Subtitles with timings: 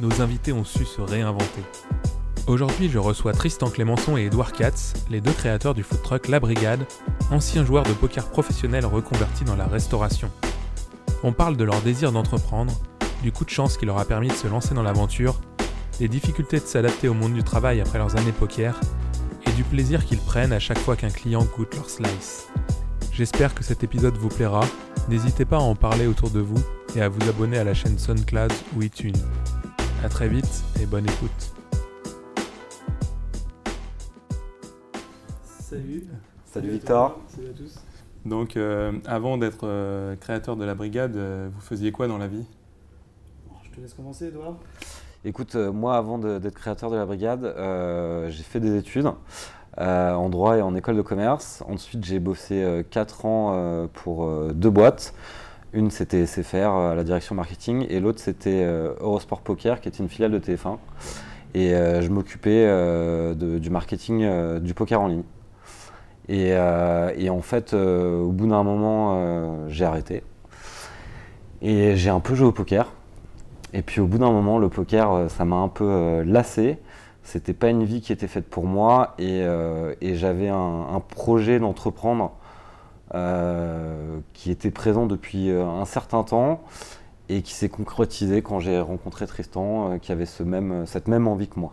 [0.00, 1.62] nos invités ont su se réinventer.
[2.46, 6.38] Aujourd'hui, je reçois Tristan Clémençon et Edouard Katz, les deux créateurs du food truck La
[6.38, 6.86] Brigade,
[7.30, 10.30] anciens joueurs de poker professionnels reconvertis dans la restauration.
[11.22, 12.72] On parle de leur désir d'entreprendre,
[13.22, 15.40] du coup de chance qui leur a permis de se lancer dans l'aventure,
[15.98, 18.78] des difficultés de s'adapter au monde du travail après leurs années poker,
[19.46, 22.48] et du plaisir qu'ils prennent à chaque fois qu'un client goûte leur slice.
[23.12, 24.64] J'espère que cet épisode vous plaira,
[25.08, 26.62] n'hésitez pas à en parler autour de vous
[26.94, 29.16] et à vous abonner à la chaîne SoundCloud ou iTunes.
[30.04, 31.52] A très vite et bonne écoute.
[35.60, 36.06] Salut.
[36.44, 37.18] Salut Victor.
[37.28, 37.80] Salut à tous.
[38.24, 42.28] Donc, euh, avant d'être euh, créateur de la brigade, euh, vous faisiez quoi dans la
[42.28, 42.44] vie?
[43.64, 44.56] Je te laisse commencer, Edouard.
[45.24, 49.10] Écoute, moi avant d'être créateur de la brigade, euh, j'ai fait des études
[49.78, 51.64] euh, en droit et en école de commerce.
[51.68, 55.14] Ensuite, j'ai bossé 4 ans euh, pour euh, deux boîtes.
[55.76, 59.98] Une, c'était SFR euh, la direction marketing et l'autre, c'était euh, Eurosport Poker, qui était
[59.98, 60.78] une filiale de TF1.
[61.52, 62.64] Et euh, je m'occupais
[63.34, 65.22] du marketing du poker en ligne.
[66.28, 70.22] Et, en fait, au bout d'un moment, j'ai arrêté.
[71.60, 72.90] Et j'ai un peu joué au poker.
[73.74, 76.78] Et puis au bout d'un moment, le poker, ça m'a un peu lassé.
[77.22, 79.44] C'était pas une vie qui était faite pour moi et,
[80.14, 82.32] j'avais un, projet d'entreprendre
[84.32, 86.62] qui était présent depuis euh, un certain temps
[87.28, 91.26] et qui s'est concrétisé quand j'ai rencontré Tristan, euh, qui avait ce même, cette même
[91.26, 91.72] envie que moi.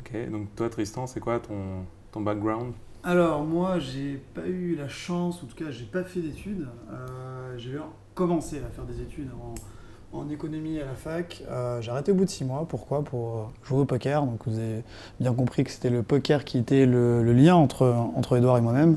[0.00, 2.72] Ok, donc toi Tristan, c'est quoi ton, ton background?
[3.04, 6.66] Alors, moi, j'ai pas eu la chance, en tout cas, j'ai pas fait d'études.
[6.90, 7.78] Euh, j'ai
[8.14, 9.30] commencé à faire des études
[10.12, 11.44] en, en économie à la fac.
[11.48, 12.66] Euh, j'ai arrêté au bout de six mois.
[12.68, 13.04] Pourquoi?
[13.04, 14.24] Pour euh, jouer au poker.
[14.24, 14.82] Donc, vous avez
[15.20, 17.86] bien compris que c'était le poker qui était le, le lien entre,
[18.16, 18.96] entre Edouard et moi-même.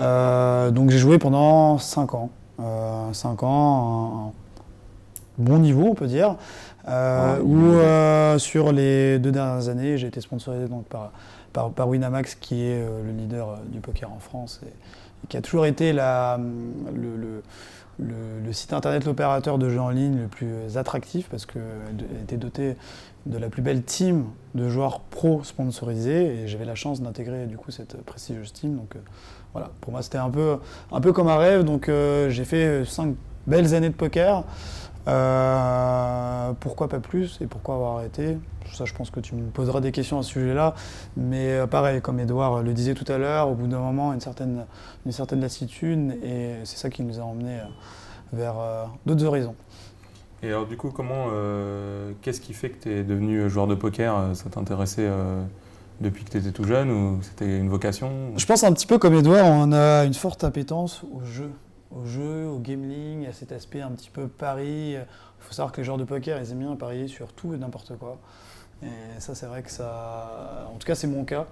[0.00, 2.30] Euh, donc, j'ai joué pendant cinq ans.
[2.60, 4.32] Euh, cinq ans, un- un
[5.38, 6.36] bon niveau, on peut dire.
[6.88, 11.12] Euh, Ah, où euh, sur les deux dernières années, j'ai été sponsorisé donc par,
[11.52, 15.36] par, par Winamax, qui est euh, le leader euh, du poker en France et, qui
[15.36, 16.38] a toujours été la,
[16.94, 17.42] le, le-
[17.98, 21.62] le- le site internet, l'opérateur de jeux en ligne le plus attractif parce qu'elle
[22.22, 22.76] était doté
[23.26, 24.24] de la plus belle team
[24.54, 28.76] de joueurs pro sponsorisés et j'avais la chance d'intégrer du coup cette prestigieuse team.
[28.76, 29.00] Donc euh,
[29.52, 31.64] voilà, pour moi c'était un peu, comme un rêve.
[31.64, 33.14] Donc euh, j'ai fait cinq
[33.46, 34.44] belles années de poker.
[35.08, 38.38] Euh, pourquoi pas plus et pourquoi avoir arrêté?
[38.72, 40.74] Je pense que tu me poseras des questions à ce sujet-là.
[41.16, 44.20] Mais euh, pareil, comme Edouard le disait tout à l'heure, au bout d'un moment, une
[44.20, 44.66] certaine,
[45.40, 47.58] lassitude et c'est ça qui nous a emmenés
[48.32, 48.54] vers
[49.06, 49.56] d'autres horizons.
[50.42, 51.26] Et alors du coup, comment,
[52.22, 54.30] qu'est-ce qui fait que tu es devenu joueur de poker?
[54.34, 55.08] Ça t'intéressait
[56.00, 58.98] depuis que tu étais tout jeune ou c'était une vocation Je pense un petit peu
[58.98, 61.50] comme Edouard, on a une forte appétence au jeu,
[61.94, 64.92] au jeu, au gambling, à cet aspect un petit peu pari.
[64.92, 65.06] Il
[65.40, 67.96] faut savoir que les joueurs de poker, ils aiment bien parier sur tout et n'importe
[67.98, 68.18] quoi.
[68.82, 70.66] Et ça, c'est vrai que ça.
[70.72, 71.46] En tout cas, c'est mon cas.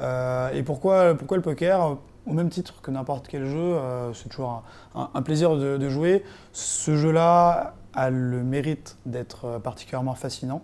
[0.00, 1.96] Euh, et pourquoi, pourquoi le poker?
[2.26, 4.62] Au même titre que n'importe quel jeu, euh, c'est toujours
[4.94, 6.24] un, plaisir de, jouer.
[6.52, 10.62] Ce jeu-là a le mérite d'être particulièrement fascinant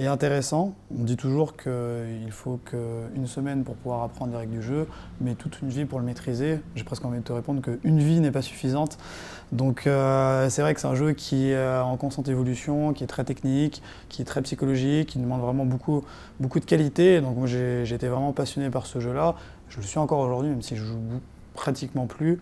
[0.00, 0.74] et intéressant.
[0.98, 4.86] On dit toujours qu'il faut qu'une semaine pour pouvoir apprendre les règles du jeu,
[5.20, 6.60] mais toute une vie pour le maîtriser.
[6.74, 8.98] J'ai presque envie de te répondre qu'une vie n'est pas suffisante.
[9.52, 13.08] Donc euh, c'est vrai que c'est un jeu qui est en constante évolution, qui est
[13.08, 16.04] très technique, qui est très psychologique, qui demande vraiment beaucoup,
[16.40, 17.20] beaucoup de qualité.
[17.20, 19.36] Donc moi j'ai été vraiment passionné par ce jeu-là.
[19.68, 20.98] Je le suis encore aujourd'hui, même si je joue
[21.54, 22.40] pratiquement plus.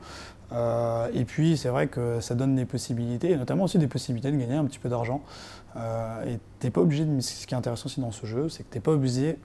[0.52, 4.32] Euh, et puis c'est vrai que ça donne des possibilités, et notamment aussi des possibilités
[4.32, 5.22] de gagner un petit peu d'argent.
[5.76, 8.64] Euh, et t'es pas obligé de Ce qui est intéressant aussi dans ce jeu, c'est
[8.64, 9.36] que t'es pas obligé,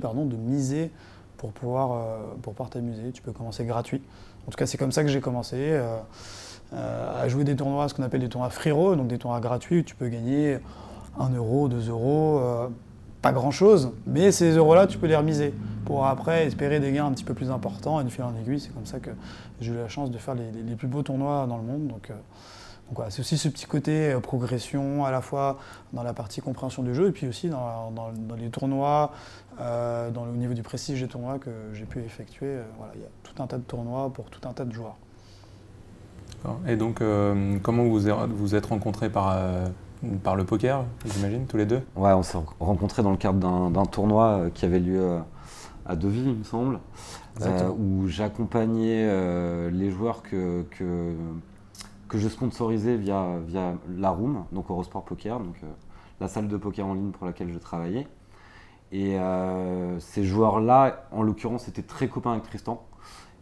[0.00, 0.90] pardon, de miser
[1.36, 3.12] pour pouvoir, euh, pour pouvoir t'amuser.
[3.12, 4.02] Tu peux commencer gratuit.
[4.46, 5.56] En tout cas, c'est comme ça que j'ai commencé.
[5.58, 5.98] euh,
[6.72, 9.80] à jouer des tournois, ce qu'on appelle des tournois free roll, donc des tournois gratuits
[9.80, 10.58] où tu peux gagner
[11.20, 12.40] 1 euro, 2 euros,
[13.22, 15.54] pas grand chose, mais ces euros-là, tu peux les remiser
[15.84, 18.58] pour après espérer des gains un petit peu plus importants et de fil en aiguille.
[18.58, 19.10] C'est comme ça que
[19.60, 21.86] j'ai eu la chance de faire les, les- plus beaux tournois dans le monde.
[21.86, 22.10] Donc,
[22.88, 25.58] donc voilà, c'est aussi ce petit côté euh, progression, à la fois
[25.92, 29.12] dans la partie compréhension du jeu et puis aussi dans, dans- dans les tournois,
[29.60, 32.46] euh, dans le, au niveau du prestige des tournois que j'ai pu effectuer.
[32.46, 34.72] Euh, voilà, il y a tout un tas de tournois pour tout un tas de
[34.72, 34.96] joueurs.
[36.68, 39.66] Et donc, euh, comment vous êtes- vous êtes rencontrés par, euh,
[40.22, 41.80] par le poker, j'imagine, tous les deux?
[41.96, 45.20] Ouais, on s'est rencontrés dans le cadre d'un tournoi euh, qui avait lieu
[45.86, 46.80] à Deauville, il me semble,
[47.40, 51.14] euh, où j'accompagnais euh, les joueurs que, que,
[52.14, 55.66] que je sponsorisais via, via la Room, donc Eurosport Poker, donc euh,
[56.20, 58.06] la salle de poker en ligne pour laquelle je travaillais.
[58.92, 62.86] Et euh, ces joueurs-là, en l'occurrence, étaient très copains avec Tristan.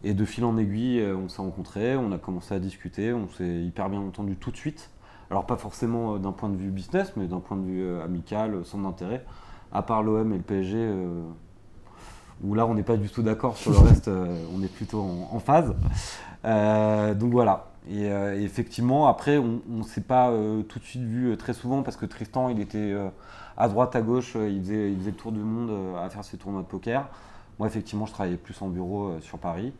[0.03, 3.29] Et de fil en aiguille, euh, on s'est rencontrés, on a commencé à discuter, on
[3.29, 4.89] s'est hyper bien entendu tout de suite.
[5.29, 8.83] Alors pas forcément d'un point de vue business, mais d'un point de vue amical, sans
[8.87, 9.23] intérêt.
[9.71, 10.95] À part l'OM et le PSG,
[12.43, 15.39] où là on n'est pas du tout d'accord sur le reste, on est plutôt en,
[15.39, 15.73] phase.
[16.43, 17.72] Donc voilà.
[17.89, 21.35] Et, euh, et effectivement, après, on ne s'est pas euh, tout de suite vu euh,
[21.35, 22.95] très souvent parce que Tristan, il était
[23.57, 26.67] à droite, à gauche, il, faisait, le tour du monde à faire ses tournois de
[26.67, 27.09] poker.
[27.59, 29.73] Moi, effectivement, je travaillais plus en bureau sur Paris.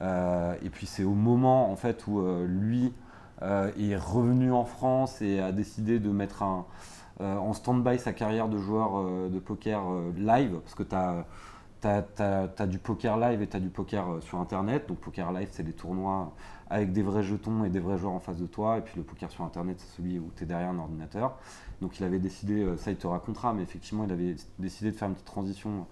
[0.00, 2.92] Et puis c'est au moment en fait où lui
[3.40, 9.30] est revenu en France et a décidé de mettre en stand-by sa carrière de joueur
[9.30, 9.82] de poker
[10.16, 14.88] live, parce que tu as, du poker live et tu as du poker sur Internet.
[14.88, 16.34] Donc poker live, c'est des tournois
[16.74, 18.78] avec des vrais jetons et des vrais joueurs en face de toi.
[18.78, 21.38] Et puis le poker sur Internet, c'est celui où tu es derrière un ordinateur.
[21.80, 24.96] Donc il avait décidé, euh, ça il te racontera, mais effectivement il avait décidé de
[24.96, 25.86] faire une petite transition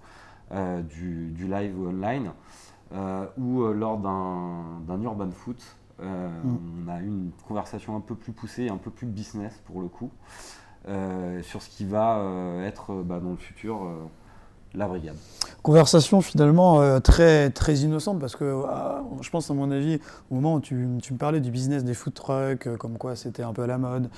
[0.51, 2.31] euh, du, du live au online
[2.93, 8.13] euh, où euh, lors d'un urban foot, euh, on a eu une conversation un peu
[8.13, 10.11] plus poussée, un peu plus business pour le coup,
[11.43, 13.89] sur ce qui va être bah, dans le futur
[14.75, 15.15] la brigade.
[15.61, 18.65] Conversation finalement euh, très, très innocente parce que euh,
[19.21, 19.99] je pense à mon avis
[20.29, 23.15] au moment où tu, tu me parlais du business des food trucks, euh, comme quoi
[23.15, 24.09] c'était un peu à la mode,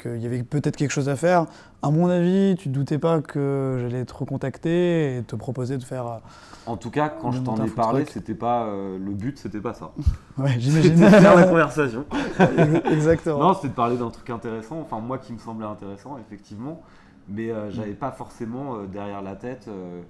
[0.00, 1.46] qu'il y avait peut-être quelque chose à faire,
[1.82, 5.84] à mon avis tu ne doutais pas que j'allais te recontacter et te proposer de
[5.84, 6.20] faire...
[6.66, 9.92] En tout cas, quand je t'en ai parlé, c'était pas le but, c'était pas ça.
[10.38, 10.96] Ouais, j'imagine.
[10.96, 12.04] C'était faire la conversation.
[12.90, 13.38] Exactement.
[13.38, 16.82] Non, c'était de parler d'un truc intéressant, enfin moi qui me semblait intéressant, effectivement,
[17.28, 20.00] mais euh, j'avais pas forcément euh, derrière la tête euh,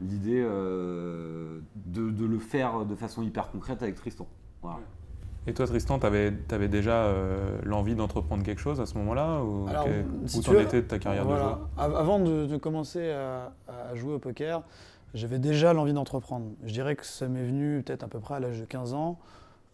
[0.00, 4.26] l'idée euh, de, de le faire de façon hyper concrète avec Tristan.
[4.62, 4.78] Voilà.
[5.46, 6.30] Et toi, Tristan, tu avais,
[6.68, 9.88] déjà euh, l'envie d'entreprendre quelque chose à ce moment-là Ou Alors,
[10.26, 11.40] si où veux, étais de ta carrière Voilà.
[11.40, 14.62] de joueur Av- Avant de, de commencer à, à jouer au poker,
[15.14, 16.46] j'avais déjà l'envie d'entreprendre.
[16.64, 19.18] Je dirais que ça m'est venu peut-être à peu près à l'âge de 15 ans.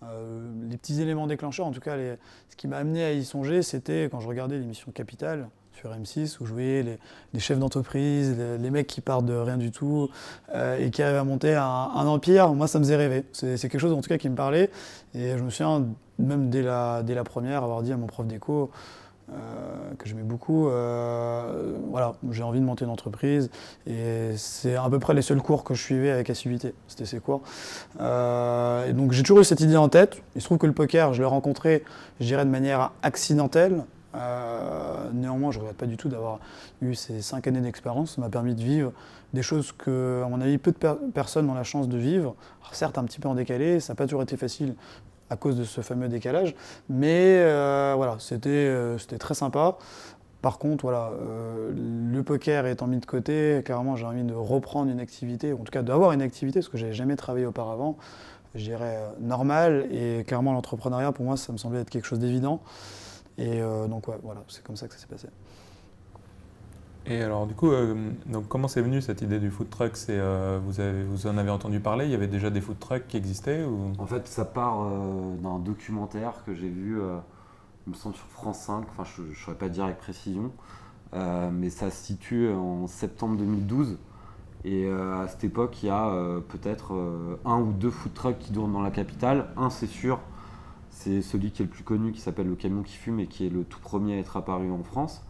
[0.04, 2.16] Euh, les petits éléments déclencheurs, en tout cas, les-
[2.48, 5.48] ce qui m'a amené à y songer, c'était quand je regardais l'émission Capital
[5.78, 6.98] sur M6, où voyais les,
[7.32, 10.08] les chefs d'entreprise, les, mecs qui partent de rien du tout
[10.54, 12.52] euh, et qui arrivent à monter un, empire.
[12.54, 13.24] Moi, ça me faisait rêver.
[13.32, 14.70] C'est c'est quelque chose, en tout cas, qui me parlait.
[15.14, 15.86] Et je me souviens,
[16.18, 18.70] même dès la, dès la première, avoir dit à mon prof d'éco,
[19.30, 20.68] euh, que j'aimais beaucoup.
[20.68, 23.50] euh, voilà, j'ai envie de monter une entreprise
[23.86, 26.74] et c'est à peu près les seuls cours que je suivais avec assiduité.
[26.86, 27.42] C'était ces cours.
[28.00, 30.22] Euh, et donc j'ai toujours eu cette idée en tête.
[30.34, 31.84] Il se trouve que le poker, je l'ai rencontré,
[32.20, 33.84] je dirais de manière accidentelle.
[34.14, 36.40] Euh, néanmoins, je ne regrette pas du tout d'avoir
[36.80, 38.16] eu ces cinq années d'expérience.
[38.16, 38.92] Ça m'a permis de vivre
[39.34, 42.34] des choses que, à mon avis, peu de per- personnes ont la chance de vivre.
[42.72, 44.74] Certes, un petit peu en décalé, ça n'a pas toujours été facile
[45.30, 46.54] à cause de ce fameux décalage.
[46.88, 49.76] Mais euh, voilà, c'était euh, c'était très sympa.
[50.40, 51.10] Par contre, voilà,
[51.74, 55.72] le poker étant mis de côté, carrément j'ai envie de reprendre une activité, en tout
[55.72, 57.96] cas d'avoir une activité, parce que j'avais jamais travaillé auparavant,
[58.54, 62.20] je dirais euh, normal, et clairement l'entrepreneuriat pour moi ça me semblait être quelque chose
[62.20, 62.60] d'évident.
[63.38, 65.28] Et euh, donc ouais, voilà, c'est comme ça que ça s'est passé.
[67.06, 69.96] Et alors, du coup, euh, donc, comment c'est venu cette idée du food truck?
[69.96, 72.04] C'est, euh, vous, avez, vous en avez entendu parler?
[72.04, 73.92] Il y avait déjà des food trucks qui existaient ou...
[73.98, 77.16] En fait, ça part euh, d'un documentaire que j'ai vu, euh,
[77.86, 80.52] il me semble sur France 5, enfin je ne saurais pas dire avec précision,
[81.14, 83.96] euh, mais ça se situe en septembre 2012.
[84.64, 88.12] Et euh, à cette époque, il y a euh, peut-être euh, un ou deux food
[88.12, 89.46] trucks qui tournent dans la capitale.
[89.56, 90.20] Un, c'est sûr,
[90.98, 93.46] c'est celui qui est le plus connu, qui s'appelle le camion qui fume et qui
[93.46, 95.22] est le tout premier à être apparu en France.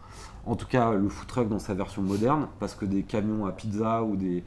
[0.47, 3.51] En tout cas, le food truck dans sa version moderne, parce que des camions à
[3.51, 4.43] pizza ou des,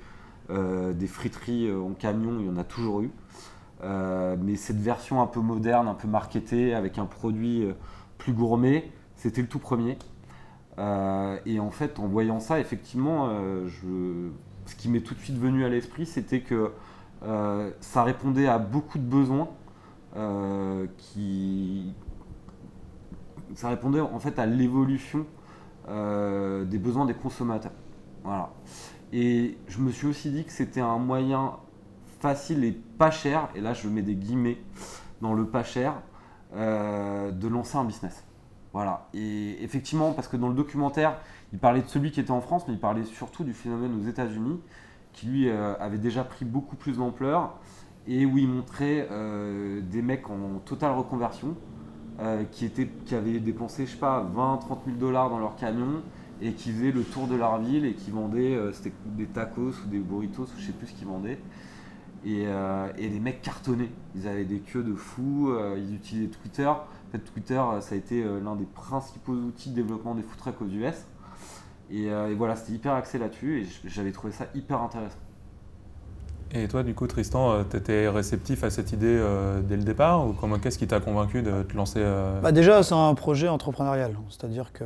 [0.51, 3.11] euh, friteries euh, en camion, il y en a toujours eu.
[3.85, 7.69] Euh, mais cette version un peu moderne, un peu marketée, avec un produit
[8.19, 9.99] plus gourmet, c'était le tout premier.
[11.47, 13.29] Et en fait, en voyant ça, effectivement,
[14.67, 16.73] ce qui m'est tout de suite venu à l'esprit, c'était que
[17.81, 19.49] ça répondait à beaucoup de besoins
[20.17, 21.95] euh, qui.
[23.55, 25.27] Ça répondait en fait à l'évolution
[25.89, 27.73] euh, des besoins des consommateurs.
[28.25, 28.51] Voilà.
[29.13, 31.53] Et je me suis aussi dit que c'était un moyen
[32.21, 34.59] facile et pas cher, et là je mets des guillemets
[35.21, 35.95] dans le pas cher,
[36.55, 38.25] euh, de lancer un business.
[38.73, 39.09] Voilà.
[39.13, 41.19] Et effectivement, parce que dans le documentaire,
[41.53, 44.09] il parlait de celui qui était en France, mais il parlait surtout du phénomène aux
[44.09, 44.61] États-Unis,
[45.13, 47.59] qui lui avait déjà pris beaucoup plus d'ampleur,
[48.07, 51.57] et où il montrait euh, des mecs en totale reconversion,
[52.21, 55.57] euh, qui, étaient, qui avaient dépensé, je sais pas, 20, 30 000 dollars dans leur
[55.57, 56.03] camion
[56.43, 58.71] et qui faisaient le tour de leur ville et qui vendaient euh,
[59.07, 61.39] des tacos ou des burritos ou je sais plus ce qu'ils vendaient.
[62.25, 63.91] Et, euh, et les mecs cartonnaient.
[64.15, 66.67] Ils avaient des queues de fous, ils utilisaient Twitter.
[66.67, 70.61] En fait, Twitter, ça a été l'un des principaux outils de développement des food trucks
[70.61, 71.07] aux US.
[71.91, 75.19] Et, voilà, c'était hyper axé là-dessus et j'avais trouvé ça hyper intéressant.
[76.55, 80.27] Et toi, du coup, Tristan, tu étais réceptif à cette idée euh, dès le départ
[80.27, 83.49] ou comment qu'est-ce qui t'a convaincu de te lancer euh, Bah déjà, c'est un projet
[83.49, 84.85] entrepreneurial, c'est-à-dire que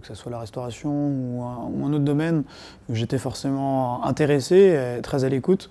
[0.00, 2.44] que ce soit la restauration ou un, autre domaine,
[2.88, 5.68] j'étais forcément intéressé et très à l'écoute.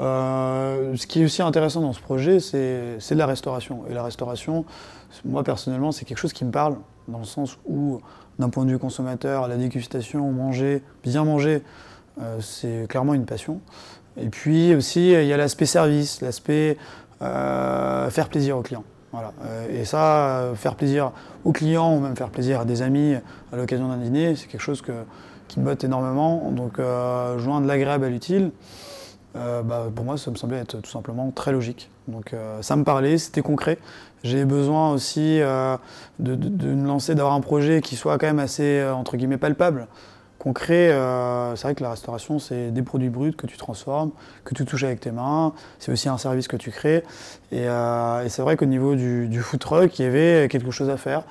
[0.00, 3.84] Euh, ce qui est aussi intéressant dans ce projet, c'est de la restauration.
[3.88, 4.64] Et la restauration,
[5.24, 6.76] moi personnellement, c'est quelque chose qui me parle,
[7.08, 8.00] dans le sens où,
[8.38, 11.62] d'un point de vue consommateur, la dégustation, manger, bien manger,
[12.20, 13.60] euh, c'est clairement une passion.
[14.16, 16.76] Et puis aussi, il y a l'aspect service, l'aspect
[17.22, 18.84] euh, faire plaisir aux clients.
[19.12, 19.32] Voilà.
[19.44, 21.12] Euh, Et ça, euh, faire plaisir
[21.44, 23.14] aux clients ou même faire plaisir à des amis
[23.52, 24.82] à l'occasion d'un dîner, c'est quelque chose
[25.48, 26.50] qui me botte énormément.
[26.50, 28.50] Donc, euh, joindre l'agréable à l'utile,
[29.36, 31.90] euh, bah, pour moi, ça me semblait être tout simplement très logique.
[32.08, 33.78] Donc, euh, ça me parlait, c'était concret.
[34.22, 35.76] J'ai besoin aussi euh,
[36.18, 39.36] de, de- me lancer, d'avoir un projet qui soit quand même assez, euh, entre guillemets,
[39.38, 39.86] palpable
[40.44, 44.10] concret, euh, c'est vrai que la restauration, c'est des produits bruts que tu transformes,
[44.44, 45.54] que tu touches avec tes mains.
[45.78, 47.02] C'est aussi un service que tu crées.
[47.50, 50.98] Et, euh, c'est vrai qu'au niveau du, food truck, il y avait quelque chose à
[50.98, 51.22] faire.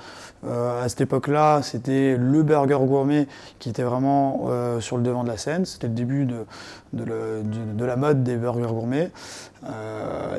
[0.44, 3.28] Euh, à cette époque-là, c'était le burger gourmet
[3.60, 5.64] qui était vraiment euh, sur le devant de la scène.
[5.64, 9.12] C'était le début de, la mode des burgers gourmets.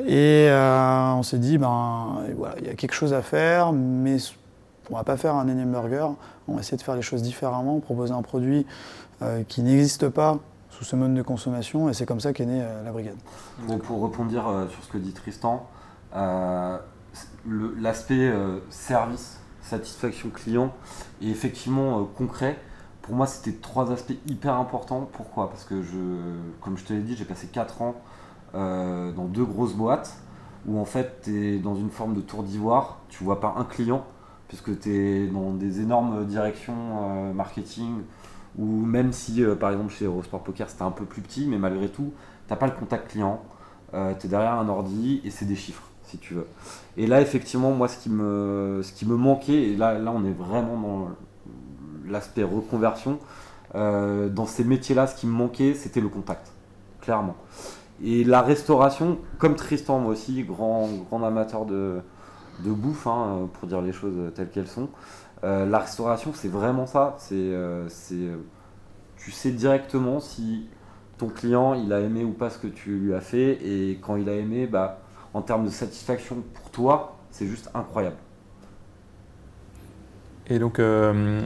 [0.06, 2.18] Et on s'est dit, ben
[2.60, 4.18] il y a quelque chose à faire, mais
[4.90, 6.08] on va pas faire un énième burger.
[6.48, 8.66] On va essayer de faire les choses différemment, proposer un produit
[9.22, 10.38] euh, qui n'existe pas
[10.70, 11.88] sous ce mode de consommation.
[11.88, 13.16] Et c'est comme ça qu'est née euh, la brigade.
[13.84, 15.66] Pour répondre euh, sur ce que dit Tristan,
[17.78, 18.32] l'aspect
[18.70, 20.72] service, satisfaction client
[21.20, 22.58] et effectivement concret,
[23.02, 25.08] pour moi c'était trois aspects hyper importants.
[25.12, 25.50] Pourquoi?
[25.50, 25.74] Parce que
[26.60, 27.94] comme je te l'ai dit, j'ai passé 4 ans
[28.54, 30.16] dans deux grosses boîtes
[30.66, 33.64] où en fait tu es dans une forme de tour d'ivoire, tu vois pas un
[33.64, 34.04] client
[34.48, 38.02] puisque tu es dans des énormes directions euh, marketing
[38.58, 41.58] ou même si euh, par exemple chez Eurosport Poker c'était un peu plus petit mais
[41.58, 42.12] malgré tout
[42.48, 43.42] t'as pas le contact client,
[43.94, 46.46] euh, tu es derrière un ordi et c'est des chiffres si tu veux.
[46.96, 50.24] Et là effectivement moi ce qui me, ce qui me manquait, et là, là on
[50.24, 51.08] est vraiment dans
[52.08, 53.18] l'aspect reconversion,
[53.74, 56.52] dans ces métiers-là ce qui me manquait c'était le contact,
[57.00, 57.34] clairement.
[58.04, 62.00] Et la restauration, comme Tristan moi aussi, grand, grand amateur de,
[62.60, 64.88] de bouffe, hein, pour dire les choses telles qu'elles sont,
[65.44, 67.34] euh, la restauration c'est vraiment ça, c'est...
[67.34, 68.36] euh, euh,
[69.16, 70.66] tu sais directement si
[71.18, 73.58] ton client il a aimé ou pas ce que tu lui as fait.
[73.64, 75.00] Et quand il a aimé bah
[75.34, 78.16] en termes de satisfaction pour toi c'est juste incroyable.
[80.48, 81.40] Et donc, euh,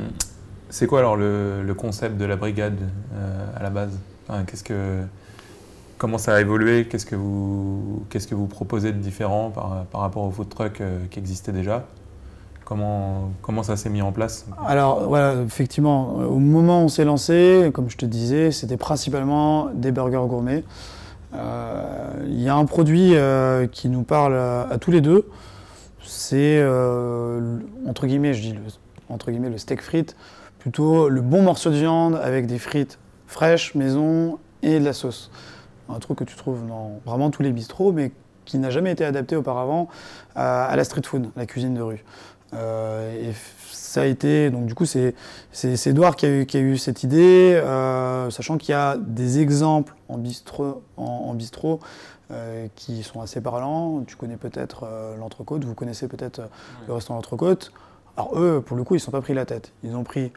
[0.68, 2.78] c'est quoi alors le, le concept de la brigade
[3.14, 3.98] euh, à la base?
[4.46, 5.02] Qu'est-ce que,
[6.00, 10.00] Comment ça a évolué Qu'est-ce que vous, qu'est-ce que vous proposez de différent par, par
[10.00, 11.84] rapport au food truck euh, qui existait déjà?
[12.64, 14.46] Comment, comment ça s'est mis en place?
[14.66, 18.78] Alors voilà, effectivement, euh, au moment où on s'est lancé, comme je te disais, c'était
[18.78, 20.64] principalement des burgers gourmets.
[21.34, 23.12] Euh, Il y a un produit
[23.70, 25.28] qui nous parle à, tous les deux,
[26.02, 26.64] c'est
[27.86, 28.60] entre guillemets, je dis le,
[29.10, 30.16] entre guillemets le steak frites,
[30.60, 35.30] plutôt le bon morceau de viande avec des frites fraîches, maison et de la sauce.
[35.94, 38.12] Un truc que tu trouves dans vraiment tous les bistrots, mais
[38.44, 39.88] qui n'a jamais été adapté auparavant
[40.34, 42.04] à, à la street food, la cuisine de rue.
[42.52, 43.32] Euh, et
[43.70, 45.14] ça a été, donc du coup, c'est
[45.86, 49.40] Edouard qui a, eu, qui a eu cette idée, euh, sachant qu'il y a des
[49.40, 51.80] exemples en bistrot, en, en bistrot
[52.30, 54.02] euh, qui sont assez parlants.
[54.06, 56.42] Tu connais peut-être l'entrecôte, vous connaissez peut-être
[56.88, 57.72] le restaurant l'entrecôte.
[58.16, 59.72] Alors eux, pour le coup, ils ne sont pas pris la tête.
[59.84, 60.32] Ils ont pris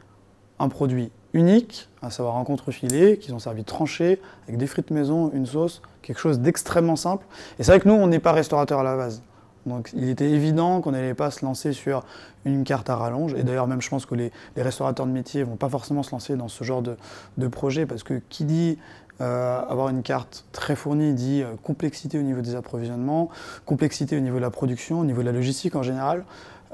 [0.58, 5.30] un produit unique, à savoir un contrefilet, qu'ils ont servi tranché, avec des frites maison,
[5.34, 7.26] une sauce, quelque chose d'extrêmement simple.
[7.58, 9.22] Et c'est vrai que nous, on n'est pas restaurateur à la base.
[9.66, 12.04] Donc il était évident qu'on n'allait pas se lancer sur
[12.44, 13.34] une carte à rallonge.
[13.34, 16.10] Et d'ailleurs, même je pense que les, restaurateurs de métier ne vont pas forcément se
[16.10, 16.96] lancer dans ce genre de,
[17.38, 18.78] de projet, parce que qui dit
[19.20, 23.30] euh, avoir une carte très fournie dit euh, complexité au niveau des approvisionnements,
[23.64, 26.24] complexité au niveau de la production, au niveau de la logistique en général.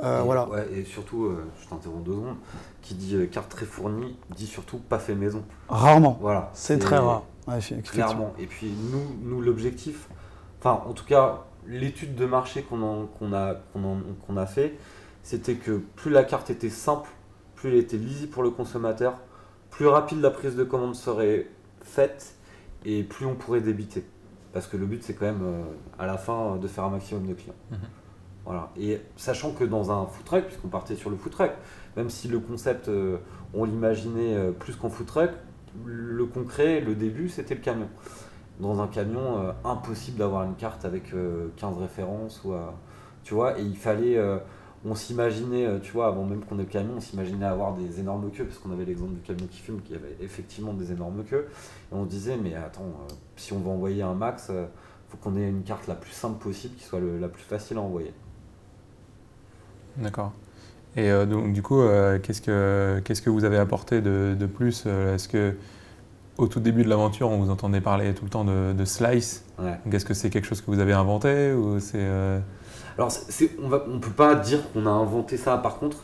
[0.03, 0.49] Euh, et, voilà.
[0.49, 2.37] ouais, et surtout euh, je t'interromps deux secondes
[2.83, 5.43] qui dit euh, carte très fournie dit surtout pas fait maison.
[5.69, 6.17] Rarement.
[6.21, 6.51] voilà.
[6.55, 7.25] C'est très rare.
[7.47, 8.33] Ouais, clairement.
[8.39, 10.09] Et puis nous nous l'objectif
[10.61, 14.79] enfin en tout cas l'étude de marché qu'on a en- fait
[15.23, 17.09] c'était que plus la carte était simple
[17.55, 19.15] plus elle était lisible pour le consommateur
[19.71, 21.47] plus rapide la prise de commande serait
[21.83, 22.35] faite
[22.85, 24.05] et plus on pourrait débiter.
[24.53, 25.63] Parce que le but c'est quand même euh,
[25.99, 27.55] à la fin de faire un maximum de clients
[28.45, 28.71] Voilà.
[28.79, 31.53] Et sachant que dans un food truck, puisqu'on partait sur le food truck,
[31.97, 33.19] même si le concept, euh,
[33.55, 35.31] on l'imaginait euh, plus qu'en food truck,
[35.85, 37.89] le concret, le début, c'était le camion.
[38.59, 42.43] Dans un camion, euh, impossible d'avoir une carte avec euh, 15 références.
[42.45, 42.55] Ou,
[43.23, 44.19] tu vois, et il fallait.
[44.85, 48.31] on s'imaginait, tu vois, avant même qu'on ait le camion, on s'imaginait avoir des énormes
[48.31, 51.49] queues, parce qu'on avait l'exemple du camion qui fume, qui avait effectivement des énormes queues.
[51.93, 52.93] Et on se disait, mais attends,
[53.37, 54.51] si on veut envoyer un max,
[55.09, 57.83] faut qu'on ait une carte la plus simple possible, qui soit la plus facile à
[57.83, 58.13] envoyer.
[60.01, 60.33] D'accord.
[60.97, 64.47] Et euh, donc, du coup, euh, qu'est-ce que qu'est-ce que vous avez apporté de, de
[64.47, 65.55] plus euh, Est-ce que
[66.39, 69.45] au tout début de l'aventure, on vous entendait parler tout le temps de, de slice?
[69.59, 69.79] Ouais.
[69.85, 72.41] Donc, Est-ce que c'est quelque chose que vous avez inventé ou c'est euh,
[72.99, 75.59] Alors, c'est- c'est- on ne peut pas dire qu'on a inventé ça.
[75.59, 75.99] Par contre,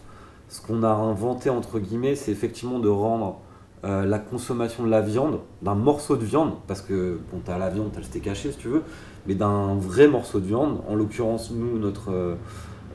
[0.48, 3.40] ce qu'on a inventé, entre guillemets, c'est effectivement de rendre
[3.82, 7.70] la consommation de la viande, d'un morceau de viande, parce que, bon, tu as la
[7.70, 8.82] viande, tu as le steak haché, si tu veux,
[9.28, 10.80] mais d'un vrai morceau de viande.
[10.88, 12.36] En l'occurrence, nous, notre,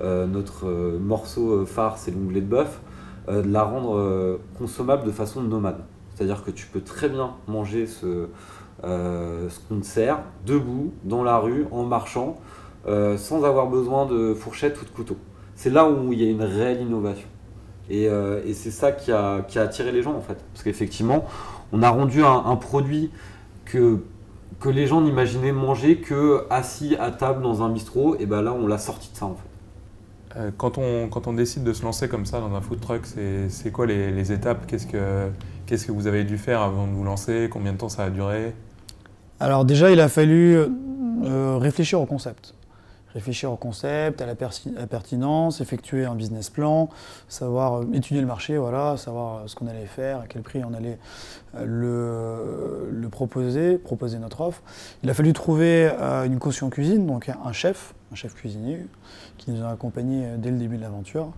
[0.01, 2.81] notre euh, morceau euh, phare, c'est l'onglet de bœuf,
[3.29, 5.83] euh, de la rendre euh, consommable de façon nomade.
[6.15, 8.27] C'est-à-dire que tu peux très bien manger ce,
[8.83, 12.37] euh, qu'on te sert debout, dans la rue, en marchant,
[12.87, 15.17] euh, sans avoir besoin de fourchette ou de couteau.
[15.55, 17.27] C'est là où il y a une réelle innovation.
[17.89, 20.37] Et, euh, c'est ça qui a, attiré les gens en fait.
[20.53, 21.25] Parce qu'effectivement,
[21.71, 23.11] on a rendu un, produit
[23.65, 23.99] que,
[24.59, 28.53] que les gens n'imaginaient manger que assis à table dans un bistrot, et ben là
[28.53, 29.50] on l'a sorti de ça en fait.
[30.37, 33.01] Euh, quand on quand on décide de se lancer comme ça dans un food truck,
[33.05, 34.65] c'est quoi les, les étapes?
[34.67, 35.29] Qu'est-ce que
[35.65, 37.49] qu'est-ce que vous avez dû faire avant de vous lancer?
[37.51, 38.53] Combien de temps ça a duré?
[39.39, 42.53] Alors déjà, il a fallu euh, réfléchir au concept.
[43.13, 46.89] Réfléchir au concept, à la, pertinence, effectuer un business plan,
[47.27, 50.63] savoir euh, étudier le marché, voilà, savoir euh, ce qu'on allait faire, à quel prix
[50.63, 50.97] on allait
[51.55, 54.61] euh, le, proposer, proposer notre offre.
[55.03, 55.89] Il a fallu trouver
[56.25, 58.85] une caution cuisine, donc un chef, un chef cuisinier,
[59.37, 61.33] qui nous a accompagnés dès le début de l'aventure.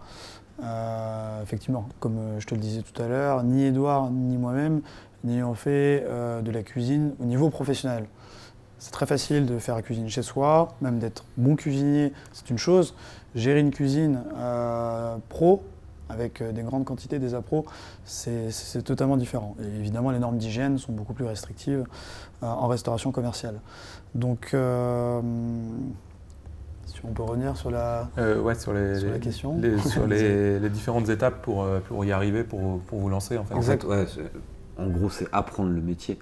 [1.42, 4.82] Effectivement, comme je te le disais tout à l'heure, ni Edouard ni moi-même
[5.24, 6.06] n'ayant fait
[6.44, 8.06] de la cuisine au niveau professionnel.
[8.84, 12.58] C'est très facile de faire la cuisine chez soi, même d'être bon cuisinier, c'est une
[12.58, 12.96] chose.
[13.34, 15.64] Gérer une cuisine euh, pro,
[16.10, 17.66] avec euh, des grandes quantités, des appros,
[18.04, 18.52] c'est
[18.84, 19.56] totalement différent.
[19.64, 21.86] Et évidemment, les normes d'hygiène sont beaucoup plus restrictives
[22.44, 23.56] euh, en restauration commerciale.
[24.16, 25.22] Donc, euh,
[26.86, 29.58] si on peut revenir sur la, Euh, Ouais, sur les, sur la question.
[29.62, 33.46] les- sur les, les différentes étapes pour, pour y arriver, pour, pour vous lancer en
[33.46, 33.54] fait.
[33.54, 34.06] En fait, ouais,
[34.78, 36.20] en gros, c'est apprendre le métier.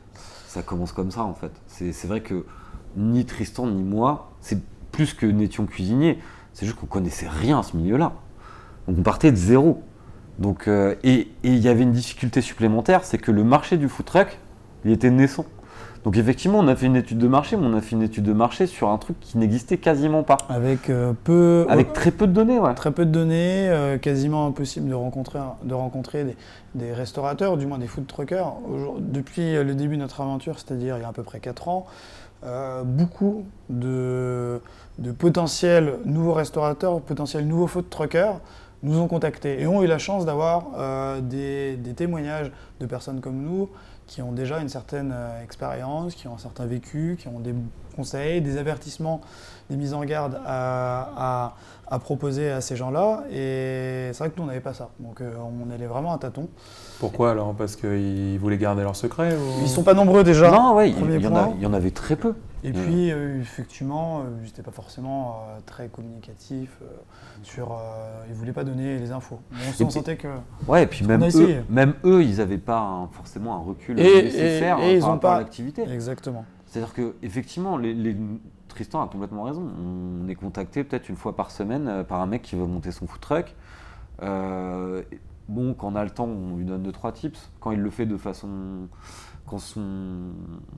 [0.52, 1.54] Ça commence comme ça, en fait.
[1.68, 2.46] C'est vrai que
[2.98, 4.62] ni Tristan ni moi, c'est
[4.92, 6.20] plus que n'étions cuisiniers.
[6.52, 8.12] C'est juste qu'on connaissait rien à ce milieu-là.
[8.86, 9.82] Donc on partait de zéro.
[10.40, 14.06] Donc, euh, et il y avait une difficulté supplémentaire, c'est que le marché du food
[14.06, 14.40] truck,
[14.84, 15.46] il était naissant.
[16.04, 18.24] Donc effectivement, on a fait une étude de marché, mais on a fait une étude
[18.24, 20.38] de marché sur un truc qui n'existait quasiment pas.
[20.50, 22.74] Avec euh, peu, Avec très peu de données, ouais.
[22.74, 26.38] Très peu de données, euh, quasiment impossible de rencontrer, de rencontrer des,
[26.74, 28.54] des restaurateurs, du moins des food truckers.
[29.00, 31.68] Depuis euh, le début de notre aventure, c'est-à-dire il y a à peu près 4
[31.68, 31.86] ans,
[32.44, 34.60] euh, beaucoup de,
[34.98, 38.40] de potentiels nouveaux restaurateurs, potentiels nouveaux food truckers
[38.82, 40.70] nous ont contactés et ont eu la chance d'avoir
[41.22, 43.70] des, des témoignages de personnes comme nous
[44.12, 47.56] qui ont déjà une certaine euh, expérience, qui ont un certain vécu, qui ont des
[47.96, 49.22] conseils, des avertissements,
[49.70, 51.54] des mises en garde à, à-
[51.90, 53.24] à proposer à ces gens-là.
[53.32, 54.90] Et c'est vrai que nous, on n'avait pas ça.
[55.00, 56.50] Donc euh, on allait vraiment à tâtons.
[57.00, 57.54] Pourquoi alors?
[57.54, 59.62] Parce qu'ils voulaient garder leur secret ou...
[59.62, 60.52] Ils sont pas nombreux déjà.
[60.52, 61.54] Non, il il point.
[61.56, 62.34] il y en avait très peu.
[62.64, 62.74] Et Mm.
[62.74, 66.86] puis, euh, effectivement, euh, ils n'étaient pas forcément euh, très communicatifs euh,
[67.44, 67.72] sur.
[67.72, 69.40] euh, ils ne voulaient pas donner les infos.
[69.52, 70.28] On, puis- sentait que.
[70.68, 74.24] Ouais, et puis même eux, même eux, ils n'avaient pas un- forcément un recul Et-
[74.24, 75.84] nécessaire et- et hein, ils par ont rapport à l'activité.
[75.90, 76.46] Exactement.
[76.68, 78.16] C'est-à-dire que effectivement, les, les-
[78.68, 79.68] Tristan a complètement raison.
[80.24, 83.06] On est contacté peut-être une fois par semaine par un mec qui veut monter son
[83.06, 83.54] food truck.
[85.50, 87.50] Bon, quand on a le temps, on lui donne deux trois tips.
[87.60, 88.48] Quand il le fait de façon,
[89.46, 89.82] quand son,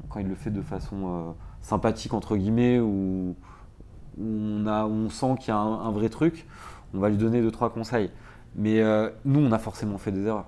[0.10, 3.36] quand il le fait de façon sympathique entre guillemets, où
[4.21, 6.45] on a, on sent qu'il y a un, vrai truc,
[6.93, 8.12] on va lui donner deux trois conseils.
[8.56, 10.45] Mais euh, nous, on a forcément fait des erreurs.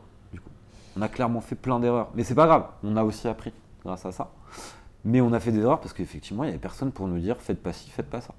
[0.96, 2.10] On a clairement fait plein d'erreurs.
[2.14, 2.68] Mais c'est pas grave.
[2.84, 3.52] On a aussi appris
[3.84, 4.32] grâce à ça.
[5.04, 7.38] Mais on a fait des erreurs parce qu'effectivement, il n'y avait personne pour nous dire
[7.40, 8.34] faites pas ci, faites pas ça.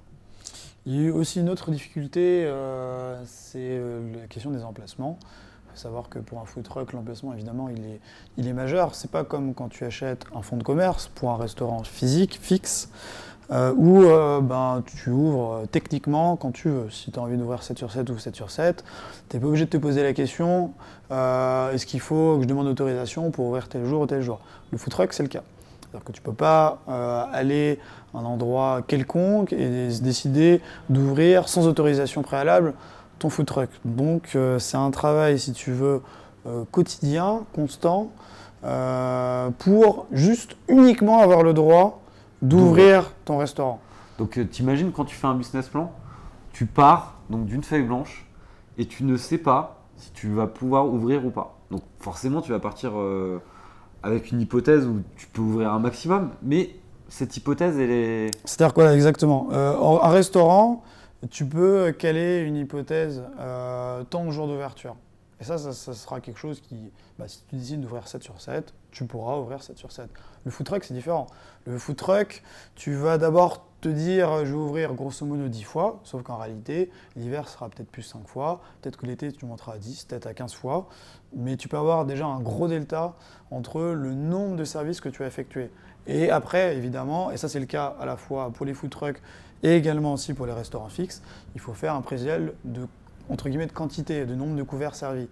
[0.85, 5.19] Il y a eu aussi une autre difficulté, euh, c'est euh, la question des emplacements.
[5.77, 7.99] Savoir que pour un food truck, l'emplacement, évidemment, il est,
[8.37, 8.95] il est majeur.
[8.95, 12.89] C'est pas comme quand tu achètes un fonds de commerce pour un restaurant physique, fixe,
[13.51, 16.89] euh, où euh, ben, tu ouvres euh, techniquement quand tu veux.
[16.89, 18.83] Si tu as envie d'ouvrir 7 sur 7 ou 7 sur 7,
[19.29, 20.71] tu n'es pas obligé de te poser la question
[21.11, 24.39] est-ce qu'il faut que je demande autorisation pour ouvrir tel jour ou tel jour?
[24.71, 25.43] Le food truck, c'est le cas.
[25.79, 26.79] C'est-à-dire que tu ne peux pas
[27.31, 27.79] aller
[28.13, 30.59] à un endroit quelconque et s- décider
[30.89, 32.73] d'ouvrir sans autorisation préalable
[33.19, 33.69] ton food truck.
[33.85, 36.01] Donc euh, c'est un travail, si tu veux,
[36.45, 38.09] euh, quotidien, constant,
[38.63, 42.01] euh, pour juste uniquement avoir le droit
[42.41, 43.79] d'ouvrir ton restaurant.
[44.17, 45.91] Donc t'imagines quand tu fais un business plan,
[46.51, 48.25] tu pars donc d'une feuille blanche
[48.77, 51.55] et tu ne sais pas si tu vas pouvoir ouvrir ou pas.
[51.71, 52.93] Donc forcément tu vas partir
[54.03, 56.71] avec une hypothèse où tu peux ouvrir un maximum, mais
[57.09, 58.31] cette hypothèse elle est...
[58.45, 59.49] C'est-à-dire quoi exactement?
[59.51, 60.83] En- Un restaurant,
[61.29, 64.95] tu peux caler une hypothèse euh, tant au jour d'ouverture.
[65.39, 68.73] Et ça, ça, sera quelque chose qui, bah, si tu décides d'ouvrir 7 sur 7,
[68.89, 70.09] tu pourras ouvrir 7 sur 7.
[70.45, 71.27] Le food truck, c'est différent.
[71.65, 72.41] Le food truck,
[72.73, 76.89] tu vas d'abord te dire, je vais ouvrir grosso modo 10 fois, sauf qu'en réalité,
[77.15, 80.33] l'hiver sera peut-être plus 5 fois, peut-être que l'été, tu monteras à 10, peut-être à
[80.33, 80.89] 15 fois,
[81.35, 83.13] mais tu peux avoir déjà un gros delta
[83.51, 85.69] entre le nombre de services que tu as effectués.
[86.07, 89.21] Et après, évidemment, et ça c'est le cas à la fois pour les food trucks
[89.63, 91.21] et également aussi pour les restaurants fixes,
[91.55, 92.87] il faut faire un prévisionnel de,
[93.29, 95.27] entre guillemets, de quantité, de nombre de couverts servis.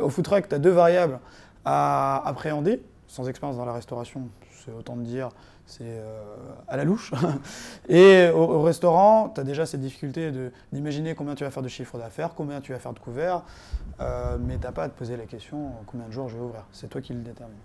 [0.00, 1.18] Au food truck, tu as deux variables
[1.64, 4.28] à appréhender, sans expérience dans la restauration,
[4.64, 5.30] c'est autant de dire,
[5.66, 6.34] c'est euh,
[6.68, 7.12] à la louche.
[7.88, 10.32] Et au, au restaurant, tu as déjà cette difficulté
[10.72, 13.42] d'imaginer combien tu vas faire de chiffre d'affaires, combien tu vas faire de couverts,
[14.00, 16.42] euh, mais tu n'as pas à te poser la question combien de jours je vais
[16.42, 16.64] ouvrir.
[16.72, 17.56] C'est toi qui le détermine.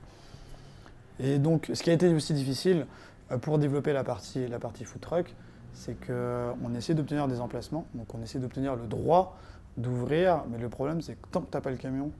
[1.20, 2.88] Et donc, ce qui a été aussi difficile
[3.32, 5.36] euh, pour développer la partie, la partie food truck,
[5.74, 9.38] c'est qu'on essaie d'obtenir des emplacements, donc on essaie d'obtenir le droit
[9.78, 12.12] d'ouvrir, mais le problème c'est que tant que tu n'as pas le camion,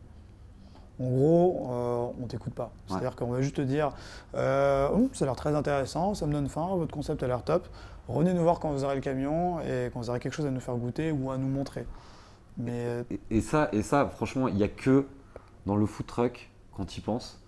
[1.00, 2.72] en gros, euh, on t'écoute pas.
[2.88, 3.92] C'est-à-dire qu'on va juste te dire
[4.36, 7.44] euh, Hum, ça a l'air très intéressant, ça me donne faim, votre concept a l'air
[7.44, 7.68] top,
[8.08, 10.52] revenez nous voir quand vous aurez le camion et quand vous aurez quelque chose à
[10.52, 11.86] nous faire goûter ou à nous montrer.
[12.58, 15.08] Mais euh, Et, et ça, et ça, franchement, il n'y a que
[15.66, 17.42] dans le food truck, quand tu y penses,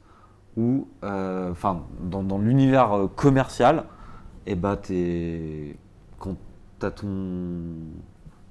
[0.58, 3.86] où, euh, enfin, dans, dans l'univers euh, commercial,
[4.46, 5.78] et bah, t'es,
[6.24, 6.38] quand
[6.80, 7.10] tu as ton,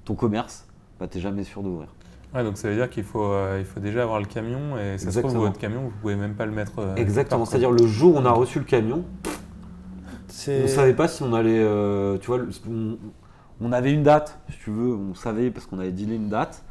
[0.04, 0.66] ton commerce,
[1.00, 1.88] bah, tu n'es jamais sûr d'ouvrir.
[2.34, 4.98] Ouais, donc ça veut dire qu'il faut, euh, il faut déjà avoir le camion et
[4.98, 5.40] ça se trouve, Exactement.
[5.44, 6.78] votre camion, vous pouvez même pas le mettre.
[6.78, 9.04] euh, Exactement, c'est-à-dire le jour où on a reçu le camion,
[10.48, 11.60] on ne savait pas si on allait.
[11.62, 12.96] euh, tu vois, on,
[13.60, 16.64] on avait une date, si tu veux, on savait parce qu'on avait dealé une date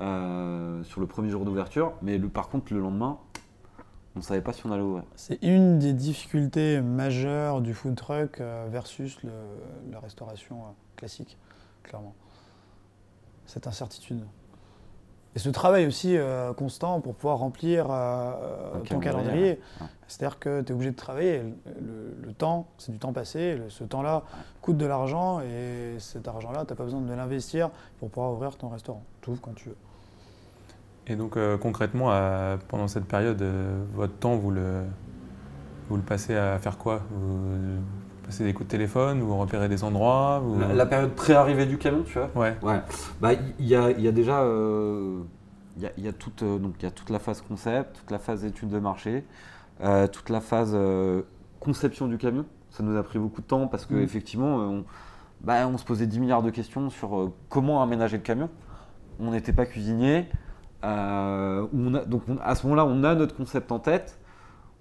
[0.00, 3.18] euh, sur le premier jour d'ouverture, mais le, par contre, le lendemain,
[4.18, 5.04] on ne savait pas si on allait ouvrir.
[5.14, 9.30] C'est une des difficultés majeures du food truck euh, versus le-
[9.92, 11.38] la restauration euh, classique,
[11.84, 12.14] clairement.
[13.46, 14.24] Cette incertitude.
[15.36, 18.32] Et ce travail aussi euh, constant pour pouvoir remplir euh,
[18.88, 19.50] ton calendrier,
[19.80, 19.86] ouais.
[20.08, 21.42] C'est-à-dire que tu es obligé de travailler.
[21.80, 23.54] Le, le temps, c'est du temps passé.
[23.54, 24.24] Le- ce temps-là
[24.62, 28.56] coûte de l'argent et cet argent-là, tu n'as pas besoin de l'investir pour pouvoir ouvrir
[28.56, 29.04] ton restaurant.
[29.20, 29.76] Tu ouvres quand tu veux.
[31.08, 34.82] Et donc euh, concrètement, à- pendant cette période, euh, votre temps, vous le,
[35.88, 37.02] vous le passez à faire quoi?
[37.10, 37.38] Vous
[38.24, 40.60] passez des coups de téléphone, vous repérez des endroits vous...
[40.60, 42.30] La, la période pré-arrivée du camion, tu vois?
[42.34, 42.56] Ouais.
[42.62, 42.80] Ouais.
[43.20, 44.42] Bah, il y, a, y a déjà.
[44.42, 45.20] euh,
[45.78, 47.96] Il y, a, il y a toute, euh, donc, y a toute la phase concept,
[48.00, 49.24] toute la phase étude de marché,
[49.82, 51.22] euh, toute la phase euh,
[51.60, 52.44] conception du camion.
[52.70, 54.84] Ça nous a pris beaucoup de temps parce qu'effectivement, on,
[55.40, 58.50] bah, on se posait 10 milliards de questions sur euh, comment aménager le camion.
[59.20, 60.26] On n'était pas cuisinier.
[60.84, 61.66] Euh,
[62.06, 64.18] donc on- à ce moment-là, on a notre concept en tête.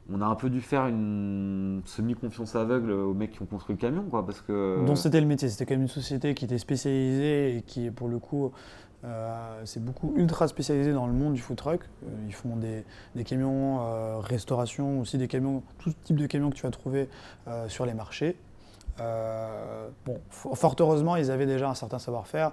[0.10, 3.82] On a un peu dû faire une semi-confiance aveugle aux mecs qui ont construit le
[3.82, 4.86] camion, quoi, parce que.
[4.86, 5.50] dont c'était le métier.
[5.50, 8.52] C'était quand même une société qui était spécialisée et qui, pour le coup,
[9.04, 11.82] euh, c'est beaucoup ultra spécialisé dans le monde du food truck.
[11.82, 16.52] Euh, ils font des, des camions euh, restauration, aussi des camions, tout type de camions
[16.52, 17.10] que tu vas trouver
[17.68, 18.38] sur les marchés.
[19.00, 22.52] Euh, bon, fort heureusement, ils avaient déjà un certain savoir-faire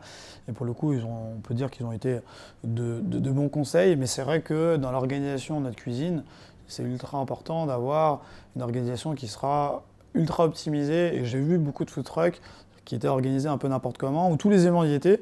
[0.48, 2.20] et pour le coup, on peut dire qu'ils ont été
[2.64, 3.96] de bons conseils.
[3.96, 6.22] Mais c'est vrai que dans l'organisation de notre cuisine,
[6.66, 8.22] c'est ultra important d'avoir
[8.56, 9.82] une organisation qui sera
[10.14, 11.16] ultra optimisée.
[11.16, 12.40] Et j'ai vu beaucoup de food trucks
[12.84, 15.20] qui étaient organisés un peu n'importe comment, où tous les éléments y étaient,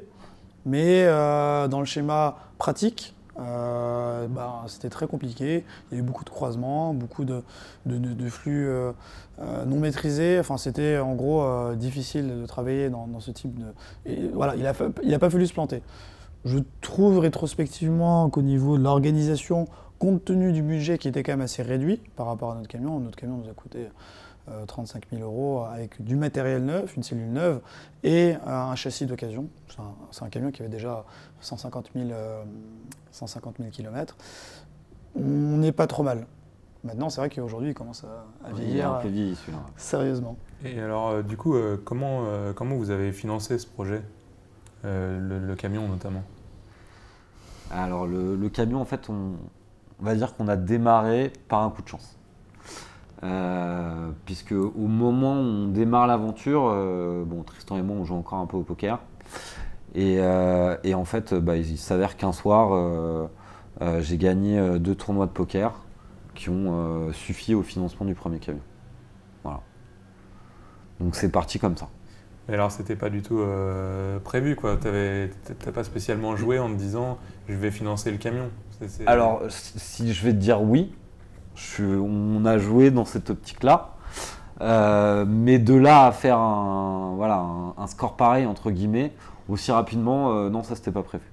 [0.65, 5.63] mais euh, dans le schéma pratique, euh, ben, c'était très compliqué.
[5.91, 7.41] Il y a eu beaucoup de croisements, beaucoup de,
[8.29, 8.91] flux euh,
[9.39, 10.39] euh, non maîtrisés.
[10.39, 14.31] Enfin, c'était en gros difficile de travailler dans, ce type de.
[14.33, 15.81] Voilà, il n'a pas fallu se planter.
[16.45, 19.67] Je trouve rétrospectivement qu'au niveau de l'organisation,
[19.97, 22.99] compte tenu du budget qui était quand même assez réduit par rapport à notre camion,
[22.99, 23.87] notre camion nous a coûté
[24.49, 27.61] euh, 35 000 euros avec du matériel neuf, une cellule neuve
[28.03, 29.47] et euh, un châssis d'occasion.
[30.11, 31.05] C'est un, camion qui avait déjà
[31.41, 32.43] 150 000, euh,
[33.11, 34.15] 150 000 km.
[35.15, 35.21] On
[35.57, 36.25] n'est pas trop mal.
[36.83, 39.35] Maintenant, c'est vrai qu'aujourd'hui, il commence à, à Il est vieillir un peu euh, vieilli
[39.35, 39.59] celui-là.
[39.77, 40.35] sérieusement.
[40.65, 44.01] Et alors, euh, du coup, euh, comment, euh, comment vous avez financé ce projet
[44.85, 46.23] Euh, le, le camion notamment?
[47.71, 49.31] Alors le, le camion, en fait, on,
[50.01, 52.17] on va dire qu'on a démarré par un coup de chance.
[53.23, 58.15] Euh, puisque au moment où on démarre l'aventure, euh, bon, Tristan et moi on joue
[58.15, 58.99] encore un peu au poker.
[59.95, 63.29] Et, euh, et en fait, bah, il s'avère qu'un soir,
[63.99, 65.73] j'ai gagné deux tournois de poker
[66.35, 68.61] qui ont suffi au financement du premier camion.
[69.43, 69.61] Voilà.
[70.99, 71.89] Donc c'est parti comme ça.
[72.47, 73.41] Mais alors, c'était pas du tout
[74.23, 74.77] prévu, quoi.
[74.77, 78.49] T'as pas spécialement joué en te disant je vais financer le camion.
[79.05, 80.93] Alors, si je vais te dire oui,
[81.55, 83.89] je on a joué dans cette optique-là.
[84.61, 89.11] Euh, mais de là à faire un, voilà, un, un score pareil, entre guillemets,
[89.49, 91.25] aussi rapidement, euh, non, ça c'était pas prévu.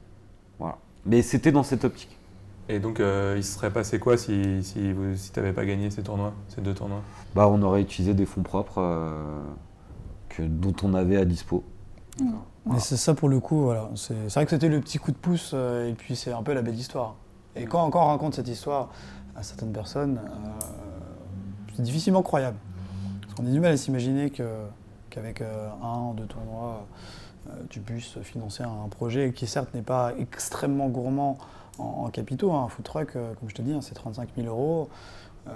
[0.59, 0.78] Voilà.
[1.06, 2.16] Mais c'était dans cette optique.
[2.68, 5.90] Et donc, euh, il se serait passé quoi si, si, vous- si t'avais pas gagné
[5.90, 7.02] ces tournois, ces deux tournois?
[7.35, 9.40] Bah, on aurait utilisé des fonds propres euh,
[10.28, 11.62] que, dont on avait à dispo.
[12.66, 13.90] Mais c'est ça pour le coup, voilà.
[13.96, 16.52] C'est vrai que c'était le petit coup de pouce, euh, et puis c'est un peu
[16.52, 17.16] la belle histoire.
[17.56, 18.90] Et quand, quand on raconte cette histoire
[19.36, 20.64] à certaines personnes, euh,
[21.74, 22.56] c'est difficilement croyable.
[23.22, 26.86] Parce qu'on a du mal à s'imaginer qu'avec euh, un, deux tournois,
[27.48, 31.38] euh, tu puisses financer un projet qui certes n'est pas extrêmement gourmand
[31.78, 32.52] en, en capitaux.
[32.52, 32.64] hein.
[32.64, 34.88] Un food truck, comme je te dis, hein, c'est 35 000 euros.
[35.48, 35.52] Euh,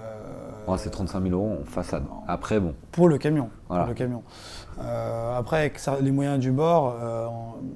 [0.67, 2.03] Ouais, c'est 35 000 euros en façade.
[2.27, 3.49] Après, bon, pour le camion.
[3.67, 3.83] Voilà.
[3.83, 4.23] Pour le camion.
[4.79, 7.27] Euh, après, avec les moyens du bord, euh,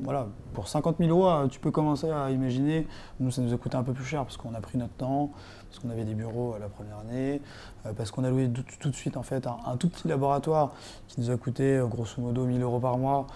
[0.01, 2.87] voilà, pour 50 000 euros, tu peux commencer à imaginer.
[3.19, 5.29] Nous, ça nous a coûté un peu plus cher parce qu'on a pris notre temps,
[5.69, 7.41] parce qu'on avait des bureaux euh, la première année,
[7.85, 10.07] euh, parce qu'on a loué tout, tout de suite en fait un, un tout petit
[10.07, 10.71] laboratoire
[11.07, 13.27] qui nous a coûté euh, grosso modo 1000 euros par mois.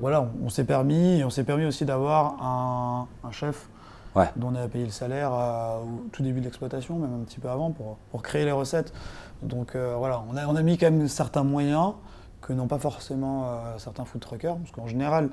[0.00, 3.68] Voilà, on, on s'est permis, et on s'est permis aussi d'avoir un, un chef
[4.16, 4.30] Ouais.
[4.34, 7.38] dont on a payé le salaire euh, au tout début de l'exploitation, même un petit
[7.38, 8.94] peu avant, pour, pour créer les recettes.
[9.42, 11.92] Donc euh, voilà, on a, on a mis quand même certains moyens
[12.40, 15.28] que n'ont pas forcément euh, certains food truckers, parce qu'en général,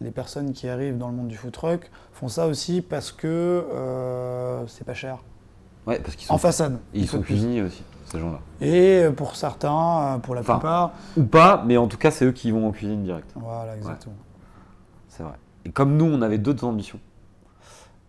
[0.00, 3.64] les personnes qui arrivent dans le monde du food truck font ça aussi parce que
[4.66, 5.18] c'est pas cher.
[5.86, 6.78] Ouais, parce qu'ils sont, En façade.
[6.94, 8.40] ils sont cuisiniers aussi, ces gens-là.
[8.60, 12.24] Et pour certains, euh, pour la Enfin, plupart, Ou pas, mais en tout cas, c'est
[12.24, 13.30] eux qui vont en cuisine direct.
[13.36, 14.16] voilà, exactement.
[15.08, 15.34] C'est vrai.
[15.64, 16.98] Et comme nous, on avait d'autres ambitions.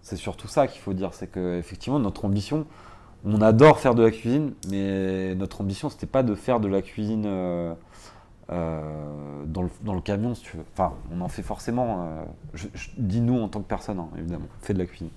[0.01, 2.65] C'est surtout ça qu'il faut dire, c'est que effectivement notre ambition,
[3.25, 6.81] on adore faire de la cuisine, mais notre ambition c'était pas de faire de la
[6.81, 7.73] cuisine euh,
[8.49, 10.65] euh, dans, le, camion, si tu veux.
[10.73, 12.08] Enfin, on en fait forcément.
[12.08, 15.12] euh, je, dis nous en tant que personne, hein, évidemment, on fait de la cuisine.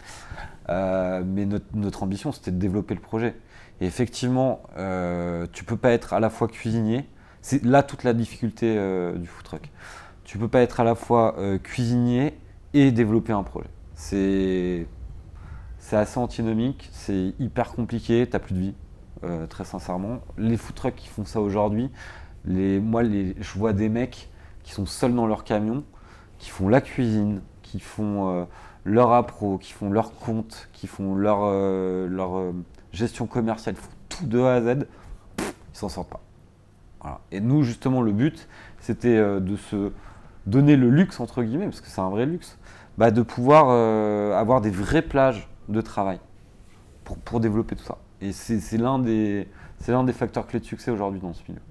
[0.68, 3.34] Euh, mais notre, notre ambition c'était de développer le projet.
[3.80, 4.62] Et effectivement,
[5.52, 7.06] tu peux pas être à la fois cuisinier.
[7.42, 8.74] C'est là toute la difficulté
[9.16, 9.70] du food truck.
[10.24, 12.38] Tu peux pas être à la fois cuisinier
[12.72, 13.68] et développer un projet.
[13.94, 14.86] C'est
[15.78, 18.74] c'est assez antinomique, c'est hyper compliqué, t'as plus de vie,
[19.50, 20.20] très sincèrement.
[20.38, 21.90] Les food trucks qui font ça aujourd'hui,
[22.46, 24.28] moi je vois des mecs
[24.62, 25.84] qui sont seuls dans leur camion,
[26.38, 28.44] qui font la cuisine, qui font euh,
[28.84, 32.52] leur appro, qui font leur compte, qui font leur, euh, euh,
[32.92, 34.86] gestion commerciale, ils font tout de A à Z,
[35.36, 36.20] pff, ils s'en sortent pas.
[37.30, 38.48] Et nous, justement, le but,
[38.80, 39.92] c'était de se
[40.44, 42.58] donner le luxe, entre guillemets, parce que c'est un vrai luxe,
[42.98, 43.70] bah, de pouvoir
[44.36, 46.18] avoir des vraies plages de travail
[47.04, 47.98] pour, développer tout ça.
[48.20, 49.46] Et c'est l'un des,
[49.78, 51.62] c'est l'un des facteurs clés de succès aujourd'hui dans ce milieu.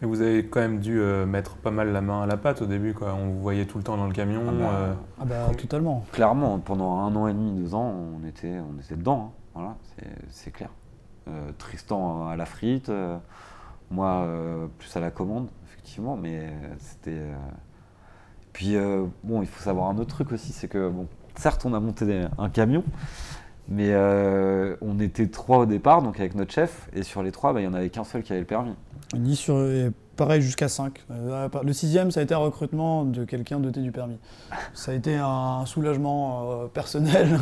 [0.00, 2.62] Mais vous avez quand même dû euh, mettre pas mal la main à la pâte
[2.62, 3.14] au début, quoi.
[3.14, 4.42] On vous voyait tout le temps dans le camion.
[4.48, 6.04] Ah bah, euh, Ah bah totalement.
[6.12, 9.32] Clairement, pendant un an et demi, deux ans, on était, on était dedans.
[9.34, 9.38] hein.
[9.54, 9.76] Voilà,
[10.30, 10.70] c'est- clair.
[11.28, 13.16] Euh, Tristan à la frite, euh,
[13.90, 17.12] moi euh, plus à la commande, effectivement, mais euh, c'était.
[17.12, 17.34] euh,
[18.52, 21.72] Puis euh, bon, il faut savoir un autre truc aussi, c'est que bon, certes, on
[21.72, 22.82] a monté un camion,
[23.68, 27.52] mais euh, on était trois au départ, donc avec notre chef, et sur les trois,
[27.52, 28.74] bah, il y en avait qu'un seul qui avait le permis.
[29.18, 31.04] Ni sur, et pareil jusqu'à 5.
[31.62, 34.18] Le sixième, ça a été un recrutement de quelqu'un doté du permis.
[34.72, 37.38] Ça a été un soulagement euh, personnel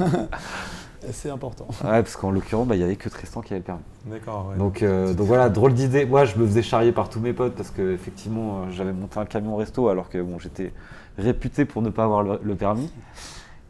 [1.09, 1.67] assez important.
[1.85, 3.83] Ouais, parce qu'en l'occurrence, bah, il y avait que Tristan qui avait le permis.
[4.07, 4.57] D'accord, ouais.
[4.57, 6.05] Donc, euh, donc voilà, drôle d'idée.
[6.07, 9.19] Moi, je me faisais charrier par tous mes potes parce que effectivement, euh, j'avais monté
[9.19, 10.73] un camion resto alors que bon, j'étais
[11.19, 12.91] réputé pour ne pas avoir le, le permis.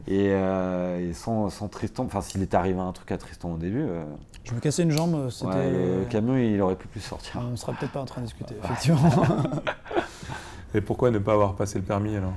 [0.09, 3.57] Et, euh, et sans, sans Tristan, enfin, s'il était arrivé un truc à Tristan au
[3.57, 4.05] début, euh,
[4.45, 5.47] Je me cassais une jambe, c'était.
[5.53, 7.41] ouais, le camion il aurait pu plus sortir.
[7.41, 9.11] On sera peut-être pas en train de discuter, effectivement.
[10.75, 12.33] Et pourquoi ne pas avoir passé le permis alors?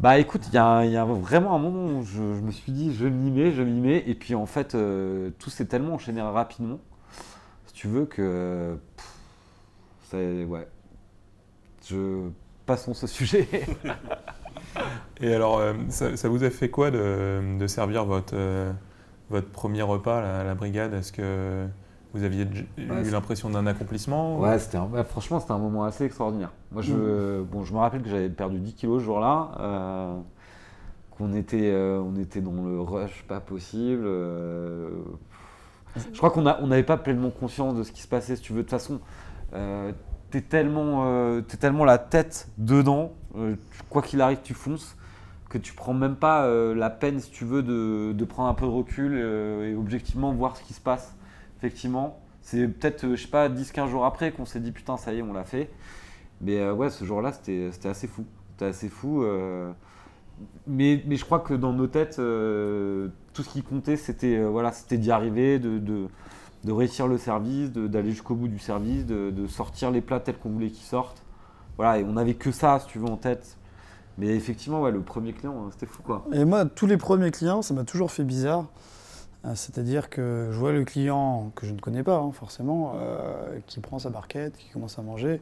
[0.00, 2.94] Bah écoute, il y, a y vraiment un moment où je, je me suis dit
[2.94, 6.22] je m'y mets, je m'y mets, et puis en fait euh, tout s'est tellement enchaîné
[6.22, 6.78] rapidement,
[7.66, 9.06] si tu veux, que pff,
[10.10, 10.66] c'est ouais.
[11.86, 12.30] Je
[12.64, 13.46] passons ce sujet.
[15.20, 18.72] Et alors, euh, ça, ça vous a fait quoi de, de servir votre, euh,
[19.28, 20.94] votre premier repas là, à la brigade?
[20.94, 21.66] Est-ce que
[22.14, 22.44] vous aviez
[22.78, 26.52] Ouais, eu l'impression d'un accomplissement Ouais, c'était un- ouais, franchement, c'était un moment assez extraordinaire.
[26.72, 30.16] Moi, je, bon, je me rappelle que j'avais perdu 10 kilos ce jour-là, euh,
[31.16, 34.04] qu'on était, euh, on était dans le rush pas possible.
[34.06, 34.90] euh,
[36.12, 38.42] Je crois qu'on a- on n'avait pas pleinement conscience de ce qui se passait, si
[38.42, 38.58] tu veux.
[38.58, 39.00] De toute façon,
[40.30, 43.54] t'es tellement, t'es tellement la tête dedans, euh,
[43.88, 44.96] quoi qu'il arrive, tu fonces,
[45.48, 48.66] que tu prends même pas euh, la peine, si tu veux, de, prendre un peu
[48.66, 51.14] de recul euh, et objectivement voir ce qui se passe.
[51.58, 55.18] Effectivement, c'est peut-être, je sais pas, 10-15 jours après qu'on s'est dit putain, ça y
[55.18, 55.70] est, on l'a fait.
[56.40, 58.24] Mais ouais, ce jour-là, c'était assez fou.
[58.52, 59.24] C'était assez fou.
[60.66, 65.58] mais, je crois que dans nos têtes, tout ce qui comptait, c'était voilà, d'y arriver,
[65.58, 66.08] de,
[66.66, 70.70] réussir le service, d'aller jusqu'au bout du service, de sortir les plats tels qu'on voulait
[70.70, 71.22] qu'ils sortent.
[71.80, 73.56] Voilà, et on n'avait que ça, si tu veux, en tête.
[74.18, 76.26] Mais effectivement, le premier client, hein, c'était fou, quoi.
[76.30, 78.66] Et moi, tous les premiers clients, ça m'a toujours fait bizarre.
[79.46, 83.60] Euh, C'est-à-dire que je vois le client que je ne connais pas, hein, forcément, euh,
[83.66, 85.40] qui prend sa barquette, qui commence à manger.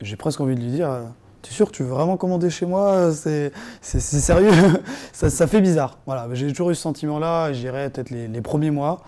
[0.00, 1.02] J'ai presque envie de lui dire euh,
[1.42, 3.50] T'es sûr que tu veux vraiment commander chez moi C'est
[3.82, 4.52] sérieux?
[5.12, 5.98] Ça, fait bizarre.
[6.06, 9.02] Voilà, J'ai toujours eu ce sentiment-là, je peut-être les, les premiers mois.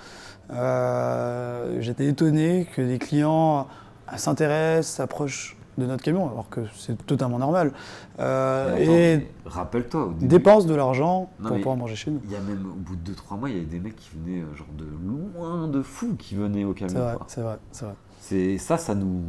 [1.79, 3.69] J'étais étonné que des clients
[4.17, 7.73] s'intéressent, s'approchent de notre camion, alors que c'est totalement normal.
[8.19, 12.21] Euh, et Rappelle-toi, au début, dépensent de l'argent pour pouvoir manger chez nous.
[12.25, 14.11] il y a même au bout de 2-3 mois, il y avait des mecs qui
[14.17, 16.95] venaient, euh, genre de loin de fou, qui venaient au camion.
[16.95, 17.27] C'est vrai, quoi.
[17.29, 17.95] c'est vrai, c'est vrai.
[18.21, 19.23] C'est ça, ça nous,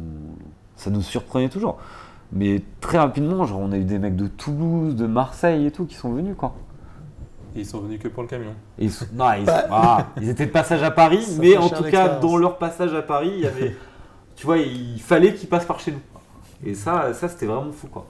[0.76, 1.78] ça nous surprenait toujours.
[2.32, 5.86] Mais très rapidement, genre, on a eu des mecs de Toulouse, de Marseille et tout
[5.86, 6.54] qui sont venus, quoi.
[7.56, 8.52] Et ils sont venus que pour le camion.
[8.78, 11.84] Ils, sont- non, ils, ah, ils étaient de passage à Paris, Ça mais en tout
[11.84, 13.74] cas, dans leur passage à Paris, il y avait,
[14.36, 16.00] tu vois, il fallait qu'ils passent par chez nous.
[16.64, 18.06] Et ça, ça c'était vraiment fou, quoi.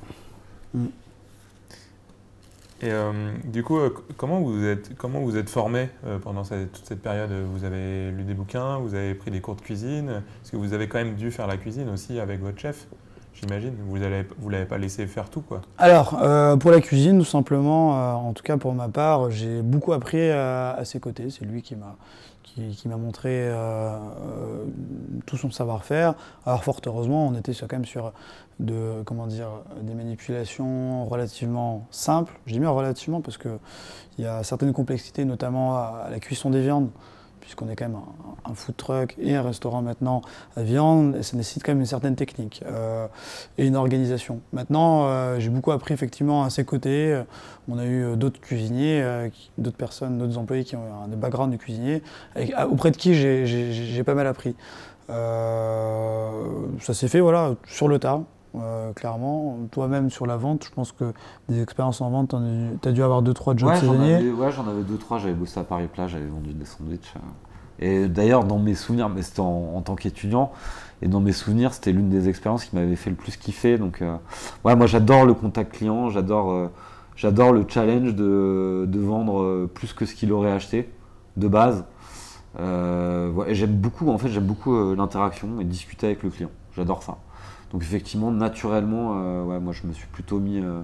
[2.80, 6.70] Et euh, du coup, euh, comment vous êtes, comment vous êtes formé euh, pendant cette-
[6.72, 7.30] toute cette période?
[7.52, 10.22] Vous avez lu des bouquins, vous avez pris des cours de cuisine?
[10.40, 12.86] Parce que vous avez quand même dû faire la cuisine aussi avec votre chef,
[13.34, 13.74] j'imagine.
[13.88, 15.60] Vous ne vous l'avez pas laissé faire tout, quoi.
[15.76, 19.60] Alors, euh, pour la cuisine, tout simplement, euh, en tout cas pour ma part, j'ai
[19.60, 21.30] beaucoup appris à, à ses côtés.
[21.30, 21.96] C'est lui qui m'a
[22.76, 24.64] qui, m'a montré euh, euh,
[25.26, 26.14] tout son savoir-faire.
[26.46, 28.12] Alors, fort heureusement, on était quand même sur
[28.60, 29.48] de, comment dire,
[29.82, 32.38] des manipulations relativement simples.
[32.46, 33.58] Je dis bien relativement parce qu'il
[34.18, 36.90] y a certaines complexités, notamment à la cuisson des viandes,
[37.48, 37.96] puisqu'on est quand même
[38.44, 40.20] un, food truck et un restaurant maintenant
[40.54, 43.06] à viande, et ça nécessite quand même une certaine technique euh,
[43.56, 44.40] et une organisation.
[44.52, 47.10] Maintenant, euh, j'ai beaucoup appris effectivement à ses côtés.
[47.14, 47.22] Euh,
[47.70, 49.02] On a eu d'autres cuisiniers,
[49.56, 52.02] d'autres personnes, d'autres employés qui ont un background de cuisinier,
[52.54, 54.54] à- auprès de qui j'ai- pas mal appris.
[55.08, 58.20] Ça s'est fait voilà, sur le tas.
[58.54, 61.12] Euh, clairement, toi-même sur la vente, je pense que
[61.48, 62.34] des expériences en vente,
[62.82, 64.30] tu as dû avoir deux trois jobs Ouais, saisonniers.
[64.32, 65.18] ouais, j'en avais deux, trois.
[65.18, 67.12] J'avais bossé à Paris Plage, j'avais vendu des sandwichs.
[67.16, 67.20] euh.
[67.80, 70.50] Et d'ailleurs, dans mes souvenirs, mais c'était en, en tant qu'étudiant,
[71.00, 73.78] et dans mes souvenirs, c'était l'une des expériences qui m'avait fait le plus kiffer.
[73.78, 74.16] Donc, euh,
[74.64, 76.68] ouais, moi j'adore le contact client, j'adore, euh,
[77.14, 80.90] j'adore le challenge de, de vendre plus que ce qu'il aurait acheté
[81.36, 81.84] de base.
[82.58, 86.50] Euh, ouais, j'aime beaucoup, en fait, j'aime beaucoup l'interaction et discuter avec le client.
[86.74, 87.18] J'adore ça.
[87.72, 90.80] Donc effectivement, naturellement, euh, ouais, moi je me suis plutôt mis euh,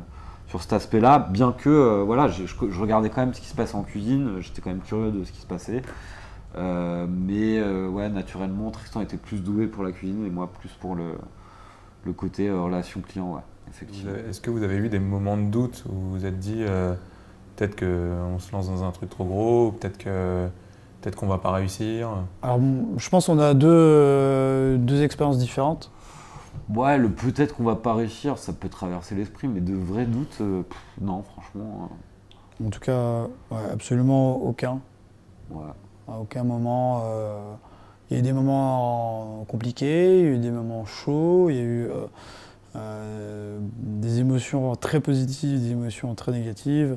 [0.49, 3.49] sur cet aspect-là, bien que euh, voilà, je, je- je regardais quand même ce qui
[3.49, 5.83] se passait en cuisine, j'étais quand même curieux de ce qui se passait.
[6.57, 10.69] Euh, mais euh, ouais, naturellement, Tristan était plus doué pour la cuisine et moi plus
[10.69, 11.15] pour le,
[12.05, 14.13] le côté euh, relation client, ouais, effectivement.
[14.29, 16.95] Est-ce que vous avez eu des moments de doute où vous vous êtes dit euh,
[17.57, 20.47] peut-être qu'on se lance dans un truc trop gros, ou peut-être que
[21.01, 22.11] peut-être qu'on va pas réussir?
[22.43, 22.61] Alors,
[22.99, 25.91] je pense qu'on a deux, deux expériences différentes.
[26.69, 30.39] Ouais, le peut-être qu'on va pas réussir, ça peut traverser l'esprit, mais de vrais doutes,
[30.41, 31.91] euh, pff, non, franchement,
[32.65, 34.81] En tout cas, ouais, absolument aucun.
[35.53, 35.71] euh, ouais.
[36.09, 37.03] À aucun moment.
[37.05, 37.55] euh,
[38.11, 41.57] Il y a eu des moments compliqués, il y a eu des moments chauds, il
[41.57, 42.07] y a eu euh,
[42.77, 46.97] euh, des émotions très positives, des émotions très négatives,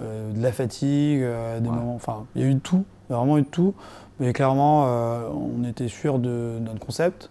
[0.00, 1.74] euh, de la fatigue, euh, des Ouais.
[1.74, 1.94] moments.
[1.94, 3.74] Enfin, il y a eu tout, il y a vraiment eu tout.
[4.20, 7.30] Mais clairement, euh, on était sûr de notre concept,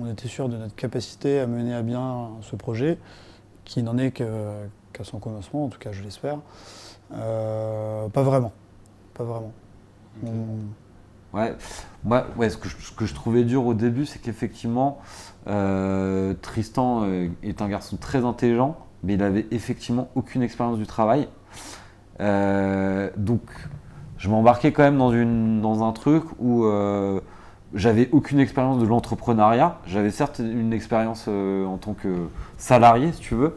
[0.00, 2.98] on était sûr de notre capacité à mener à bien ce projet,
[3.64, 6.38] qui n'en est qu'à son commencement, en tout cas, je l'espère.
[7.12, 8.52] Euh, pas vraiment.
[9.14, 9.52] Pas vraiment.
[10.24, 10.28] On-
[11.34, 11.54] Ouais,
[12.04, 14.98] moi, ouais, ce, que je, ce que je trouvais dur au début, c'est qu'effectivement,
[15.46, 20.86] euh, Tristan euh, est un garçon très intelligent, mais il avait effectivement aucune expérience du
[20.86, 21.28] travail.
[22.20, 23.42] Euh, donc,
[24.16, 26.64] je m'embarquais quand même dans, une, dans un truc où
[27.74, 29.78] j'avais aucune expérience de l'entrepreneuriat.
[29.86, 32.08] J'avais certes une expérience euh, en tant que
[32.56, 33.54] salarié, si tu veux,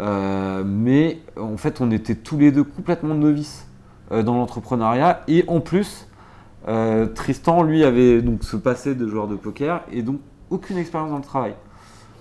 [0.00, 3.66] Euh, mais en fait, on était tous les deux complètement novices
[4.12, 5.22] euh, dans l'entrepreneuriat.
[5.26, 6.06] Et en plus,
[7.14, 10.20] Tristan, lui, avait donc ce passé de joueur de poker et donc
[10.50, 11.54] aucune expérience dans le travail.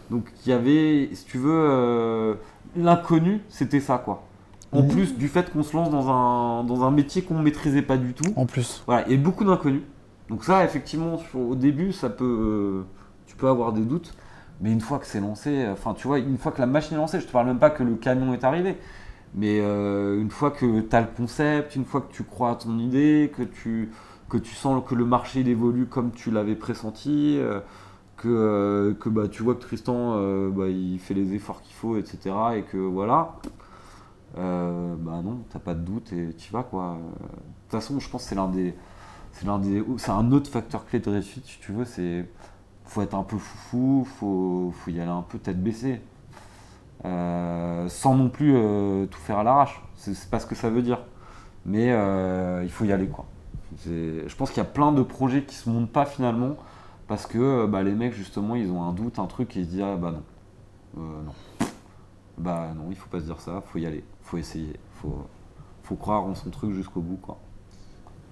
[0.10, 2.38] Donc il y avait, si tu veux,
[2.76, 4.24] l'inconnu, c'était ça quoi.
[4.72, 4.88] En Mhm.
[4.88, 7.98] plus du fait qu'on se lance dans un, dans un métier qu'on ne maîtrisait pas
[7.98, 8.32] du tout.
[8.36, 8.84] En plus.
[8.88, 9.82] Voilà, a beaucoup d'inconnus.
[10.30, 12.84] Donc ça, effectivement, au début, ça peut, euh,
[13.28, 14.14] tu peux avoir des doutes,
[14.62, 16.96] mais une fois que c'est lancé, euh, enfin, tu vois, une fois que la machine
[16.96, 18.78] est lancée, je te parle même pas que le camion est arrivé,
[19.36, 22.56] mais euh, une fois que tu as le concept, une fois que tu crois à
[22.56, 23.92] ton idée, que tu,
[24.30, 27.40] que tu sens que le marché évolue comme tu l'avais pressenti,
[28.18, 32.36] que, que bah, tu vois que Tristan, bah, il fait les efforts qu'il faut, etc.,
[32.58, 33.36] et que voilà,
[34.36, 36.98] bah non, t'as pas de doute et tu vas quoi.
[37.00, 37.32] De
[37.70, 38.76] toute façon, je pense que c'est l'un des,
[39.98, 42.28] c'est un autre facteur clé de réussite, si tu veux, c'est
[42.86, 46.02] faut être un peu foufou, faut, faut y aller un peu tête baissée,
[47.06, 49.82] Euh, sans non plus euh, tout faire à l'arrache.
[49.96, 51.00] C'est, c'est pas ce que ça veut dire,
[51.66, 53.26] mais euh, il faut y aller quoi.
[53.86, 56.56] Je pense qu'il y a plein de projets qui se montent pas finalement
[57.08, 59.70] parce que bah, les mecs justement ils ont un doute, un truc et ils se
[59.72, 61.34] disent ah bah non, non.
[62.38, 65.28] Bah non, il faut pas se dire ça, faut y aller, faut essayer, faut,
[65.84, 67.38] faut croire en son truc jusqu'au bout quoi.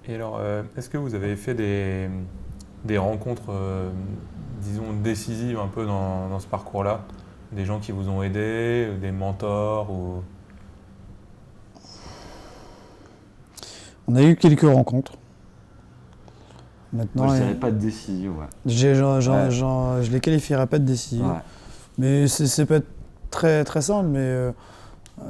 [0.08, 2.08] Et alors, euh, est-ce que vous avez fait des,
[2.84, 3.90] des rencontres, euh,
[4.60, 7.00] disons, décisives un peu dans, dans ce parcours-là?
[7.52, 10.22] Des gens qui vous ont aidé, des mentors ou...
[14.08, 15.14] On a eu quelques rencontres.
[16.92, 18.46] Maintenant, Moi je dirais pas de décision, ouais.
[18.64, 19.50] j'ai- j'en- j'en- Ouais.
[19.50, 21.26] j'en- je les qualifierais pas de décisives.
[21.26, 21.40] Ouais.
[21.98, 22.86] Mais c'est c'est être
[23.30, 24.52] très, très simple, mais euh,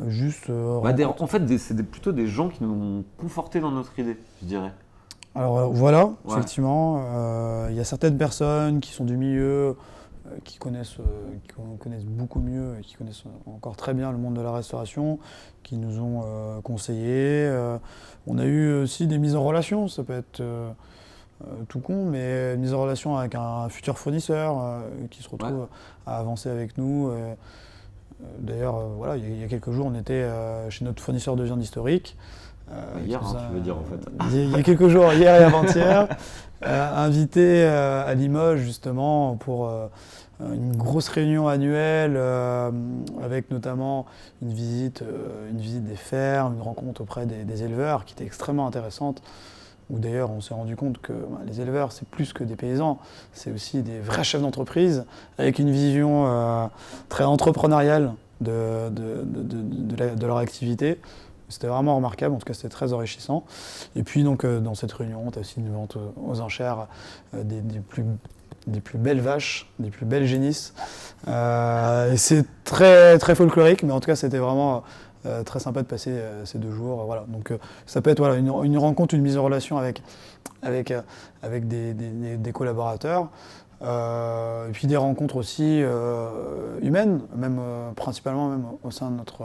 [0.08, 0.50] juste.
[0.50, 3.98] euh, Bah, des- en fait, c'est plutôt des gens qui nous ont confortés dans notre
[3.98, 4.72] idée, je dirais.
[5.34, 6.14] Alors euh, voilà, Ouais.
[6.32, 9.76] effectivement, euh, il y a certaines personnes qui sont du milieu,
[10.44, 10.96] qui, connaissent,
[11.42, 14.50] qui con- connaissent beaucoup mieux et qui connaissent encore très bien le monde de la
[14.50, 15.18] restauration,
[15.62, 17.48] qui nous ont euh, conseillé.
[18.26, 20.70] On a eu aussi des mises en relation, ça peut être euh,
[21.68, 24.80] tout con, mais une mise en relation avec un futur fournisseur euh,
[25.10, 25.68] qui se retrouve
[26.06, 27.10] à avancer avec nous.
[28.38, 31.44] D'ailleurs, euh, voilà, il y a- quelques jours, on était euh, chez notre fournisseur de
[31.44, 32.16] viande historique.
[32.72, 34.08] euh, Hier, hein, tu veux dire, en fait.
[34.32, 36.08] Il y a- quelques jours, hier et avant-hier,
[36.62, 39.70] invité à Limoges justement pour
[40.40, 42.70] une grosse réunion annuelle euh,
[43.22, 44.04] avec notamment
[44.42, 48.24] une visite, euh, une visite des fermes, une rencontre auprès des, des éleveurs qui était
[48.24, 49.22] extrêmement intéressante.
[49.88, 52.98] Où d'ailleurs on s'est rendu compte que bah, les éleveurs c'est plus que des paysans,
[53.32, 55.04] c'est aussi des vrais chefs d'entreprise
[55.38, 56.66] avec une vision euh,
[57.08, 61.00] très entrepreneuriale de, de- de- leur activité.
[61.48, 63.44] C'était vraiment remarquable, en tout cas c'était très enrichissant.
[63.94, 66.88] Et puis donc euh, dans cette réunion, tu as aussi une vente aux enchères
[67.34, 68.04] euh, des, des plus,
[68.66, 70.74] des plus belles vaches, des plus belles génisses.
[72.16, 74.82] C'est très, très folklorique, mais en tout cas c'était vraiment
[75.24, 77.04] euh, très sympa de passer euh, ces deux jours.
[77.04, 77.24] voilà.
[77.28, 80.02] Donc euh, ça peut être voilà, une, rencontre, une mise en relation avec,
[80.62, 83.28] des, collaborateurs.
[83.82, 85.82] Et puis des rencontres aussi
[86.82, 87.60] humaines, même
[87.94, 89.44] principalement même au sein de notre,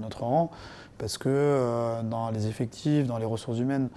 [0.00, 0.50] notre rang,
[0.98, 3.88] parce que dans les effectifs, dans les ressources humaines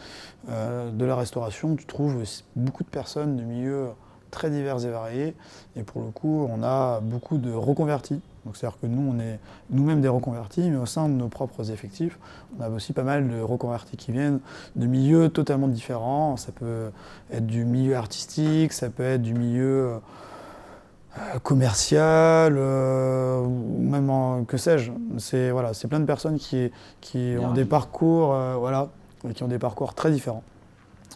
[0.48, 2.24] de la restauration, tu trouves
[2.56, 3.90] beaucoup de personnes de milieux
[4.32, 5.36] très divers et variés,
[5.76, 8.22] et pour le coup, on a beaucoup de reconvertis.
[8.46, 9.39] Donc c'est-à-dire que nous, on est
[9.72, 12.20] nous-mêmes des reconvertis, mais au sein de nos propres effectifs,
[12.60, 14.39] on a aussi pas mal de reconvertis qui viennent
[14.76, 16.38] de milieux totalement différents.
[16.38, 16.91] Ça peut
[17.34, 19.93] être du milieu artistique, ça peut être du milieu
[21.18, 24.91] euh, commercial, euh, ou même en- que sais-je.
[25.18, 26.72] C'est voilà, c'est plein de personnes qui,
[27.02, 28.89] qui ont des parcours, euh, voilà,
[29.34, 30.43] qui ont des parcours très différents.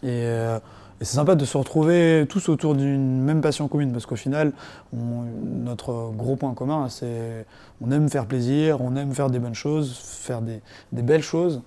[0.02, 0.58] Et, euh,
[1.00, 4.52] et c'est sympa de se retrouver tous autour d'une même passion commune, parce qu'au final,
[4.94, 5.22] on-
[5.64, 7.46] notre gros point commun, c'est
[7.80, 10.60] on aime faire plaisir, on aime faire des bonnes choses, faire des,
[10.92, 11.62] des belles choses.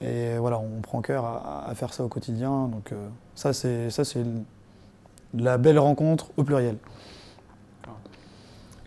[0.00, 2.66] Et voilà, on prend cœur à, à faire ça au quotidien.
[2.68, 4.24] Donc euh, ça, c'est ça, c'est
[5.34, 6.76] la belle rencontre au pluriel.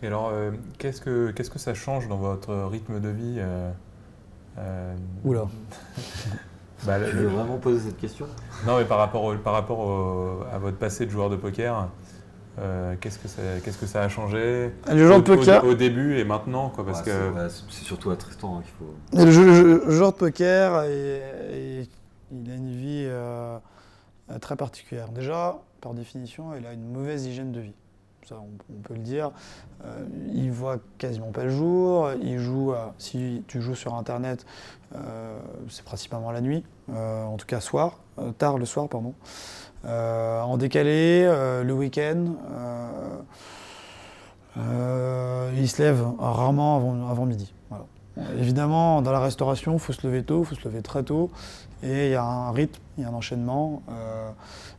[0.02, 3.40] Et alors, euh, qu'est-ce que qu'est-ce que ça change dans votre rythme de vie
[5.24, 5.46] Oula.
[6.86, 8.26] bah, le- Tu veux vraiment poser cette question
[8.66, 11.88] Non, mais par rapport, au- par rapport au- à votre passé de joueur de poker,
[12.58, 15.74] euh, qu'est-ce que ça, qu'est-ce que ça a changé Le joueur de au, poker, au
[15.74, 19.24] début et maintenant, quoi, parce Ouais, que c'est- surtout à Tristan hein, qu'il faut.
[19.24, 21.22] le jeu- le joueur de poker, et,
[21.52, 21.88] et
[22.32, 23.58] il a une vie euh,
[24.40, 25.08] très particulière.
[25.10, 27.74] Déjà, par définition, il a une mauvaise hygiène de vie.
[28.32, 29.30] On, peut le dire.
[29.84, 30.04] Euh,
[30.34, 32.10] il voit quasiment pas le jour.
[32.22, 34.44] Il joue, à- si tu joues sur Internet,
[34.94, 39.14] euh, c'est principalement la nuit, euh, en tout cas soir, euh, tard le soir, pardon.
[39.84, 42.24] Euh, en décalé, euh, le week-end.
[42.50, 43.20] euh,
[44.56, 46.76] euh, il se lève rarement
[47.10, 47.52] avant, midi.
[48.36, 51.30] Évidemment, dans la restauration, il faut se lever tôt, il faut se lever très tôt.
[51.82, 53.82] Et il y a un rythme, il y a un enchaînement.
[53.88, 54.30] euh,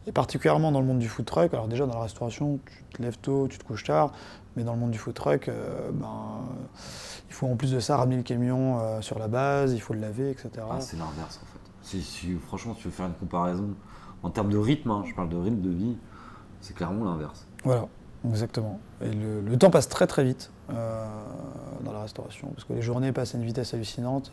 [0.07, 1.53] et particulièrement dans le monde du food truck.
[1.53, 4.11] Alors déjà, dans la restauration, tu te lèves tôt, tu te couches tard.
[4.55, 6.07] Mais dans le monde du food truck, euh, ben,
[7.29, 9.93] il faut en plus de ça ramener le camion euh, sur la base, il faut
[9.93, 10.49] le laver, etc.
[10.69, 11.59] Ah, c'est l'inverse en fait.
[11.83, 13.69] Si, si- franchement, tu veux faire une comparaison
[14.23, 15.97] en termes de rythme, hein, je parle de rythme de vie,
[16.61, 17.45] c'est clairement l'inverse.
[17.63, 17.85] Voilà,
[18.27, 18.79] exactement.
[19.01, 23.11] Et le, le temps passe très très vite dans la restauration, parce que les journées
[23.11, 24.31] passent à une vitesse hallucinante.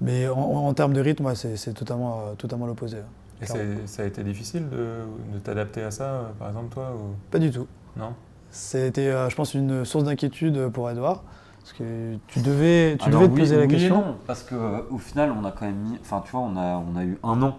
[0.00, 2.98] Mais en, en termes de rythme, ouais, c'est totalement, euh, totalement l'opposé.
[2.98, 3.42] hein.
[3.42, 3.46] Et
[3.86, 5.00] ça a été difficile de,
[5.34, 7.14] de t'adapter à ça, euh, par exemple, toi ou...
[7.30, 7.66] Pas du tout.
[7.96, 8.12] Non?
[8.50, 11.22] C'était, euh, je pense, une source d'inquiétude pour Edouard.
[11.60, 13.96] Parce que tu devais, tu Alors devais te oui- poser la et question.
[13.96, 16.56] non, parce que euh, au final, on a quand même mis, enfin tu vois, on
[16.56, 17.56] a, on a eu un an,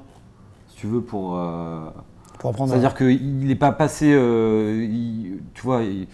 [0.70, 1.38] si tu veux, pour.
[1.38, 1.86] euh,
[2.40, 6.08] Pour apprendre C'est-à-dire qu'il n'est pas passé, euh, il- tu vois, il-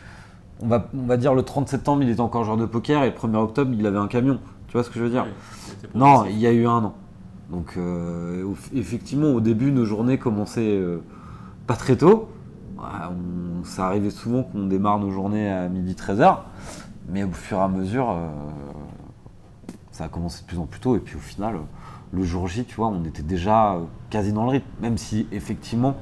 [0.61, 3.07] on, va, on va dire le 30 septembre, il était encore joueur de poker et
[3.09, 4.39] le 1er octobre, il avait un camion.
[4.67, 5.25] Tu vois ce que je veux dire?
[5.25, 5.31] Oui,
[5.81, 6.93] c'était Non, il y a eu un an.
[7.49, 10.99] Donc euh, effectivement, au début, nos journées commençaient euh,
[11.67, 12.29] pas très tôt.
[12.77, 16.37] Ouais, on- ça arrivait souvent qu'on démarre nos journées à midi 13h.
[17.09, 18.27] Mais au fur et à mesure, euh,
[19.91, 20.95] ça a commencé de plus en plus tôt.
[20.95, 21.55] Et puis au final,
[22.13, 23.77] le jour J, tu vois, on était déjà
[24.09, 24.67] quasi dans le rythme.
[24.81, 25.95] Même si effectivement,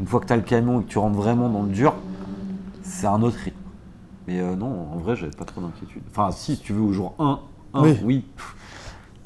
[0.00, 1.94] une fois que tu as le camion et que tu rentres vraiment dans le dur,
[2.82, 3.56] c'est un autre rythme.
[4.26, 6.02] Mais euh, non, en vrai, j'avais pas trop d'inquiétude.
[6.10, 7.38] Enfin, si, si tu veux, au jour 1,
[7.74, 8.24] 1 Oui.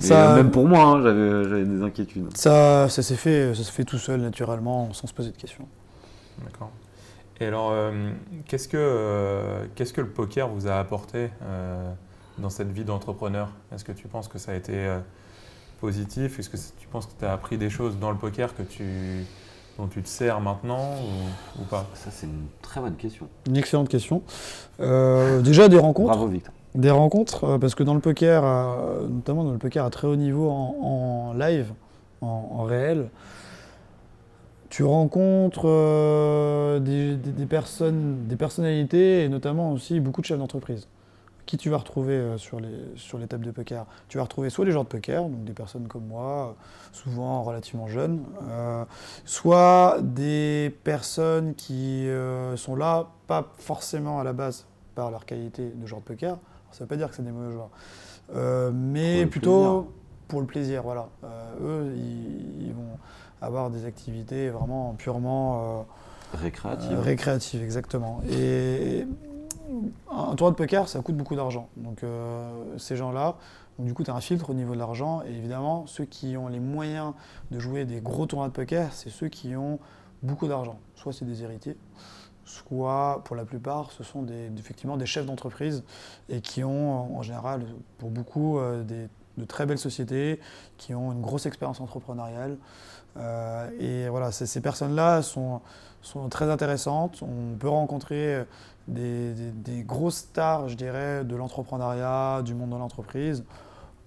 [0.00, 2.36] Ça- même pour moi, hein, j'avais j'avais des inquiétudes.
[2.36, 5.66] Ça, ça s'est fait, ça s'est fait tout seul, naturellement, sans se poser de questions.
[6.44, 6.70] D'accord.
[7.40, 8.10] Et alors, euh,
[8.46, 11.90] qu'est-ce que euh, qu'est-ce que le poker vous a apporté euh,
[12.38, 13.48] dans cette vie d'entrepreneur?
[13.74, 14.98] Est-ce que tu penses que ça a été euh,
[15.80, 16.38] positif?
[16.38, 19.24] Est-ce que tu penses que tu as appris des choses dans le poker que tu,
[19.78, 20.94] dont tu te sers maintenant
[21.56, 21.86] ou, ou pas?
[21.94, 23.26] Ça, c'est une très bonne question.
[23.46, 24.22] Une excellente question.
[24.80, 26.08] Euh, déjà des rencontres.
[26.10, 26.52] Bravo, Victor.
[26.76, 30.06] Des rencontres, euh, parce que dans le poker, euh, notamment dans le poker à très
[30.06, 31.72] haut niveau en, live,
[32.20, 33.08] en, réel,
[34.68, 40.86] tu rencontres euh, des, personnes, des personnalités et notamment aussi beaucoup de chefs d'entreprise.
[41.44, 43.84] Qui tu vas retrouver sur, les, sur les tables de poker?
[44.06, 46.54] Tu vas retrouver soit les joueurs de poker, donc des personnes comme moi,
[46.92, 48.22] souvent relativement jeunes,
[49.24, 52.06] soit des personnes qui
[52.54, 56.38] sont là, pas forcément à la base par leur qualité de joueur de poker.
[56.72, 57.70] Ça ne veut pas dire que c'est des mauvais joueurs,
[58.34, 59.84] Euh, mais plutôt plaisir.
[60.28, 60.82] pour le plaisir.
[60.82, 61.08] Voilà.
[61.24, 62.96] Euh, eux, ils, ils vont
[63.42, 65.82] avoir des activités vraiment purement euh,
[66.38, 66.92] Récréative.
[66.92, 68.20] euh, récréatives, exactement.
[68.30, 69.06] Et
[70.10, 71.68] un tournoi de poker, ça coûte beaucoup d'argent.
[71.76, 72.02] Donc
[72.76, 73.36] ces gens-là,
[73.78, 75.22] donc, du coup, tu as un filtre au niveau de l'argent.
[75.22, 77.14] Et évidemment, ceux qui ont les moyens
[77.50, 79.78] de jouer des gros tournois de poker, c'est ceux qui ont
[80.22, 80.78] beaucoup d'argent.
[80.96, 81.76] Soit c'est des héritiers,
[82.50, 85.84] soit pour la plupart, ce sont des, effectivement des chefs d'entreprise
[86.28, 87.64] et qui ont en général,
[87.98, 90.40] pour beaucoup, euh, des- de très belles sociétés,
[90.76, 92.58] qui ont une grosse expérience entrepreneuriale.
[93.16, 95.60] Euh, et voilà, ces, personnes-là sont,
[96.02, 97.22] sont très intéressantes.
[97.22, 98.44] On peut rencontrer
[98.88, 103.44] des, des- des grosses stars, je dirais, de l'entrepreneuriat, du monde de l'entreprise.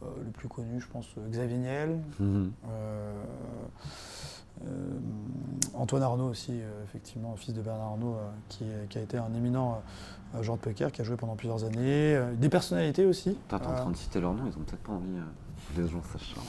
[0.04, 2.52] Euh, le plus connu, je pense, Xavier Niel, Mhm.
[2.70, 3.24] euh,
[5.76, 8.30] Antoine Arnaud aussi, euh, effectivement, fils de Bernard Arnaud, euh,
[8.90, 9.82] qui, a été un éminent
[10.36, 12.16] euh, joueur de poker, qui a joué pendant plusieurs années.
[12.16, 13.36] Euh, des personnalités aussi.
[13.48, 15.82] T'es en Euh, train de citer leur nom, ils ont peut-être pas envie euh, que
[15.82, 16.42] les gens sachent ça.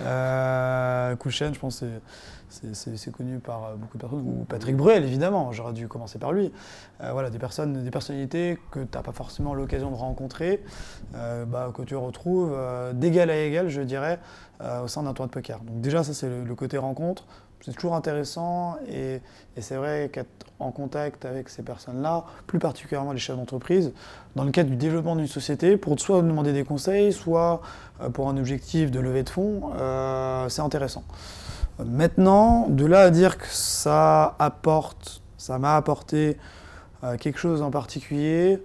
[0.00, 2.00] Euh, Kouchen, je pense c'est-
[2.48, 4.20] c'est- connu par euh, beaucoup de personnes.
[4.20, 6.52] Ou Patrick Bruel, évidemment, j'aurais dû commencer par lui.
[7.00, 10.62] Euh, voilà, des personnes, des personnalités que tu n'as pas forcément l'occasion de rencontrer,
[11.14, 12.56] euh, bah, que tu retrouves
[12.94, 14.18] d'égal à égal, je dirais,
[14.82, 15.60] au sein d'un tournoi de poker.
[15.60, 17.26] Donc déjà, ça c'est le, côté rencontre.
[17.62, 19.20] C'est toujours intéressant et,
[19.56, 23.92] et c'est vrai qu'être en contact avec ces personnes-là, plus particulièrement les chefs d'entreprise,
[24.36, 27.60] dans le cadre du développement d'une société, pour soit demander des conseils, soit
[28.12, 29.72] pour un objectif de levée de fonds,
[30.48, 31.02] c'est intéressant.
[31.84, 36.38] Maintenant, de là à dire que ça apporte, ça m'a apporté
[37.04, 38.62] euh, quelque chose en particulier,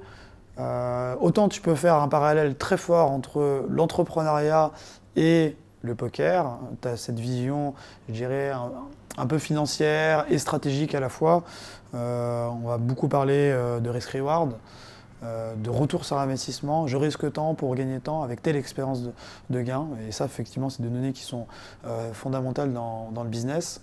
[0.60, 4.72] euh, autant tu peux faire un parallèle très fort entre l'entrepreneuriat
[5.18, 6.58] et le poker.
[6.82, 7.74] Tu as cette vision,
[8.08, 8.54] je dirais,
[9.18, 11.44] un, peu financière et stratégique à la fois.
[11.94, 14.54] Euh, on va beaucoup parler de risk-reward,
[15.24, 16.88] euh, de retour sur investissement.
[16.88, 19.04] Je risque tant pour gagner tant avec telle expérience
[19.52, 19.86] de, gain.
[20.08, 21.46] Et ça, effectivement, c'est des données qui sont
[21.86, 23.82] euh, fondamentales dans, le business.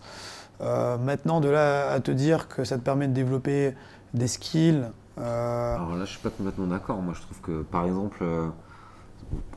[0.61, 3.75] Euh, maintenant, de là à te dire que ça te permet de développer
[4.15, 4.83] des skills.
[5.17, 6.97] Alors là, je suis pas complètement d'accord.
[6.97, 8.25] Moi, je trouve que, par exemple,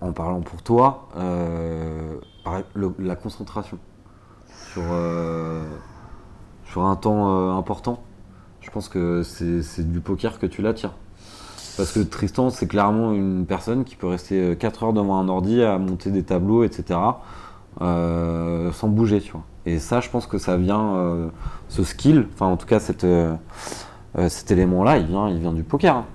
[0.01, 1.09] en parlant pour toi,
[2.75, 3.79] la concentration
[4.71, 4.83] sur,
[6.65, 8.03] sur un temps important,
[8.59, 10.93] je pense que c'est du poker que tu l'attires.
[11.77, 15.61] Parce que Tristan, c'est clairement une personne qui peut rester 4 heures devant un ordi
[15.63, 16.99] à monter des tableaux, etc.,
[17.81, 19.43] euh, sans bouger, tu vois.
[19.65, 21.27] Et ça, je pense que ça vient, euh,
[21.69, 23.33] ce skill, enfin en tout cas cette, euh,
[24.17, 25.95] euh, cet élément-là, il vient, il vient du poker.
[25.97, 26.05] hein.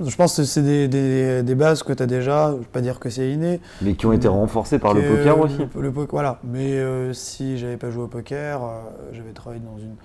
[0.00, 2.64] Je pense que c'est des, des- des bases que tu as déjà, je ne vais
[2.66, 3.60] pas dire que c'est inné.
[3.82, 5.56] Mais qui ont été renforcés par le poker aussi.
[5.74, 8.68] Le, le voilà, mais euh, si j'avais pas joué au poker, euh,
[9.12, 9.96] j'avais travaillé dans, une,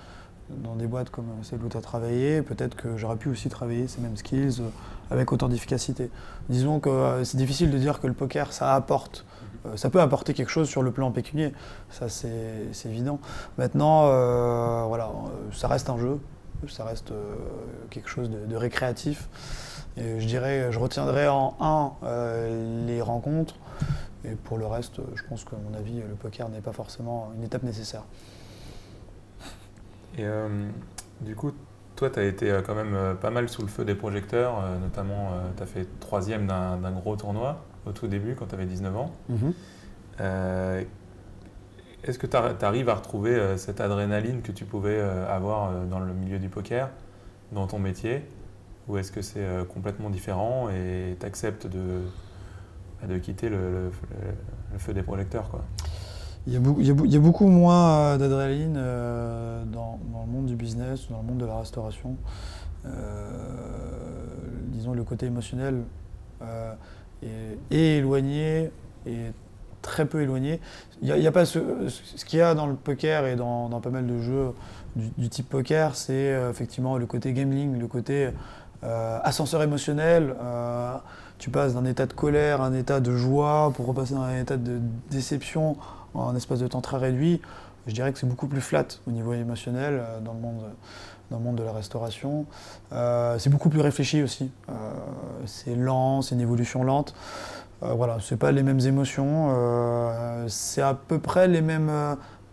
[0.63, 3.87] dans des boîtes comme celle où tu as travaillé, peut-être que j'aurais pu aussi travailler
[3.87, 4.69] ces mêmes skills euh,
[5.11, 6.09] avec autant d'efficacité.
[6.49, 9.25] Disons que euh, c'est difficile de dire que le poker, ça apporte.
[9.65, 11.53] Euh, ça peut apporter quelque chose sur le plan pécunier,
[11.89, 13.19] ça c'est évident.
[13.57, 16.19] Maintenant, euh, voilà, euh, ça reste un jeu,
[16.67, 17.35] ça reste euh,
[17.89, 19.29] quelque chose de, récréatif.
[19.95, 23.55] Et je dirais, je retiendrai en un euh, les rencontres,
[24.25, 27.43] et pour le reste, je pense qu'à mon avis, le poker n'est pas forcément une
[27.43, 28.03] étape nécessaire.
[30.17, 30.47] Et euh,
[31.21, 31.51] du coup,
[31.95, 34.55] toi, tu as été euh, quand même euh, pas mal sous le feu des projecteurs,
[34.81, 38.95] notamment tu as fait troisième d'un gros tournoi au tout début quand tu avais 19
[38.97, 39.11] ans.
[40.21, 40.83] Euh,
[42.03, 42.35] Est-ce que tu
[42.65, 46.89] arrives à retrouver cette adrénaline que tu pouvais avoir dans le milieu du poker,
[47.51, 48.23] dans ton métier?
[48.89, 52.01] Ou est-ce que c'est complètement différent et tu acceptes de,
[53.01, 53.91] bah, de quitter le, le-
[54.73, 55.63] le feu des projecteurs quoi?
[56.45, 56.57] Il y
[57.15, 61.45] a, beaucoup, moins euh, d'adrénaline euh, dans, le monde du business, dans le monde de
[61.45, 62.17] la restauration.
[62.85, 63.29] Euh,
[64.67, 65.83] disons, le côté émotionnel
[67.21, 68.71] est, éloigné,
[69.05, 69.33] est
[69.81, 70.59] très peu éloigné.
[71.01, 73.89] Il n'y a, pas ce, ce qu'il y a dans le poker et dans, pas
[73.89, 74.51] mal de jeux
[74.97, 78.31] du, type poker, c'est effectivement le côté gambling, le côté
[78.81, 80.35] ascenseur émotionnel.
[81.37, 84.41] tu passes d'un état de colère à un état de joie pour repasser dans un
[84.41, 85.77] état de déception
[86.13, 87.41] en espace de temps très réduit.
[87.87, 90.63] Je dirais que c'est beaucoup plus flat au niveau émotionnel euh, dans le monde,
[91.33, 92.45] dans le monde de la restauration.
[92.91, 94.51] Euh, c'est beaucoup plus réfléchi aussi.
[94.69, 94.73] Euh,
[95.45, 97.15] c'est lent, c'est une évolution lente.
[97.81, 99.49] Euh, voilà, c'est pas les mêmes émotions.
[100.47, 101.91] c'est à peu près les mêmes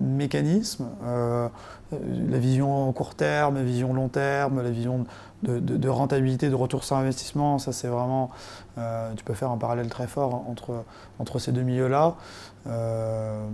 [0.01, 0.89] mécanismes.
[1.03, 5.05] La vision court terme, la vision long terme, la vision
[5.43, 8.30] de, rentabilité, de retour sur investissement, ça c'est vraiment,
[8.78, 12.16] euh, tu peux faire un parallèle très fort entre, ces deux milieux-là,
[12.66, 13.49] Euh,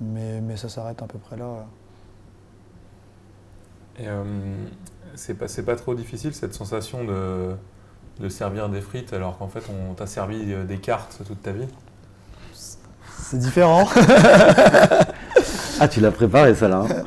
[0.00, 1.66] mais, ça s'arrête à peu près là.
[3.98, 4.24] Et euh,
[5.14, 5.34] c'est
[5.64, 7.54] pas, trop difficile cette sensation de,
[8.20, 11.68] de servir des frites alors qu'en fait on t'a servi des cartes toute ta vie?
[13.22, 13.86] C'est différent.
[15.80, 16.84] Ah, tu l'as préparé, ça là.
[16.88, 17.02] hein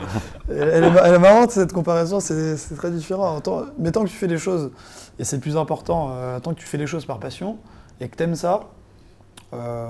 [0.50, 3.40] Elle, est, ma- elle est marrante cette comparaison, c'est très différent.
[3.40, 4.72] Tant- mais tant que tu fais les choses,
[5.18, 7.56] et c'est le plus important, euh, tant que tu fais les choses par passion
[8.02, 8.62] et que tu aimes ça,
[9.54, 9.88] euh,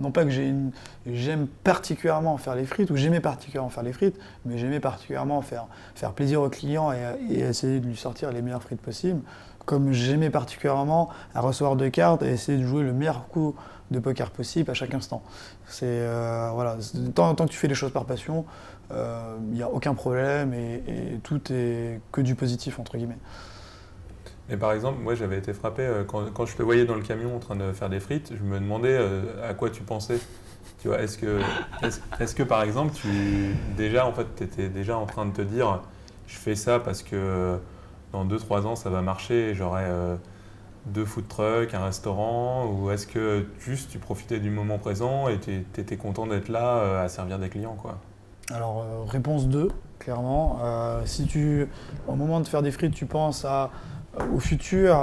[0.00, 4.58] non pas que j'aime particulièrement faire les frites ou j'aimais particulièrement faire les frites, mais
[4.58, 5.64] j'aimais particulièrement faire,
[5.94, 6.98] faire plaisir au client et,
[7.34, 9.20] et essayer de lui sortir les meilleures frites possibles,
[9.64, 13.54] comme j'aimais particulièrement à recevoir deux cartes et essayer de jouer le meilleur coup
[13.90, 15.22] de poker possible à chaque instant.
[15.66, 16.76] C'est euh, voilà,
[17.14, 18.44] tant, que tu fais les choses par passion,
[18.90, 23.18] euh, il n'y a aucun problème et, et tout est que du positif entre guillemets.
[24.48, 27.02] Mais par exemple, moi j'avais été frappé euh, quand, quand je te voyais dans le
[27.02, 30.18] camion en train de faire des frites, je me demandais euh, à quoi tu pensais.
[30.80, 31.40] Tu vois, est-ce que,
[32.20, 35.80] est-ce, que par exemple, tu déjà en fait, étais déjà en train de te dire,
[36.28, 37.56] je fais ça parce que euh,
[38.12, 39.84] dans 2-3 ans ça va marcher, et j'aurai
[40.86, 45.38] deux food trucks, un restaurant, ou est-ce que juste tu profitais du moment présent et
[45.38, 47.98] tu étais content d'être là euh, à servir des clients quoi?
[48.52, 49.68] Alors euh, réponse 2,
[49.98, 50.60] clairement.
[50.62, 51.66] Euh, si tu,
[52.06, 53.44] au moment de faire des frites, tu penses
[54.32, 54.94] au futur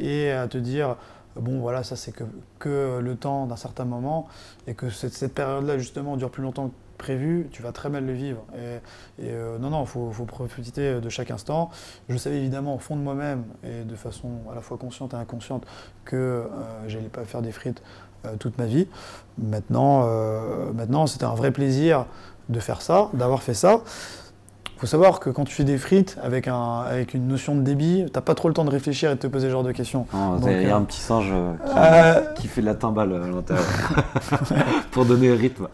[0.00, 0.96] et à te dire
[1.36, 2.24] bon voilà ça c'est que,
[2.58, 4.28] que le temps d'un certain moment
[4.66, 6.70] et que cette, cette période-là justement dure plus longtemps
[7.02, 8.42] prévu, tu vas très mal le vivre.
[8.56, 11.70] Et, et, euh, non, non, il faut, faut profiter de chaque instant.
[12.08, 15.16] Je savais évidemment au fond de moi-même et de façon à la fois consciente et
[15.16, 15.64] inconsciente
[16.04, 16.46] que euh,
[16.86, 17.82] j'allais pas faire des frites
[18.24, 18.86] euh, toute ma vie.
[19.38, 22.06] Maintenant, euh, maintenant c'était un vrai plaisir
[22.48, 23.80] de faire ça, d'avoir fait ça.
[24.76, 27.62] Il faut savoir que quand tu fais des frites avec, un, avec une notion de
[27.62, 29.72] débit, t'as pas trop le temps de réfléchir et de te poser ce genre de
[29.72, 30.06] questions.
[30.12, 31.32] Il y a euh, un petit singe
[31.64, 33.64] qui, Euh, qui fait de la timbale à l'intérieur
[34.90, 35.68] pour donner le rythme.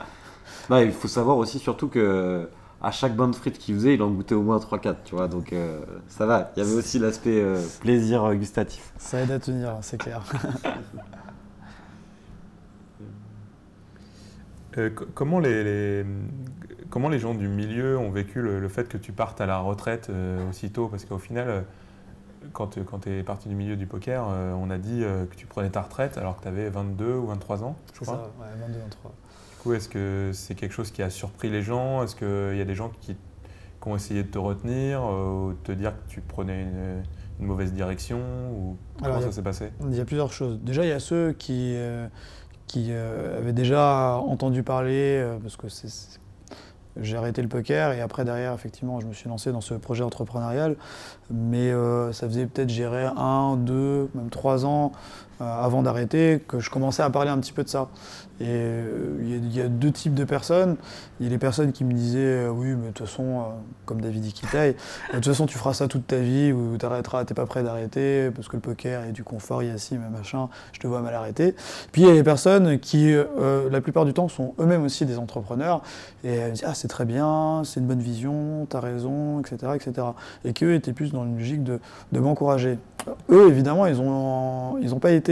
[0.71, 2.49] Non, il faut savoir aussi surtout que
[2.81, 5.27] à chaque bande de frites qu'il faisait, il en goûtait au moins 3-4, tu vois,
[5.29, 6.53] donc euh, ça va.
[6.57, 8.93] Il y avait aussi l'aspect euh, plaisir euh, gustatif.
[8.99, 10.23] ça aide à tenir, c'est clair.
[14.77, 16.07] Euh, co- comment, les, les-
[16.91, 19.59] comment les gens du milieu ont vécu le, le fait que tu partes à la
[19.59, 20.89] retraite euh, aussitôt?
[20.89, 21.65] Parce qu'au final,
[22.53, 25.47] quand, tu es parti du milieu du poker, euh, on a dit euh, que tu
[25.47, 28.15] prenais ta retraite alors que tu avais 22 ou 23 ans, je crois.
[28.15, 29.13] ça, ouais, 22, 23.
[29.69, 32.03] Coup, est-ce que c'est quelque chose qui a surpris les gens?
[32.03, 35.53] Est-ce qu'il y a des gens qui, qui ont essayé de te retenir euh, ou
[35.53, 37.03] de te dire que tu prenais une,
[37.39, 38.19] une mauvaise direction
[38.51, 39.71] ou Comment ça s'est passé?
[39.87, 40.59] Il y a plusieurs choses.
[40.63, 42.07] Déjà, il y a ceux qui, euh,
[42.67, 46.19] qui euh, avaient déjà entendu parler, euh, parce que c'est-
[47.01, 50.03] j'ai arrêté le poker et après derrière effectivement je me suis lancé dans ce projet
[50.03, 50.77] entrepreneurial.
[51.31, 54.93] Mais euh, ça faisait peut-être gérer un, deux, même trois ans
[55.41, 57.89] avant d'arrêter que je commençais à parler un petit peu de ça.
[58.41, 60.77] Et euh, il y, a- deux types de personnes.
[61.19, 63.43] Il y a les personnes qui me disaient euh, oui mais de toute façon euh,
[63.85, 64.75] comme David Ikitaï,
[65.13, 68.31] de toute façon tu feras ça toute ta vie ou t'arrêteras, t'es pas prêt d'arrêter
[68.31, 70.49] parce que le poker il y a du confort, il y a ci, mais machin,
[70.73, 71.57] je te vois mal arrêter.
[71.91, 75.05] Puis il y a les personnes qui euh, la plupart du temps sont eux-mêmes aussi
[75.05, 75.83] des entrepreneurs
[76.23, 79.73] et elles me disent ah c'est très bien, c'est une bonne vision, t'as raison, etc.
[79.75, 80.07] etc.
[80.45, 81.81] Et qu'eux étaient plus dans une logique de,
[82.13, 82.79] de m'encourager.
[83.31, 85.28] Eux évidemment ils ont ils ont pas été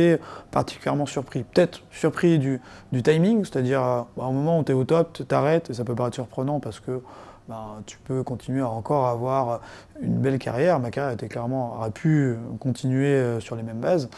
[0.51, 1.45] particulièrement surpris.
[1.45, 2.61] Peut-être surpris du,
[3.03, 5.95] timing, c'est-à-dire euh, bah, au moment où tu es au top, t'arrêtes et ça peut
[5.95, 7.01] paraître surprenant parce que
[7.49, 9.61] ben, tu peux continuer à encore avoir
[10.01, 10.81] une belle carrière.
[10.81, 14.09] Ma carrière était clairement aurait pu continuer euh, sur les mêmes bases.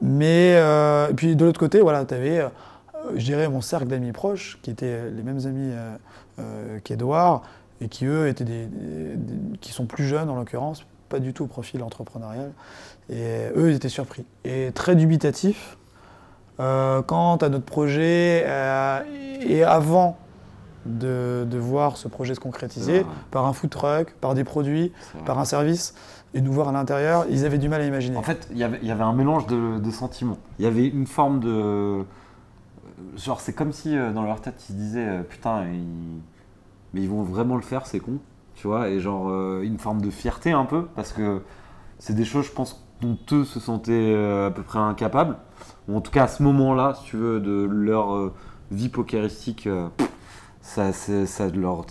[0.00, 2.44] Mais euh, puis de l'autre côté, voilà, tu avais,
[3.14, 5.96] je dirais, mon cercle d'amis proches, qui étaient les mêmes amis euh,
[6.40, 7.42] euh, qu'Edouard,
[7.80, 8.68] et qui eux étaient des-
[9.60, 12.50] qui sont plus jeunes en l'occurrence, pas du tout au profil entrepreneurial.
[13.10, 15.76] Et eux, ils étaient surpris et très dubitatifs
[16.60, 19.00] euh, quant à notre projet euh,
[19.40, 20.16] et avant
[20.86, 23.06] de, de voir ce projet se concrétiser Ouais.
[23.30, 24.92] par un food truck, par des produits,
[25.26, 25.94] par un service,
[26.34, 28.16] et nous voir à l'intérieur, ils avaient du mal à imaginer.
[28.16, 30.38] En fait, il y avait- il y avait un mélange de, de sentiments.
[30.58, 32.04] Il y avait une forme de.
[33.16, 36.20] Genre, c'est comme si euh, dans leur tête, ils se disaient Putain, ils...
[36.94, 38.18] mais ils vont vraiment le faire, c'est con.
[38.54, 41.40] Tu vois, et genre, euh, une forme de fierté un peu, parce que
[41.98, 45.36] c'est des choses, je pense, dont eux se sentaient euh, à peu près incapables.
[45.88, 48.32] Ou en tout cas, à ce moment-là, si tu veux, de leur euh,
[48.70, 49.68] vie pokeristique,
[50.60, 51.86] ça, ça, leur,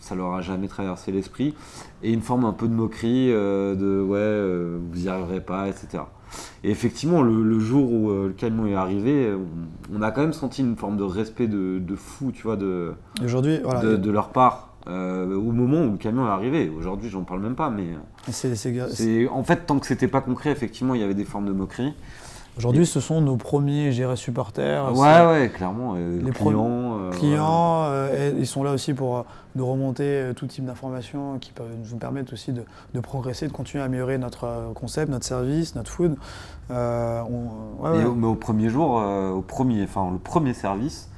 [0.00, 1.54] ça leur a jamais traversé l'esprit.
[2.02, 6.02] Et une forme un peu de moquerie, de ouais, vous y arriverez pas, etc.
[6.64, 10.32] Et effectivement, le, le jour où le camion est arrivé, on, on a quand même
[10.32, 13.96] senti une forme de respect de, de fou, tu vois, de, Et Aujourd'hui, voilà, de,
[13.96, 14.65] de leur part.
[14.88, 16.70] Euh, au moment où le camion est arrivé.
[16.76, 17.84] Aujourd'hui, j'en parle même pas, mais
[18.88, 21.52] c'est- en fait tant que c'était pas concret, effectivement, il y avait des formes de
[21.52, 21.94] moquerie.
[22.58, 24.90] aujourd'hui, ce sont nos premiers, dirais, supporters.
[24.96, 25.92] Ouais, ouais, clairement.
[25.96, 29.26] euh, Les clients, euh, clients, euh, ils sont là aussi pour
[29.56, 32.62] nous remonter tout type d'informations qui peuvent nous permettre aussi de,
[32.94, 36.16] de progresser, de continuer à améliorer notre concept, notre service, notre food.
[36.70, 38.04] On- ouais, Et ouais.
[38.04, 39.02] au, mais au premier jour,
[39.34, 41.08] au premier, enfin le premier service,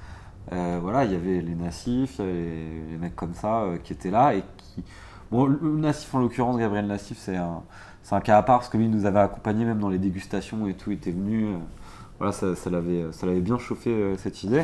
[0.53, 3.63] euh, voilà, il y avait les nassifs, il y avait les, les mecs comme ça
[3.63, 4.83] euh, qui étaient là et qui.
[5.31, 7.63] Bon, le nassif en l'occurrence, Gabriel Nassif, c'est un,
[8.03, 9.99] c'est un cas à part parce que lui il nous avait accompagnés même dans les
[9.99, 11.47] dégustations et tout, il était venu.
[11.47, 11.57] euh,
[12.19, 14.63] voilà, ça, ça l'avait, ça l'avait bien chauffé cette idée.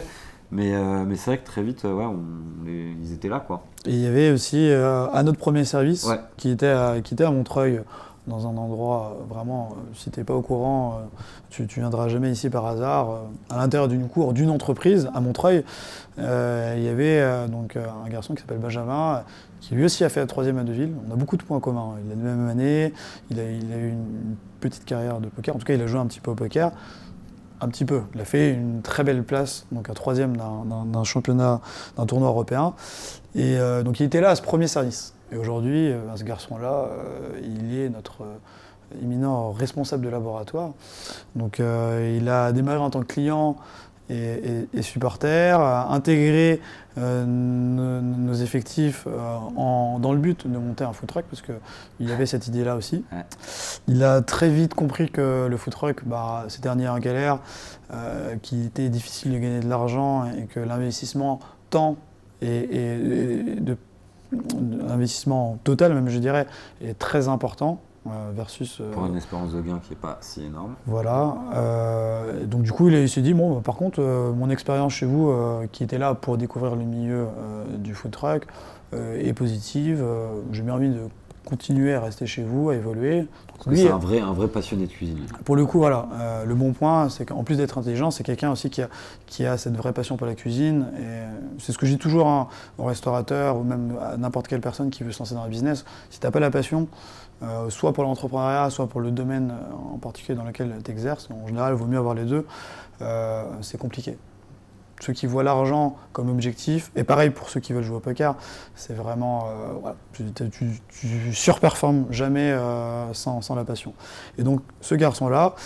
[0.50, 0.72] Mais,
[1.06, 2.22] mais c'est vrai que très vite, ouais, on-
[2.64, 3.64] les- ils étaient là quoi.
[3.86, 6.18] Et il y avait aussi un autre premier service Ouais.
[6.36, 7.80] qui, était à, qui était à Montreuil,
[8.26, 11.04] dans un endroit euh, vraiment, euh, si tu n'es pas au courant, euh,
[11.50, 13.20] tu, tu viendras jamais ici par hasard.
[13.50, 15.64] à l'intérieur d'une cour d'une entreprise à Montreuil,
[16.18, 19.24] il y avait donc, un garçon qui s'appelle Benjamin,
[19.60, 20.92] qui lui aussi a fait la troisième à Deville.
[21.08, 21.94] On a beaucoup de points communs.
[22.04, 22.92] Il a la même année,
[23.30, 25.54] il a eu une petite carrière de poker.
[25.54, 26.72] En tout cas, il a joué un petit peu au poker.
[27.64, 28.02] Un petit peu.
[28.14, 31.62] Il a fait une très belle place, donc un troisième d'un- championnat,
[31.96, 32.74] d'un tournoi européen.
[33.34, 35.14] Et euh, donc il était là à ce premier service.
[35.32, 38.26] Et aujourd'hui, euh, ce garçon-là, euh, il est notre
[39.02, 40.72] éminent responsable de laboratoire.
[41.36, 43.56] Donc il a démarré en tant que client
[44.10, 46.60] et, et- et supporter, a intégré
[46.98, 51.42] euh, nos, nos effectifs euh, en- dans le but de monter un food truck parce
[51.42, 53.04] qu'il y avait cette idée-là aussi.
[53.12, 53.24] Ouais.
[53.88, 57.38] Il a très vite compris que le food truck, bah, c'était un en galère,
[57.92, 61.40] euh, qu'il était difficile de gagner de l'argent et que l'investissement
[61.70, 61.96] temps
[62.42, 63.76] et, et- et de,
[64.88, 66.46] l'investissement total même je dirais
[66.82, 67.93] est très important euh,
[68.34, 70.74] versus euh, Pour une espérance de gain qui est pas si énorme.
[70.86, 71.34] voilà.
[71.54, 75.06] euh, donc du coup, il, s'est dit bon, bah, par contre, euh, mon expérience chez
[75.06, 78.46] vous, euh, qui était là pour découvrir le milieu euh, du food truck,
[78.92, 80.00] euh, est positive.
[80.02, 81.00] euh, J'ai bien envie de
[81.46, 83.26] continuer à rester chez vous, à évoluer.
[83.72, 85.18] C'est un vrai, un vrai passionné de cuisine.
[85.44, 88.50] pour le coup, voilà, euh, le bon point, c'est qu'en plus d'être intelligent, c'est quelqu'un
[88.50, 88.88] aussi qui a,
[89.26, 90.86] qui a cette vraie passion pour la cuisine.
[90.96, 91.26] Et euh,
[91.58, 92.48] c'est ce que je dis toujours hein,
[92.78, 95.84] aux restaurateurs ou même à n'importe quelle personne qui veut se lancer dans le business.
[96.10, 96.88] Si tu n'as pas la passion,
[97.42, 101.28] euh, soit pour l'entrepreneuriat, soit pour le domaine euh, en particulier dans lequel tu exerces,
[101.30, 102.46] en général, il vaut mieux avoir les deux,
[103.02, 104.16] euh, c'est compliqué.
[105.00, 108.36] Ceux qui voient l'argent comme objectif, et pareil pour ceux qui veulent jouer au poker,
[108.76, 109.48] c'est vraiment.
[110.12, 112.56] tu, surperformes jamais
[113.12, 113.92] sans, la passion.
[114.38, 115.56] Et donc, ce garçon-là,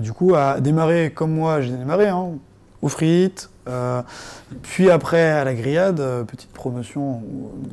[0.00, 2.30] du coup, a démarré comme moi, j'ai démarré, hein,
[2.88, 4.02] frites, euh,
[4.62, 7.22] puis après à la grillade, euh, petite promotion,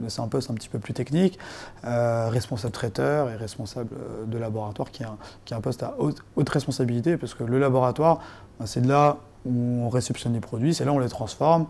[0.08, 1.38] c'est un poste un petit peu plus technique,
[1.86, 5.84] euh, responsable traiteur et responsable euh, de laboratoire, qui est un, qui est un poste
[5.84, 8.22] à haute, haute responsabilité, parce que le laboratoire,
[8.60, 11.66] ben, c'est de là où on réceptionne les produits, c'est là où on les transforme.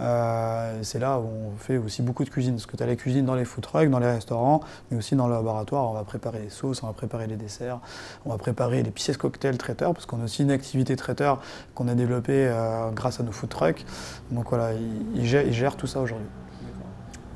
[0.00, 2.96] Euh, c'est là où on fait aussi beaucoup de cuisine, parce que tu as la
[2.96, 4.60] cuisine dans les food trucks, dans les restaurants,
[4.90, 5.90] mais aussi dans le laboratoire.
[5.90, 7.80] On va préparer les sauces, on va préparer les desserts,
[8.24, 11.40] on va préparer les pièces cocktails traiteurs, parce qu'on a aussi une activité traiteur
[11.74, 13.84] qu'on a développée euh, grâce à nos food trucks.
[14.30, 14.72] Donc voilà,
[15.14, 16.28] ils, gèrent tout ça aujourd'hui.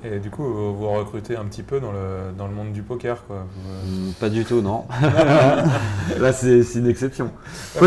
[0.05, 2.83] Et du coup, vous vous recrutez un petit peu dans le, dans le monde du
[2.83, 3.37] poker, quoi.
[3.57, 4.85] Vous, euh, Mm, Pas du tout, non.
[6.21, 7.25] Là, c'est une exception.
[7.27, 7.31] Ouais,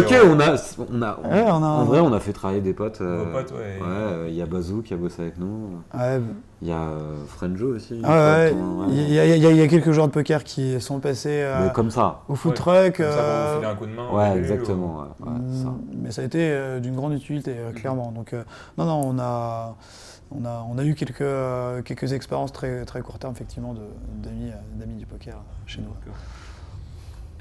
[0.04, 0.56] Quoique, on a,
[0.92, 3.02] on a, Ouais, on a- en vrai, on a fait travailler des potes.
[3.02, 3.78] euh, Vos potes, ouais.
[3.80, 5.80] Ouais, euh, il y a Bazou qui a bossé avec nous.
[5.94, 6.20] Ouais,
[6.62, 8.02] Il y a euh, Frenjo aussi.
[8.04, 8.86] Ah ouais, Ton- ouais.
[8.90, 11.00] il y, a- il y a- il y a quelques joueurs de poker qui sont
[11.00, 12.22] passés euh, Mais comme ça.
[12.30, 12.56] au food Ouais,
[12.92, 12.98] truck.
[12.98, 14.10] Comme ça, pour vous filer un coup de main.
[14.12, 14.98] Ouais, exactement.
[15.20, 15.70] ouais, ouais, c'est ça.
[15.70, 18.12] Mm, Mais ça a été euh, d'une grande utilité, euh, clairement.
[18.12, 18.44] Donc, euh,
[18.80, 19.76] non, non, on a,
[20.32, 24.52] on a, on a eu quelques, euh, quelques expériences très, très court terme, effectivement, d'amis
[24.52, 25.94] euh, d'amis du poker chez nous.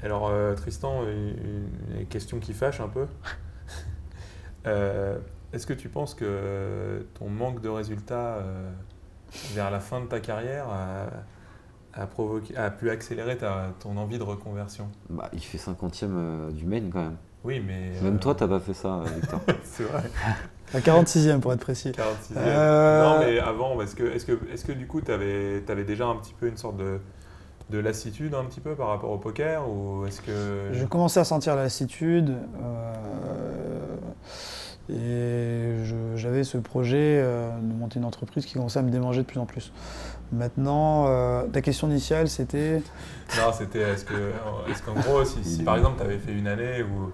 [0.03, 1.67] Alors, euh, Tristan, une,
[1.99, 3.07] une question qui fâche un peu.
[4.65, 5.17] Euh,
[5.53, 8.69] Est-ce que tu penses que ton manque de résultats euh,
[9.53, 11.05] vers la fin de ta carrière a,
[11.93, 14.89] a provoqué, a pu accélérer ta, ton envie de reconversion?
[15.09, 17.15] Bah, il fait 50ème euh, du main quand même.
[17.45, 17.91] Oui, mais.
[18.01, 19.39] Même euh, toi, t'as pas fait ça, Victor.
[19.63, 20.03] C'est vrai.
[20.73, 21.91] La 46e, pour être précis.
[21.93, 25.61] 46 Euh, Non, mais avant, est-ce que, est que, est que du coup, tu avais,
[25.85, 26.99] déjà un petit peu une sorte de,
[27.69, 30.69] de lassitude un petit peu par rapport au poker Ou est-ce que.
[30.73, 32.31] Je commençais à sentir la lassitude.
[32.61, 32.93] euh,
[34.89, 35.83] et
[36.15, 39.39] j'avais ce projet euh, de monter une entreprise qui commençait à me démanger de plus
[39.39, 39.73] en plus.
[40.31, 42.81] Maintenant, euh, ta question initiale, c'était.
[43.37, 44.31] Non, c'était est-ce que,
[44.71, 47.11] est-ce qu'en gros, si, si par exemple tu avais fait une année où,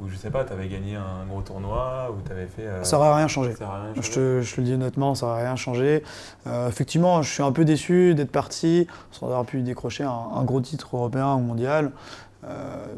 [0.00, 2.66] où je sais pas, tu avais gagné un gros tournoi, ou tu avais fait.
[2.66, 3.52] euh, Ça n'aurait rien changé.
[3.54, 6.02] ça rien Je changé te, je te le dis honnêtement, ça n'a rien changé.
[6.46, 10.44] Euh, effectivement, je suis un peu déçu d'être parti sans avoir pu décrocher un, un
[10.44, 11.92] gros titre européen ou mondial.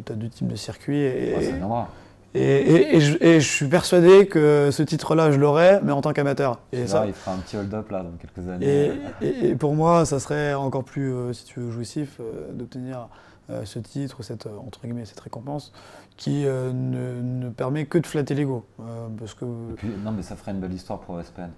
[0.04, 0.96] tu as deux types de circuits.
[1.00, 1.84] Et, Ouais,
[2.34, 6.02] et, et- et je, et je suis persuadé que ce titre-là, je l'aurais, mais en
[6.02, 6.58] tant qu'amateur.
[6.72, 8.92] Et, Là, ça- il fera un petit hold-up là dans quelques et, années.
[9.22, 13.08] et- et pour moi, ça serait encore plus, euh, si tu veux, jouissif euh, d'obtenir
[13.48, 15.72] euh, ce titre, cette, euh, entre guillemets, cette récompense,
[16.16, 18.64] qui euh, ne, ne permet que de flatter l'ego.
[18.80, 21.50] Euh, parce que Et puis, non, mais ça ferait une belle histoire pour SPN.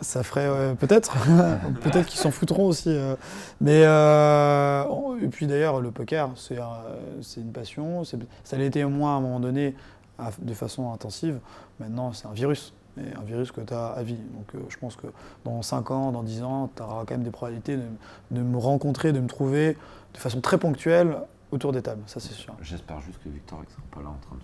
[0.00, 1.14] Ça ferait peut-être,
[1.82, 2.88] peut-être qu'ils s'en foutront aussi.
[2.90, 3.14] euh.
[3.60, 6.78] Mais et puis d'ailleurs, le poker, c'est un-
[7.22, 8.02] c'est une passion.
[8.42, 9.74] Ça l'était au moins à un moment donné,
[10.18, 11.38] à- de façon intensive.
[11.80, 12.74] Maintenant, c'est un virus.
[12.96, 14.14] Et un virus que tu as à vie.
[14.36, 15.06] Donc euh, je pense que
[15.44, 17.82] dans 5 ans, dans 10 ans, tu auras quand même des probabilités de,
[18.30, 19.76] de me rencontrer, de me trouver
[20.12, 21.16] de façon très ponctuelle
[21.54, 22.02] autour des tables.
[22.06, 22.54] Ça, c'est sûr.
[22.60, 24.42] J'espère juste que Victor ne sera pas là en train de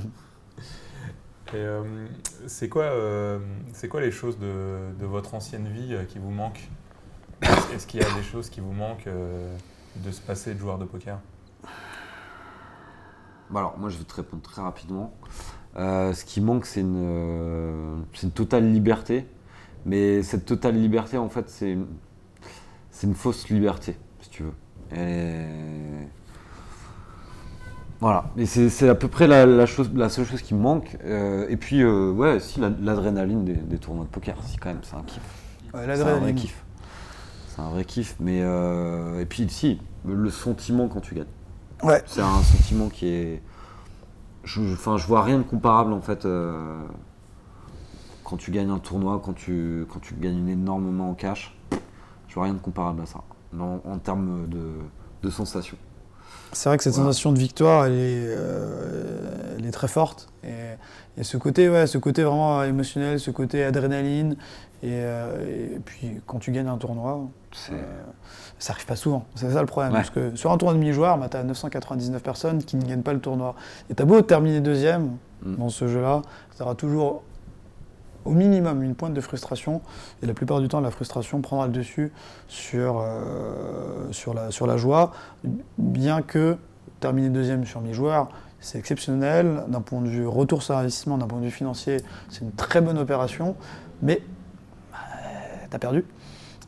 [0.00, 0.10] filmer.
[1.48, 2.06] Et euh,
[2.46, 3.38] c'est quoi, euh,
[3.72, 6.70] c'est quoi les choses de, de votre ancienne vie euh, qui vous manquent
[7.42, 9.54] Est-ce est-ce qu'il y a des choses qui vous manquent euh,
[9.96, 11.18] de se passer de joueur de poker?
[13.50, 15.12] Bah alors, moi, je vais te répondre très rapidement.
[15.76, 19.26] Euh, ce qui manque, c'est une, euh, c'est une totale liberté.
[19.84, 21.76] Mais cette totale liberté, en fait, c'est
[22.90, 24.52] c'est une fausse liberté, si tu veux.
[24.94, 25.44] Et...
[28.00, 28.24] Voilà.
[28.36, 30.96] Et c'est, à peu près la, la chose, la seule chose qui me manque.
[31.04, 34.70] Euh, et puis, euh, ouais, si, la- l'adrénaline des, des tournois de poker, si, quand
[34.70, 35.22] même, c'est un kiff.
[35.72, 36.64] Ouais, C'est un vrai kiff.
[37.48, 38.16] C'est un vrai kiff.
[38.18, 41.26] Mais, euh, et puis, si, le sentiment quand tu gagnes.
[41.82, 42.02] Ouais.
[42.06, 43.42] C'est un sentiment qui est.
[44.44, 46.82] Je, enfin, je vois rien de comparable en fait euh,
[48.24, 51.56] quand tu gagnes un tournoi, quand tu, quand tu gagnes énormément en cash.
[52.28, 53.20] Je vois rien de comparable à ça
[53.58, 54.70] en, en termes de,
[55.22, 55.76] de sensations.
[56.52, 57.10] C'est vrai que cette Voilà.
[57.10, 60.28] sensation de victoire, elle est, euh, elle est très forte.
[60.44, 60.48] Et,
[61.18, 64.36] et ce côté, ouais, ce côté vraiment émotionnel, ce côté adrénaline.
[64.82, 67.20] Et, euh, et puis quand tu gagnes un tournoi,
[67.70, 68.02] euh,
[68.58, 69.24] ça arrive pas souvent.
[69.34, 69.92] C'est ça le problème.
[69.92, 69.98] Ouais.
[69.98, 73.02] Parce que sur un tournoi de demi-joueur, bah, tu as 999 personnes qui ne gagnent
[73.02, 73.54] pas le tournoi.
[73.88, 75.56] Et tu as beau terminer deuxième Mm.
[75.56, 76.22] dans ce jeu-là,
[76.56, 77.22] tu auras toujours
[78.24, 79.80] au minimum une pointe de frustration.
[80.22, 82.12] Et la plupart du temps, la frustration prendra le dessus
[82.48, 85.12] sur, euh, la, sur la joie.
[85.78, 86.56] Bien que
[87.00, 88.28] terminer deuxième sur mi-joueur,
[88.60, 89.64] c'est exceptionnel.
[89.68, 91.98] D'un point de vue retour sur investissement, d'un point de vue financier,
[92.28, 93.56] c'est une très bonne opération.
[94.02, 94.22] Mais
[95.70, 96.04] tu as perdu.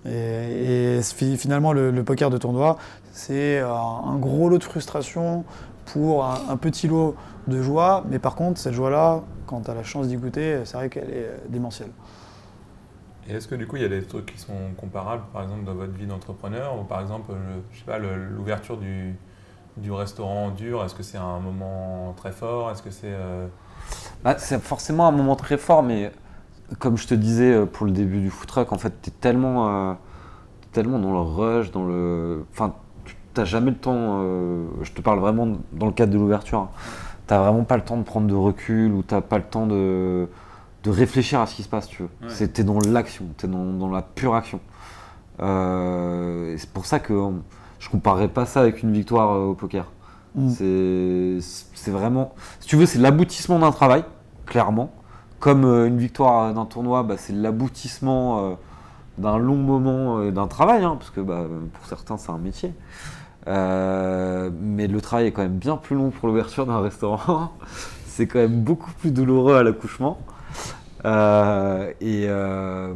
[0.06, 2.76] Et, et fi- finalement, le, poker de tournoi,
[3.12, 5.44] c'est un, un gros lot de frustration
[5.86, 7.14] pour un, un petit lot
[7.46, 8.04] de joie.
[8.10, 11.10] Mais par contre, cette joie-là, quand tu as la chance d'y goûter, c'est vrai qu'elle
[11.10, 11.90] est euh, démentielle.
[13.28, 15.64] Et est-ce que du coup il y a des trucs qui sont comparables, par exemple
[15.64, 19.16] dans votre vie d'entrepreneur, ou par exemple, je, je sais pas, l'ouverture du,
[19.78, 22.70] du restaurant dur, est-ce que c'est un moment très fort?
[22.70, 23.46] Est-ce que c'est euh,
[24.22, 26.12] Bah, c'est forcément un moment très fort, mais
[26.78, 29.12] comme je te disais euh, pour le début du food truck, en fait, tu es
[29.12, 29.94] tellement, euh,
[30.72, 32.44] tellement dans le rush, dans le.
[32.52, 32.74] Enfin,
[33.04, 34.20] tu n'as jamais le temps.
[34.22, 36.68] euh, je te parle vraiment dans le cadre de l'ouverture.
[37.26, 40.28] T'as vraiment pas le temps de prendre de recul ou t'as pas le temps de,
[40.82, 42.08] de réfléchir à ce qui se passe, tu veux.
[42.22, 42.28] Ouais.
[42.28, 44.60] C'est- T'es dans l'action, t'es dans, dans la pure action.
[45.40, 47.30] Euh, c'est pour ça que euh,
[47.78, 49.90] je comparerais pas ça avec une victoire euh, au poker.
[50.34, 50.48] Mm.
[50.50, 51.38] C'est
[51.74, 54.04] c'est vraiment, si tu veux, c'est l'aboutissement d'un travail,
[54.46, 54.90] clairement.
[55.40, 58.54] Comme euh, une victoire d'un tournoi, bah, c'est l'aboutissement euh,
[59.18, 62.72] d'un long moment euh, d'un travail, hein, parce que bah, pour certains c'est un métier.
[63.46, 67.52] Euh, mais le travail est quand même bien plus long pour l'ouverture d'un restaurant.
[68.06, 70.18] c'est quand même beaucoup plus douloureux à l'accouchement.
[71.04, 72.94] Euh, et, euh,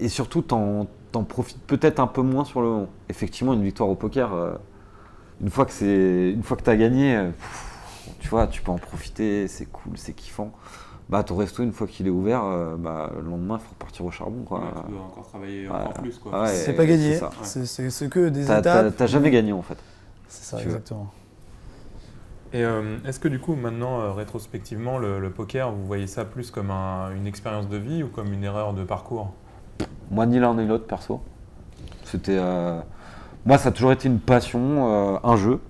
[0.00, 0.86] et surtout, t'en
[1.28, 2.88] profites peut-être un peu moins sur le moment.
[3.08, 4.58] Effectivement, une victoire au poker,
[5.40, 7.30] une fois que c'est, une fois que t'as gagné,
[8.20, 10.52] tu vois, tu peux en profiter, c'est cool, c'est kiffant.
[11.10, 14.04] Bah, ton resto, une fois qu'il est ouvert, euh, bah, le lendemain, il faut repartir
[14.06, 14.42] au charbon.
[14.44, 14.60] Quoi.
[14.60, 15.74] Ouais, tu dois encore travailler Ouais.
[15.74, 16.18] encore plus.
[16.18, 16.42] Quoi.
[16.42, 17.20] Ouais, c'est pas gagné.
[17.42, 18.94] c'est que des étapes.
[18.96, 19.76] t'as jamais gagné en fait.
[20.28, 20.62] C'est ça, veux.
[20.64, 21.10] exactement.
[22.54, 26.24] Et euh, est-ce que du coup, maintenant, euh, rétrospectivement, le, le poker, vous voyez ça
[26.24, 29.32] plus comme un- une expérience de vie ou comme une erreur de parcours?
[30.10, 31.20] Moi, ni l'un ni l'autre, perso.
[32.04, 32.36] C'était.
[32.38, 32.80] euh,
[33.44, 34.60] Moi, ça a toujours été une passion,
[35.14, 35.60] euh, un jeu.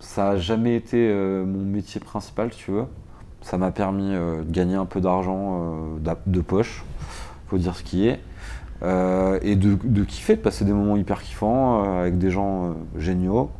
[0.00, 2.84] Ça a jamais été euh, mon métier principal, si tu veux.
[3.46, 5.60] Ça m'a permis euh, de gagner un peu d'argent
[6.04, 6.84] euh, de poche,
[7.46, 8.18] faut dire ce qui est.
[8.82, 13.52] Euh, et de, kiffer, de passer des moments hyper kiffants avec des gens géniaux.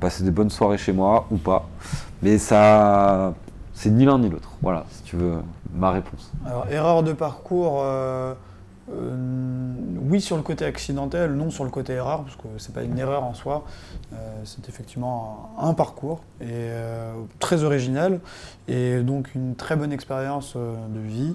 [0.00, 1.68] Passer des bonnes soirées chez moi ou pas.
[2.24, 3.34] Mais ça.
[3.72, 4.50] C'est ni l'un ni l'autre.
[4.60, 5.34] Voilà, si tu veux,
[5.72, 6.32] ma réponse.
[6.44, 7.84] Alors, erreur de parcours,
[8.90, 9.16] euh,
[10.08, 12.98] oui sur le côté accidentel, non sur le côté erreur, parce que c'est pas une
[12.98, 13.64] erreur en soi.
[14.12, 18.20] Euh, c'est effectivement un, parcours et euh, très original
[18.66, 21.34] et donc une très bonne expérience de vie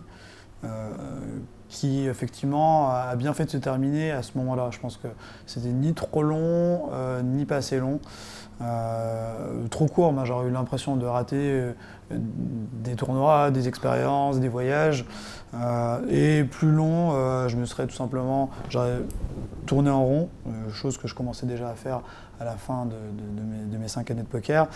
[1.67, 4.69] qui effectivement a bien fait de se terminer à ce moment-là.
[4.71, 5.09] Je pense que
[5.45, 6.89] c'était ni trop long
[7.23, 7.99] ni pas assez long.
[9.69, 11.73] Trop court, moi j'aurais eu l'impression de rater
[12.11, 15.05] des tournois, des expériences, des voyages.
[15.55, 18.49] Euh, et plus long, euh, je me serais tout simplement
[19.65, 22.01] tourné en rond, euh, chose que je commençais déjà à faire
[22.39, 24.67] à la fin de, mes, cinq années de poker.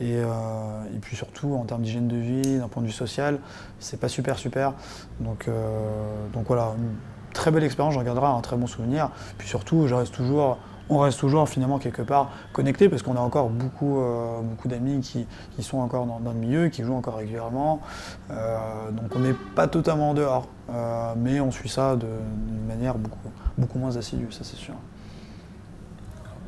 [0.00, 0.20] Et,
[1.00, 3.38] puis surtout en termes d'hygiène de vie, d'un point de vue social,
[3.80, 4.74] c'est pas super super.
[5.20, 5.48] Donc,
[6.32, 6.94] donc voilà, une
[7.32, 9.10] très belle expérience, j'en garderai un très bon souvenir.
[9.38, 10.58] Puis surtout, je reste toujours,
[10.88, 15.00] on reste toujours finalement quelque part connecté parce qu'on a encore beaucoup, euh, beaucoup d'amis
[15.00, 15.26] qui,
[15.56, 17.80] qui sont encore dans, dans le milieu, qui jouent encore régulièrement.
[18.30, 22.96] Euh, donc on n'est pas totalement en dehors, euh, mais on suit ça d'une manière
[22.96, 23.18] beaucoup,
[23.58, 24.74] beaucoup moins assidue, ça c'est sûr.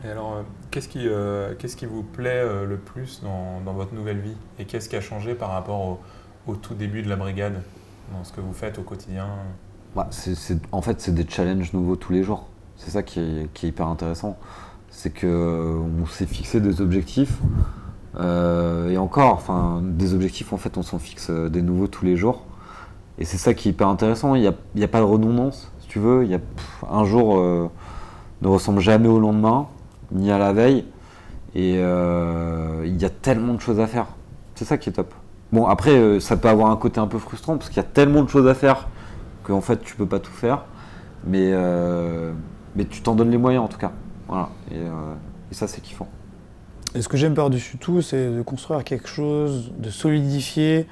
[0.05, 3.93] Et alors, qu'est-ce qui, euh, qu'est-ce qui vous plaît euh, le plus dans, dans votre
[3.95, 4.36] nouvelle vie?
[4.61, 5.99] Et qu'est-ce qui a changé par rapport au,
[6.47, 7.61] au tout début de la brigade
[8.12, 9.26] Dans ce que vous faites au quotidien?
[9.97, 12.47] Bah, c'est- c'est- en fait, c'est des challenges nouveaux tous les jours.
[12.79, 14.39] C'est ça qui est, hyper intéressant.
[14.91, 17.39] C'est que euh, s'est fixé des objectifs.
[18.18, 22.05] euh, et encore, enfin, des objectifs, en fait, on s'en fixe euh, des nouveaux tous
[22.05, 22.47] les jours.
[23.18, 24.35] Et c'est ça qui est hyper intéressant.
[24.37, 26.24] Il n'y a, pas de redondance, si tu veux.
[26.24, 26.41] Il y a,
[26.89, 27.43] un jour
[28.43, 29.66] ne ressemble jamais au lendemain,
[30.12, 30.85] ni à la veille.
[31.57, 34.07] Et il y a tellement de choses à faire.
[34.55, 35.12] C'est ça qui est top.
[35.51, 38.22] Bon, après, ça peut avoir un côté un peu frustrant parce qu'il y a tellement
[38.22, 38.87] de choses à faire
[39.43, 40.66] qu'en fait tu peux pas tout faire,
[41.26, 41.53] mais,
[42.76, 43.92] mais tu t'en donnes les moyens en tout cas.
[44.28, 44.48] Voilà.
[44.70, 45.14] Et, euh,
[45.50, 46.08] et ça c'est kiffant.
[46.94, 50.86] Et ce que j'aime par-dessus tout, c'est de construire quelque chose, de solidifier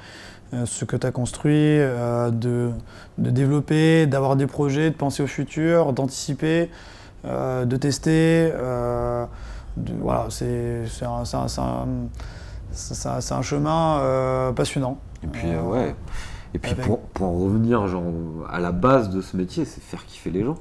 [0.55, 2.71] euh, ce que tu as construit, euh, de,
[3.19, 6.71] de développer, d'avoir des projets, de penser au futur, d'anticiper,
[7.25, 8.51] de tester.
[8.53, 10.85] de- voilà, c'est
[13.33, 14.99] un, chemin passionnant.
[15.25, 15.95] Et puis ouais.
[16.55, 18.05] Et puis avec- pour, pour en revenir genre
[18.51, 20.57] à la base de ce métier, c'est faire kiffer les gens.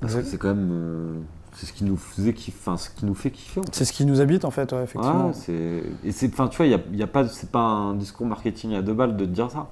[0.00, 1.14] Parce que c'est quand même euh,
[1.52, 3.60] c'est ce qui nous faisait kiffer, enfin ce qui nous fait kiffer.
[3.60, 3.74] en fait.
[3.74, 5.32] C'est ce qui nous habite en fait, ouais, effectivement.
[5.48, 7.60] Ouais, et c'est enfin tu vois, il y a, il y a pas c'est pas
[7.60, 9.66] un discours marketing à deux balles de te dire ça.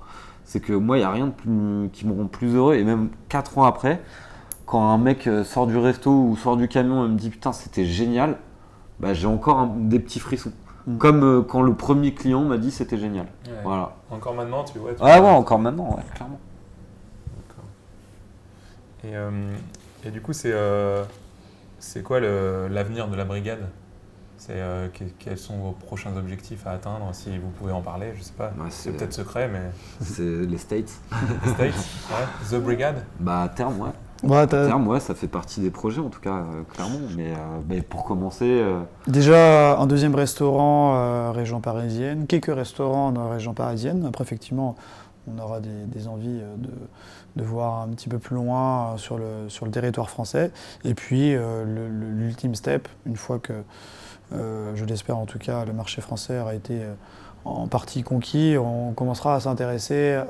[0.44, 2.84] C'est que moi, il y a rien de plus qui me rend plus heureux et
[2.84, 4.00] même quatre ans après
[4.64, 7.52] quand un mec euh, sort du resto ou sort du camion et me dit putain,
[7.52, 8.36] c'était génial,
[9.00, 10.52] bah, j'ai encore un- des petits frissons.
[10.88, 10.98] Mm.
[10.98, 13.26] Comme euh, quand le premier client m'a dit c'était génial.
[13.46, 13.52] Ouais.
[13.64, 13.94] Voilà.
[14.10, 16.38] Encore maintenant, tu vois tu- Ouais, ouais, encore maintenant, ouais, clairement.
[19.04, 19.30] Et, euh,
[20.06, 21.02] et du coup, c'est euh,
[21.78, 23.66] c'est quoi l'avenir de la brigade?
[24.38, 28.12] C'est, euh, que- Quels sont vos prochains objectifs à atteindre Si vous pouvez en parler,
[28.16, 28.48] je sais pas.
[28.58, 30.90] Ouais, c'est peut-être secret, mais C'est les States.
[31.54, 32.48] States, ouais.
[32.50, 33.02] The Brigade?
[33.18, 33.90] Bah, à terme, ouais.
[34.22, 36.98] Ouais, À terme, ouais, ça fait partie des projets, en tout cas, euh, clairement.
[37.16, 37.36] Mais, euh,
[37.68, 43.30] mais pour commencer, euh, Déjà un deuxième restaurant euh, région parisienne, quelques restaurants dans la
[43.34, 44.04] région parisienne.
[44.06, 44.76] Après, effectivement,
[45.28, 46.70] on aura des, des envies euh, de,
[47.36, 50.50] de voir un petit peu plus loin euh, sur le, territoire français.
[50.84, 53.52] Et puis, euh, l'ultime step, une fois que
[54.32, 56.80] euh, je l'espère en tout cas, le marché français aura été
[57.44, 58.56] en partie conquis.
[58.58, 60.20] On commencera à s'intéresser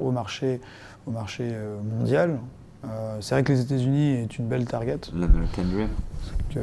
[0.00, 0.60] au marché,
[1.06, 2.38] mondial.
[2.84, 4.98] Euh, c'est vrai que les États-Unis est une belle target.
[5.14, 5.88] L'American Dream.
[6.52, 6.58] Que,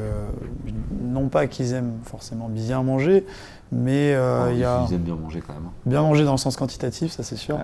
[1.01, 3.25] non pas qu'ils aiment forcément bien manger,
[3.71, 5.63] mais euh, Ah, il y a Ils aiment bien manger quand même.
[5.67, 5.71] hein.
[5.85, 7.55] bien manger dans le sens quantitatif, ça c'est sûr.
[7.55, 7.61] Ouais.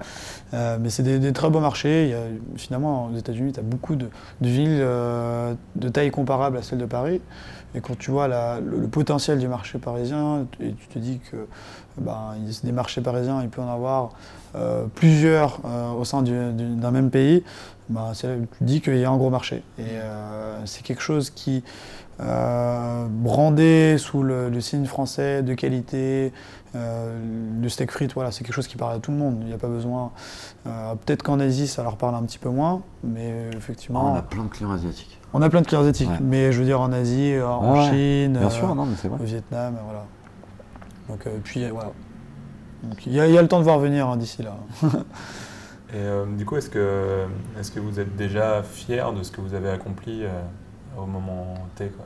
[0.54, 2.06] Euh, mais c'est des, des très beaux marchés.
[2.06, 2.20] Il y a,
[2.56, 4.08] finalement, aux États-Unis, tu as beaucoup de,
[4.40, 7.20] de villes euh, de taille comparable à celle de Paris.
[7.76, 11.20] Et quand tu vois la- le, le potentiel du marché parisien, et tu te dis
[11.32, 11.48] que
[11.98, 14.12] ben, des marchés parisiens, il peut en avoir
[14.56, 17.44] euh, plusieurs euh, au sein du- du- d'un même pays,
[17.92, 19.64] là où tu dis qu'il y a un gros marché.
[19.78, 21.64] Et euh, c'est quelque chose qui,
[22.22, 26.32] euh, brandé sous le, le signe français de qualité,
[26.76, 27.20] euh,
[27.62, 29.38] le steak frites, voilà, c'est quelque chose qui parle à tout le monde.
[29.42, 30.12] Il n'y a pas besoin.
[30.64, 34.44] Peut-être qu'en Asie, ça leur parle un petit peu moins, mais effectivement, on a plein
[34.44, 35.20] de clients asiatiques.
[35.34, 36.10] on a plein de clients asiatiques.
[36.10, 36.18] Ouais.
[36.22, 39.20] Mais je veux dire, en Asie, en Ouais, Chine, Bien sûr, non, mais c'est vrai.
[39.22, 40.06] au Vietnam, voilà.
[41.10, 41.92] Donc, puis voilà.
[42.84, 44.56] Donc, il y, a- il y a le temps de voir venir hein, d'ici là.
[45.94, 47.26] Et euh, du coup, est-ce que,
[47.60, 50.30] est que vous êtes déjà fier de ce que vous avez accompli euh,
[50.98, 52.06] au moment T quoi?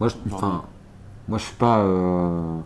[0.00, 0.64] Moi, je, enfin,
[1.28, 1.78] moi, je suis pas.
[1.78, 2.58] euh,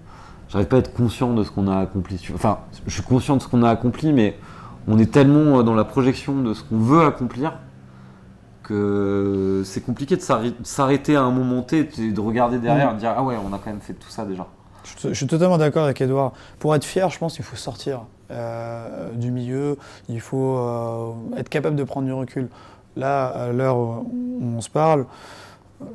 [0.49, 2.21] J'arrive pas à être conscient de ce qu'on a accompli.
[2.35, 4.37] Enfin, je suis conscient de ce qu'on a accompli, mais
[4.89, 7.53] on est tellement dans la projection de ce qu'on veut accomplir
[8.63, 10.23] que c'est compliqué de
[10.63, 13.53] s'arrêter à un moment T et de regarder derrière et de dire Ah ouais, on
[13.53, 14.47] a quand même fait tout ça déjà.
[14.85, 16.33] Je, je suis totalement d'accord avec Edouard.
[16.59, 19.77] Pour être fier, je pense qu'il faut sortir euh, du milieu,
[20.09, 22.49] il faut euh, être capable de prendre du recul.
[22.97, 25.07] Là, à l'heure où on se parle,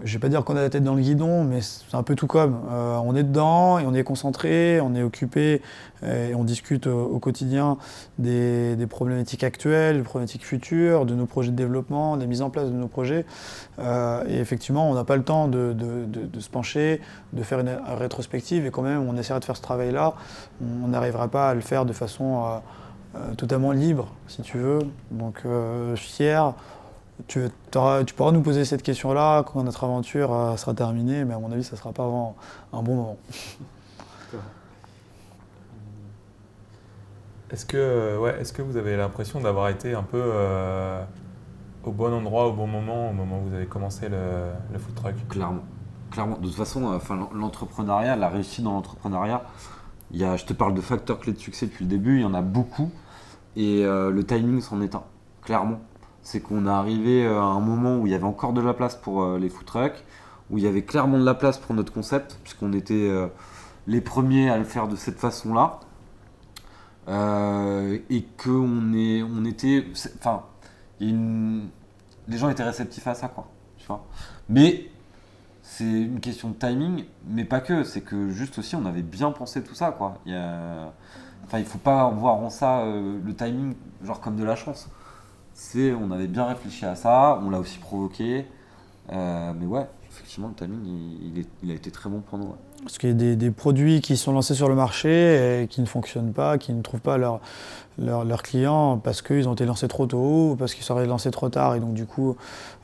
[0.04, 2.16] je vais pas dire qu'on a la tête dans le guidon, mais c'est un peu
[2.16, 2.62] tout comme.
[2.72, 5.62] Euh, on est dedans et on est concentré, on est occupé
[6.04, 7.78] euh, et on discute au, quotidien
[8.18, 12.70] des, problématiques actuelles, des problématiques futures, de nos projets de développement, des mises en place
[12.70, 13.26] de nos projets.
[13.80, 15.76] Euh, et effectivement, on n'a pas le temps de,
[16.40, 17.02] se pencher,
[17.34, 20.16] de faire une rétrospective et quand même on essaiera de faire ce travail-là.
[20.84, 22.44] On n'arrivera pas à le faire de façon
[23.38, 24.80] totalement libre, si tu veux.
[25.12, 25.44] Donc
[25.96, 26.54] fier.
[27.28, 31.52] Tu, pourras nous poser cette question-là quand notre aventure euh, sera terminée, mais à mon
[31.52, 32.36] avis, ça ne sera pas avant
[32.74, 33.18] un bon moment.
[37.52, 41.02] Est-ce que, ouais, est-ce que vous avez l'impression d'avoir été un peu euh,
[41.84, 44.96] au bon endroit, au bon moment, au moment où vous avez commencé le, le food
[44.96, 45.16] truck?
[45.30, 45.64] Clairement.
[46.10, 46.38] Clairement.
[46.38, 49.44] De toute façon, euh, enfin, l'entrepreneuriat, la réussite dans l'entrepreneuriat,
[50.12, 52.22] il y a, je te parle de facteurs clés de succès depuis le début, il
[52.22, 52.92] y en a beaucoup.
[53.56, 55.04] Et euh, le timing c'en est un,
[55.44, 55.80] clairement.
[56.26, 58.74] C'est qu'on est arrivé euh, à un moment où il y avait encore de la
[58.74, 60.04] place pour euh, les food trucks,
[60.50, 63.28] où il y avait clairement de la place pour notre concept, puisqu'on était euh,
[63.86, 65.80] les premiers à le faire de cette façon-là.
[68.10, 69.86] Et qu'on est, on était.
[70.18, 70.42] Enfin,
[71.00, 73.48] les gens étaient réceptifs à ça, quoi.
[73.78, 74.04] Tu vois.
[74.50, 74.90] Mais
[75.62, 77.84] c'est une question de timing, mais pas que.
[77.84, 80.16] C'est que juste aussi, on avait bien pensé tout ça, quoi.
[80.26, 80.92] Il a...
[81.54, 84.90] Il faut pas voir en ça le timing, genre comme de la chance.
[85.78, 88.46] On avait bien réfléchi à ça, on l'a aussi provoqué.
[89.12, 92.54] Euh, mais ouais, effectivement, le timing, il, a été très bon pour nous.
[92.82, 95.86] Parce qu'il y a des, produits qui sont lancés sur le marché et qui ne
[95.86, 97.40] fonctionnent pas, qui ne trouvent pas leurs
[97.98, 101.50] leur, clients parce qu'ils ont été lancés trop tôt ou parce qu'ils seraient lancés trop
[101.50, 101.76] tard.
[101.76, 102.36] Et donc, du coup,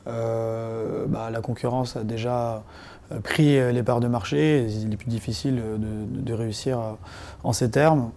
[0.06, 2.62] euh, bah, la concurrence a déjà
[3.12, 4.66] euh, pris les parts de marché.
[4.66, 6.80] Il est plus difficile de, réussir
[7.44, 8.10] en ces termes.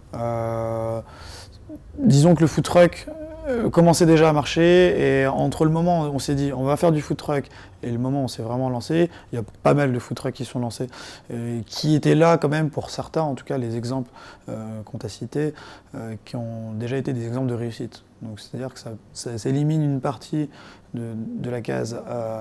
[1.98, 3.06] Disons que le food truck
[3.48, 6.76] euh, commençait déjà à marcher et entre le moment où on s'est dit on va
[6.76, 7.48] faire du food truck
[7.86, 10.16] et le moment où on s'est vraiment lancé, il y a pas mal de food
[10.16, 10.88] trucks qui sont lancés
[11.32, 14.10] euh, qui étaient là quand même pour certains, en tout cas les exemples
[14.48, 15.54] euh, qu'on t'a cités,
[15.94, 18.02] euh, qui ont déjà été des exemples de réussite.
[18.22, 18.80] Donc c'est-à-dire que
[19.12, 20.48] ça, élimine une partie
[20.94, 22.00] de, la case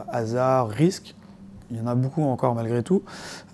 [0.10, 1.14] hasard, risque.
[1.70, 3.04] Il y en a beaucoup encore malgré tout.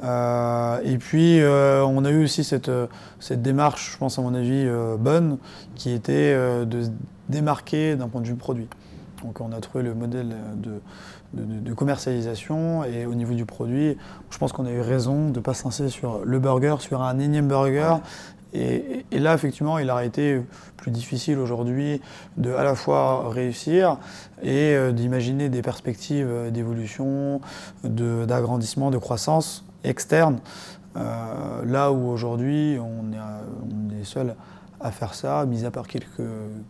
[0.03, 2.69] Et puis on a eu aussi cette,
[3.19, 4.69] cette démarche, je pense à mon avis,
[4.99, 5.40] bonne,
[5.73, 6.91] qui était de
[7.32, 8.68] démarquer d'un point de vue produit.
[9.24, 10.70] Donc on a trouvé le modèle de,
[11.34, 13.98] de- de- de commercialisation et au niveau du produit,
[14.30, 17.02] je pense qu'on a eu raison de ne pas se lancer sur le burger, sur
[17.02, 17.98] un énième burger.
[18.53, 20.41] Et, et là, effectivement, il aurait été
[20.76, 22.02] plus difficile aujourd'hui
[22.36, 23.98] de à la fois réussir
[24.44, 27.40] et euh, d'imaginer des perspectives d'évolution,
[27.86, 30.40] d'agrandissement, de, croissance externe.
[30.98, 34.36] Euh, là où aujourd'hui, on est, on est seul
[34.84, 36.22] à faire ça, mis à part quelques,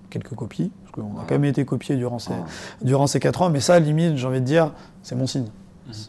[0.09, 2.33] quelques copies, parce qu'on a quand même été copié durant ces,
[2.81, 4.73] durant ces 4 ans, mais ça, limite, j'ai envie de dire,
[5.03, 5.47] c'est mon signe.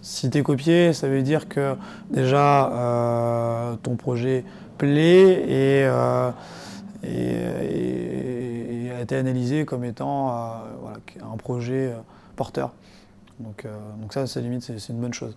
[0.02, 1.74] Si tu es copié, ça veut dire que
[2.10, 4.44] déjà euh, ton projet
[4.78, 6.30] plaît et, euh,
[7.02, 10.32] et- et- et a été analysé comme étant euh,
[10.80, 10.98] voilà,
[11.32, 11.92] un projet
[12.36, 12.72] porteur.
[13.40, 13.66] Donc,
[14.00, 15.36] donc ça, c'est limite, c'est une bonne chose.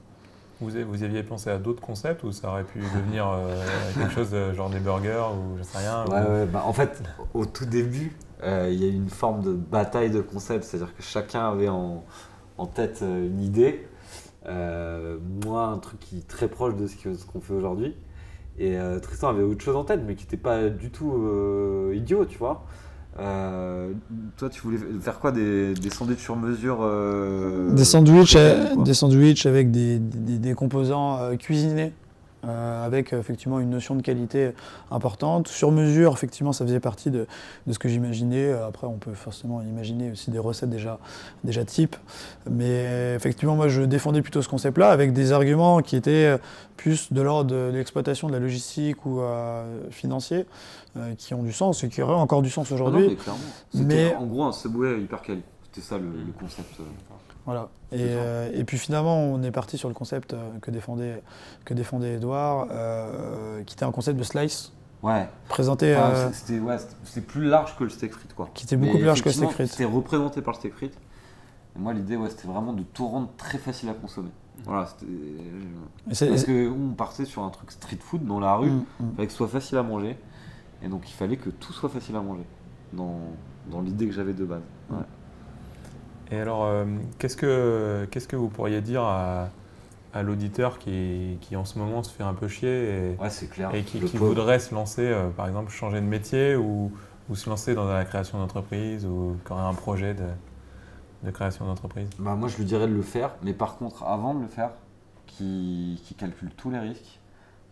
[0.62, 3.62] Vous, aviez pensé à d'autres concepts ou ça aurait pu devenir euh,
[3.94, 6.72] quelque chose de genre des burgers ou je sais rien Ouais, ou- ouais, bah, en
[6.74, 7.04] fait,
[7.34, 10.96] au tout début, euh, il y a eu une forme de bataille de concepts, c'est-à-dire
[10.96, 12.04] que chacun avait en,
[12.58, 13.86] en tête euh, une idée.
[14.48, 16.96] Euh, moi, un truc qui est très proche de ce
[17.26, 17.96] qu'on fait aujourd'hui.
[18.58, 21.12] Et Tristan avait autre chose en tête, mais qui n'était pas du tout
[21.94, 22.64] idiot, tu vois.
[23.20, 23.92] Euh,
[24.38, 28.94] toi, tu voulais faire quoi Des, des sandwichs sur mesure euh, Des sandwichs, euh, des
[28.94, 31.94] sandwichs avec des, des- des composants cuisinés,
[32.44, 34.52] avec effectivement une notion de qualité
[34.92, 35.48] importante.
[35.48, 37.26] Sur mesure, effectivement, ça faisait partie de,
[37.66, 38.52] de ce que j'imaginais.
[38.52, 41.00] Après, on peut forcément imaginer aussi des recettes déjà,
[41.44, 41.96] déjà types.
[42.52, 46.38] Mais effectivement, moi, je défendais plutôt ce concept-là avec des arguments qui étaient
[46.78, 49.22] plus de l'ordre de l'exploitation de la logistique ou
[49.90, 50.46] financier,
[51.18, 53.18] qui ont du sens et qui auraient encore du sens Ah aujourd'hui.
[53.74, 55.42] C'était Mais- en gros un Subway hyper quali.
[55.64, 56.80] C'était ça le, le concept.
[56.80, 56.84] euh.
[57.46, 57.70] Voilà.
[57.92, 61.22] Et, euh, et puis finalement, on est parti sur le concept euh, que défendait,
[61.64, 64.72] que défendait Edouard, euh, qui était un concept de slice,
[65.04, 65.28] Ouais.
[65.50, 68.50] présenté, Enfin, euh, c'était ouais, c'était- c'était plus large que le steak frites quoi.
[68.56, 69.68] qui était beaucoup Mais plus large que le steak frites.
[69.68, 70.98] C'était représenté par le steak frites.
[71.76, 74.30] Et moi l'idée ouais, c'était vraiment de tout rendre très facile à consommer.
[74.64, 74.88] Voilà,
[76.08, 79.16] parce et- que on partait sur un truc street food dans la rue, Mm, mm.
[79.26, 80.18] que ce soit facile à manger.
[80.84, 82.46] Et donc il fallait que tout soit facile à manger
[82.94, 83.20] dans,
[83.72, 84.62] dans l'idée que j'avais de base.
[84.90, 84.98] Ouais.
[86.32, 86.86] Et alors, euh,
[87.20, 89.50] qu'est-ce que qu'est-ce que vous pourriez dire à,
[90.14, 92.70] à l'auditeur qui, qui en ce moment se fait un peu chier
[93.14, 93.74] et, Ouais, c'est clair.
[93.76, 96.92] et qui, qui voudrait se lancer, euh, par exemple, changer de métier ou,
[97.30, 100.24] ou se lancer dans la création d'entreprise ou qui aurait un projet de,
[101.24, 102.10] de création d'entreprise?
[102.18, 104.72] Bah, moi, je lui dirais de le faire, mais par contre, avant de le faire,
[105.28, 107.20] qu'il calcule tous les risques,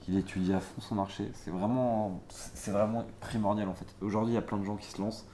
[0.03, 1.31] qu'il étudie à fond son marché.
[1.33, 2.21] C'est vraiment,
[3.19, 3.85] primordial en fait.
[4.01, 5.25] Aujourd'hui, il y a plein de gens qui se lancent,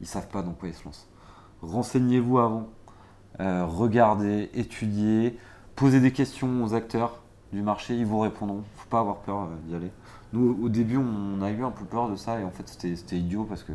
[0.00, 1.08] ils savent pas dans quoi ils se lancent.
[1.62, 2.68] Renseignez-vous avant,
[3.40, 5.38] euh, regardez, étudiez,
[5.76, 7.20] posez des questions aux acteurs
[7.52, 8.62] du marché, ils vous répondront.
[8.76, 9.90] Faut pas avoir peur euh, d'y aller.
[10.32, 13.16] Nous, au début, on a eu un peu peur de ça et en fait, c'était
[13.16, 13.72] idiot parce que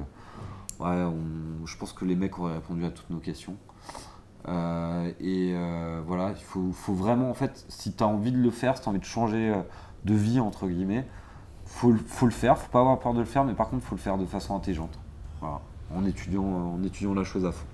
[0.81, 3.55] je pense que les mecs auraient répondu à toutes nos questions.
[4.47, 5.53] Euh, et
[6.05, 8.84] voilà, il faut, faut vraiment, en fait, si tu as envie de le faire, si
[8.84, 9.53] tu as envie de changer
[10.05, 11.05] de vie, entre guillemets,
[11.65, 13.84] faut, le- faut le faire, faut pas avoir peur de le faire, mais par contre,
[13.85, 14.97] faut le faire de façon intelligente.
[15.41, 15.59] Voilà,
[15.95, 17.65] en étudiant, en étudiant la chose à fond.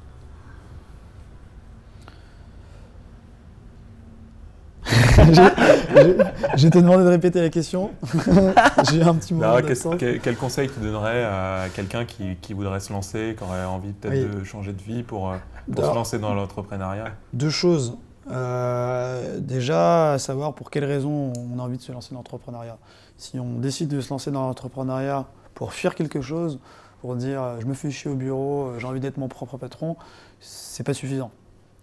[6.55, 7.91] Je t'ai demandé de répéter la question.
[8.89, 9.95] J'ai eu un petit moment qu'est-ce- d'absence.
[9.99, 13.93] quel, quel conseil tu donnerais à quelqu'un qui, qui voudrait se lancer, qui aurait envie
[13.93, 14.39] peut-être Oui.
[14.39, 15.37] de changer de vie pour, euh,
[15.73, 17.05] pour se lancer dans l'entrepreneuriat?
[17.33, 17.97] Deux choses.
[18.31, 22.77] Euh, déjà, savoir pour quelles raisons on a envie de se lancer dans l'entrepreneuriat.
[23.17, 26.59] Si on décide de se lancer dans l'entrepreneuriat pour fuir quelque chose,
[27.01, 29.57] pour dire euh, je me fais chier au bureau, euh, j'ai envie d'être mon propre
[29.57, 29.95] patron,
[30.39, 31.31] c'est pas suffisant.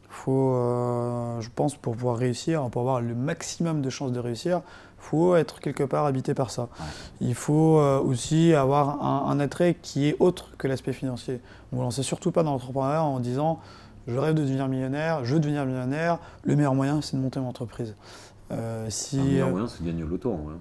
[0.09, 4.61] Faut, euh, je pense, pour pouvoir réussir, pour avoir le maximum de chances de réussir,
[4.99, 6.69] faut être quelque part habité par ça.
[7.21, 11.41] Il faut euh, aussi avoir un, un attrait qui est autre que l'aspect financier.
[11.71, 13.59] Vous ne lancez surtout pas dans l'entrepreneuriat en disant
[14.07, 17.41] je rêve de devenir millionnaire, je veux devenir millionnaire, le meilleur moyen c'est de monter
[17.41, 17.95] mon entreprise.
[18.51, 20.33] Euh, si, Le meilleur euh, moyen, c'est de gagner au loto.
[20.33, 20.59] hein.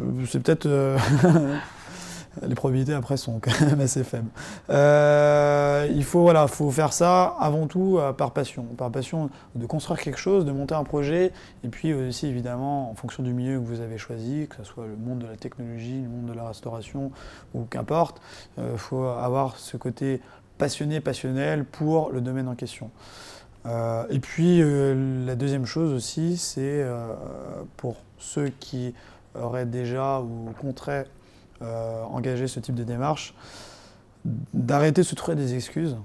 [0.00, 0.66] euh, C'est peut-être.
[0.66, 0.96] euh,
[2.46, 4.28] les probabilités après sont quand même assez faibles.
[4.68, 8.64] Il faut, voilà, faut faire ça avant tout par passion.
[8.78, 11.32] Par passion de construire quelque chose, de monter un projet,
[11.64, 14.86] et puis aussi évidemment en fonction du milieu que vous avez choisi, que ce soit
[14.86, 17.10] le monde de la technologie, le monde de la restauration
[17.52, 18.22] ou qu'importe,
[18.58, 20.20] il faut avoir ce côté
[20.60, 22.90] passionné, passionnel pour le domaine en question.
[23.66, 27.14] Euh, et puis euh, la deuxième chose aussi, c'est euh,
[27.76, 28.94] pour ceux qui
[29.34, 31.06] auraient déjà ou compteraient
[32.10, 33.34] engager ce type de démarche,
[34.24, 35.98] d'arrêter de se trouver des excuses.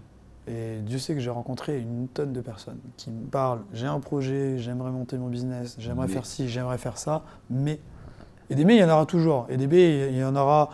[0.48, 4.02] Et Dieu sait que j'ai rencontré une tonne de personnes qui me parlent j'ai un
[4.02, 7.80] projet, j'aimerais monter mon business, j'aimerais Mais- faire ci, j'aimerais faire ça, mais.
[8.50, 9.48] Et des mais, il y en aura toujours.
[9.50, 10.70] Et des mais, il y en aura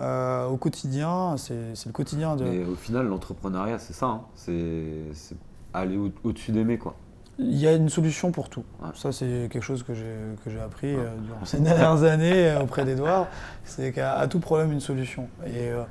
[0.00, 1.36] euh, au quotidien.
[1.36, 1.54] C'est
[1.86, 2.44] le quotidien de.
[2.44, 4.06] Mais au final, l'entrepreneuriat, c'est ça.
[4.06, 4.20] hein.
[4.34, 5.36] C'est
[5.72, 6.94] aller au- au-dessus d'aimer, quoi.
[7.38, 8.62] Il y a une solution pour tout.
[8.80, 8.90] Ouais.
[8.94, 13.26] Ça, c'est quelque chose que j'ai appris euh, durant ces dernières années euh, auprès d'Edouard.
[13.64, 15.26] C'est qu'à tout problème, une solution.
[15.46, 15.82] Et, euh,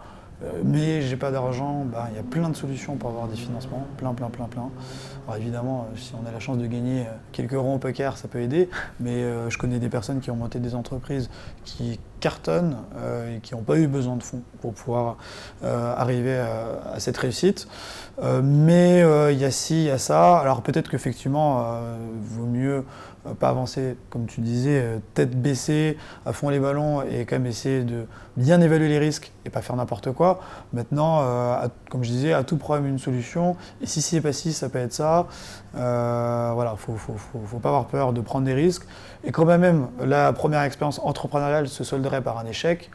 [0.63, 3.85] mais j'ai pas d'argent, bah, il y a plein de solutions pour avoir des financements.
[3.97, 4.69] Plein, plein, plein, plein.
[5.27, 8.39] Alors évidemment, si on a la chance de gagner quelques euros au poker, ça peut
[8.39, 8.69] aider.
[9.01, 11.29] Mais euh, je connais des personnes qui ont monté des entreprises
[11.65, 15.17] qui cartonnent euh, et qui n'ont pas eu besoin de fonds pour pouvoir
[15.65, 17.67] euh, arriver à, cette réussite.
[18.23, 19.01] Euh, mais
[19.33, 20.37] il y a ci, il y a ça.
[20.37, 22.85] Alors peut-être qu'effectivement, euh, vaut mieux
[23.39, 27.83] pas avancer, comme tu disais, tête baissée, à fond les ballons et quand même essayer
[27.83, 28.05] de
[28.35, 30.41] bien évaluer les risques et pas faire n'importe quoi.
[30.73, 31.21] Maintenant,
[31.89, 33.55] comme je disais, à tout problème une solution.
[33.81, 35.27] Et si c'est pas ci, ça peut être ça.
[35.75, 38.85] Euh, voilà, faut, faut, pas avoir peur de prendre des risques.
[39.23, 41.83] Et quand même, la première expérience entrepreneuriale se
[42.21, 42.91] par un échec.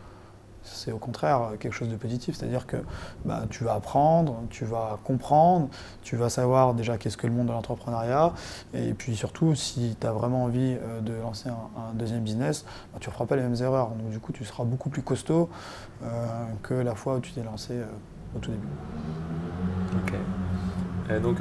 [0.63, 2.77] C'est au contraire quelque chose de positif, c'est-à-dire que
[3.25, 5.69] bah, tu vas apprendre, tu vas comprendre,
[6.03, 8.33] tu vas savoir déjà qu'est-ce que le monde de l'entrepreneuriat,
[8.75, 12.99] et puis surtout, si tu as vraiment envie euh, de lancer un, deuxième business, bah,
[13.01, 13.91] tu ne feras pas les mêmes erreurs.
[13.91, 15.49] Donc du coup, tu seras beaucoup plus costaud
[16.03, 16.27] euh,
[16.63, 17.87] que la fois où tu t'es lancé euh,
[18.37, 18.67] au tout début.
[20.05, 20.15] Ok.
[21.11, 21.41] Et donc,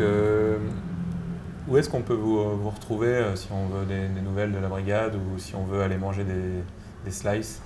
[1.68, 5.38] où est-ce qu'on peut vous, retrouver si on veut des nouvelles de la brigade ou
[5.38, 6.64] si on veut aller manger des,
[7.08, 7.62] des slices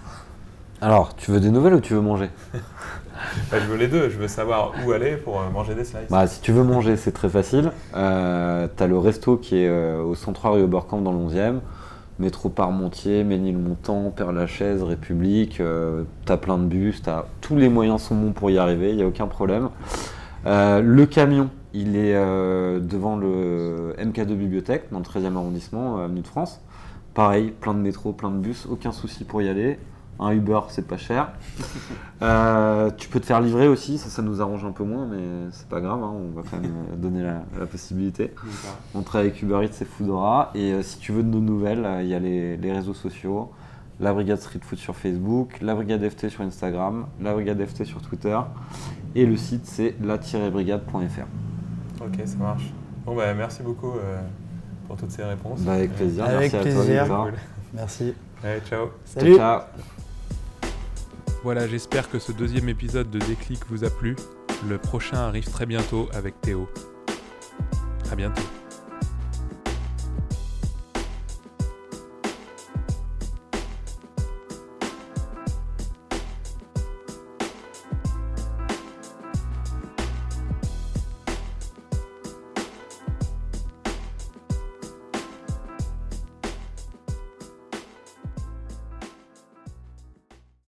[0.82, 2.30] Alors, tu veux des nouvelles ou tu veux manger?
[2.54, 6.10] Enfin, Je veux les deux, je veux savoir où aller pour euh, manger des slices.
[6.12, 7.72] Bah, si tu veux manger, c'est très facile.
[7.96, 11.60] Euh, T'as le resto qui est euh, au central rue Oberkamp dans le 11e.
[12.20, 15.60] Métro Parmentier, Ménilmontant, Père-Lachaise, République.
[15.60, 17.02] euh, t'as plein de bus,
[17.42, 19.70] tous les moyens sont bons pour y arriver, il n'y a aucun problème.
[20.46, 26.62] Le camion, il est devant le MK2 Bibliothèque, dans le 13e arrondissement, avenue de France.
[27.14, 29.80] Pareil, plein de métro, plein de bus, aucun souci pour y aller.
[30.20, 31.32] Un Uber, c'est pas cher.
[32.24, 35.24] Euh, tu peux te faire livrer aussi, ça, ça nous arrange un peu moins, mais
[35.50, 38.32] c'est pas grave, hein, on va quand même euh, donner la, la possibilité.
[38.94, 40.52] On travaille avec Uber Eats et Foodora.
[40.54, 43.52] Et euh, si tu veux de nos nouvelles, il y a les, les réseaux sociaux.
[44.00, 48.04] La Brigade Street Food sur Facebook, la Brigade FT sur Instagram, la Brigade FT sur
[48.04, 48.38] Twitter.
[49.16, 52.04] Et le site, c'est la-brigade.fr.
[52.04, 52.72] Ok, ça marche.
[53.06, 54.22] Bon, bah, merci beaucoup euh,
[54.92, 55.62] pour toutes ces réponses.
[55.62, 56.26] Bah, avec plaisir.
[56.26, 57.08] Avec Merci à plaisir.
[57.08, 57.34] toi, Cool.
[57.74, 58.14] Merci.
[58.44, 58.88] Allez, ciao.
[59.06, 59.36] Salut.
[59.38, 60.70] Ciao, ciao.
[61.44, 64.18] Voilà, j'espère que ce deuxième épisode de Déclic vous a plu.
[64.68, 66.68] Le prochain arrive très bientôt avec Théo.
[68.12, 68.61] À bientôt.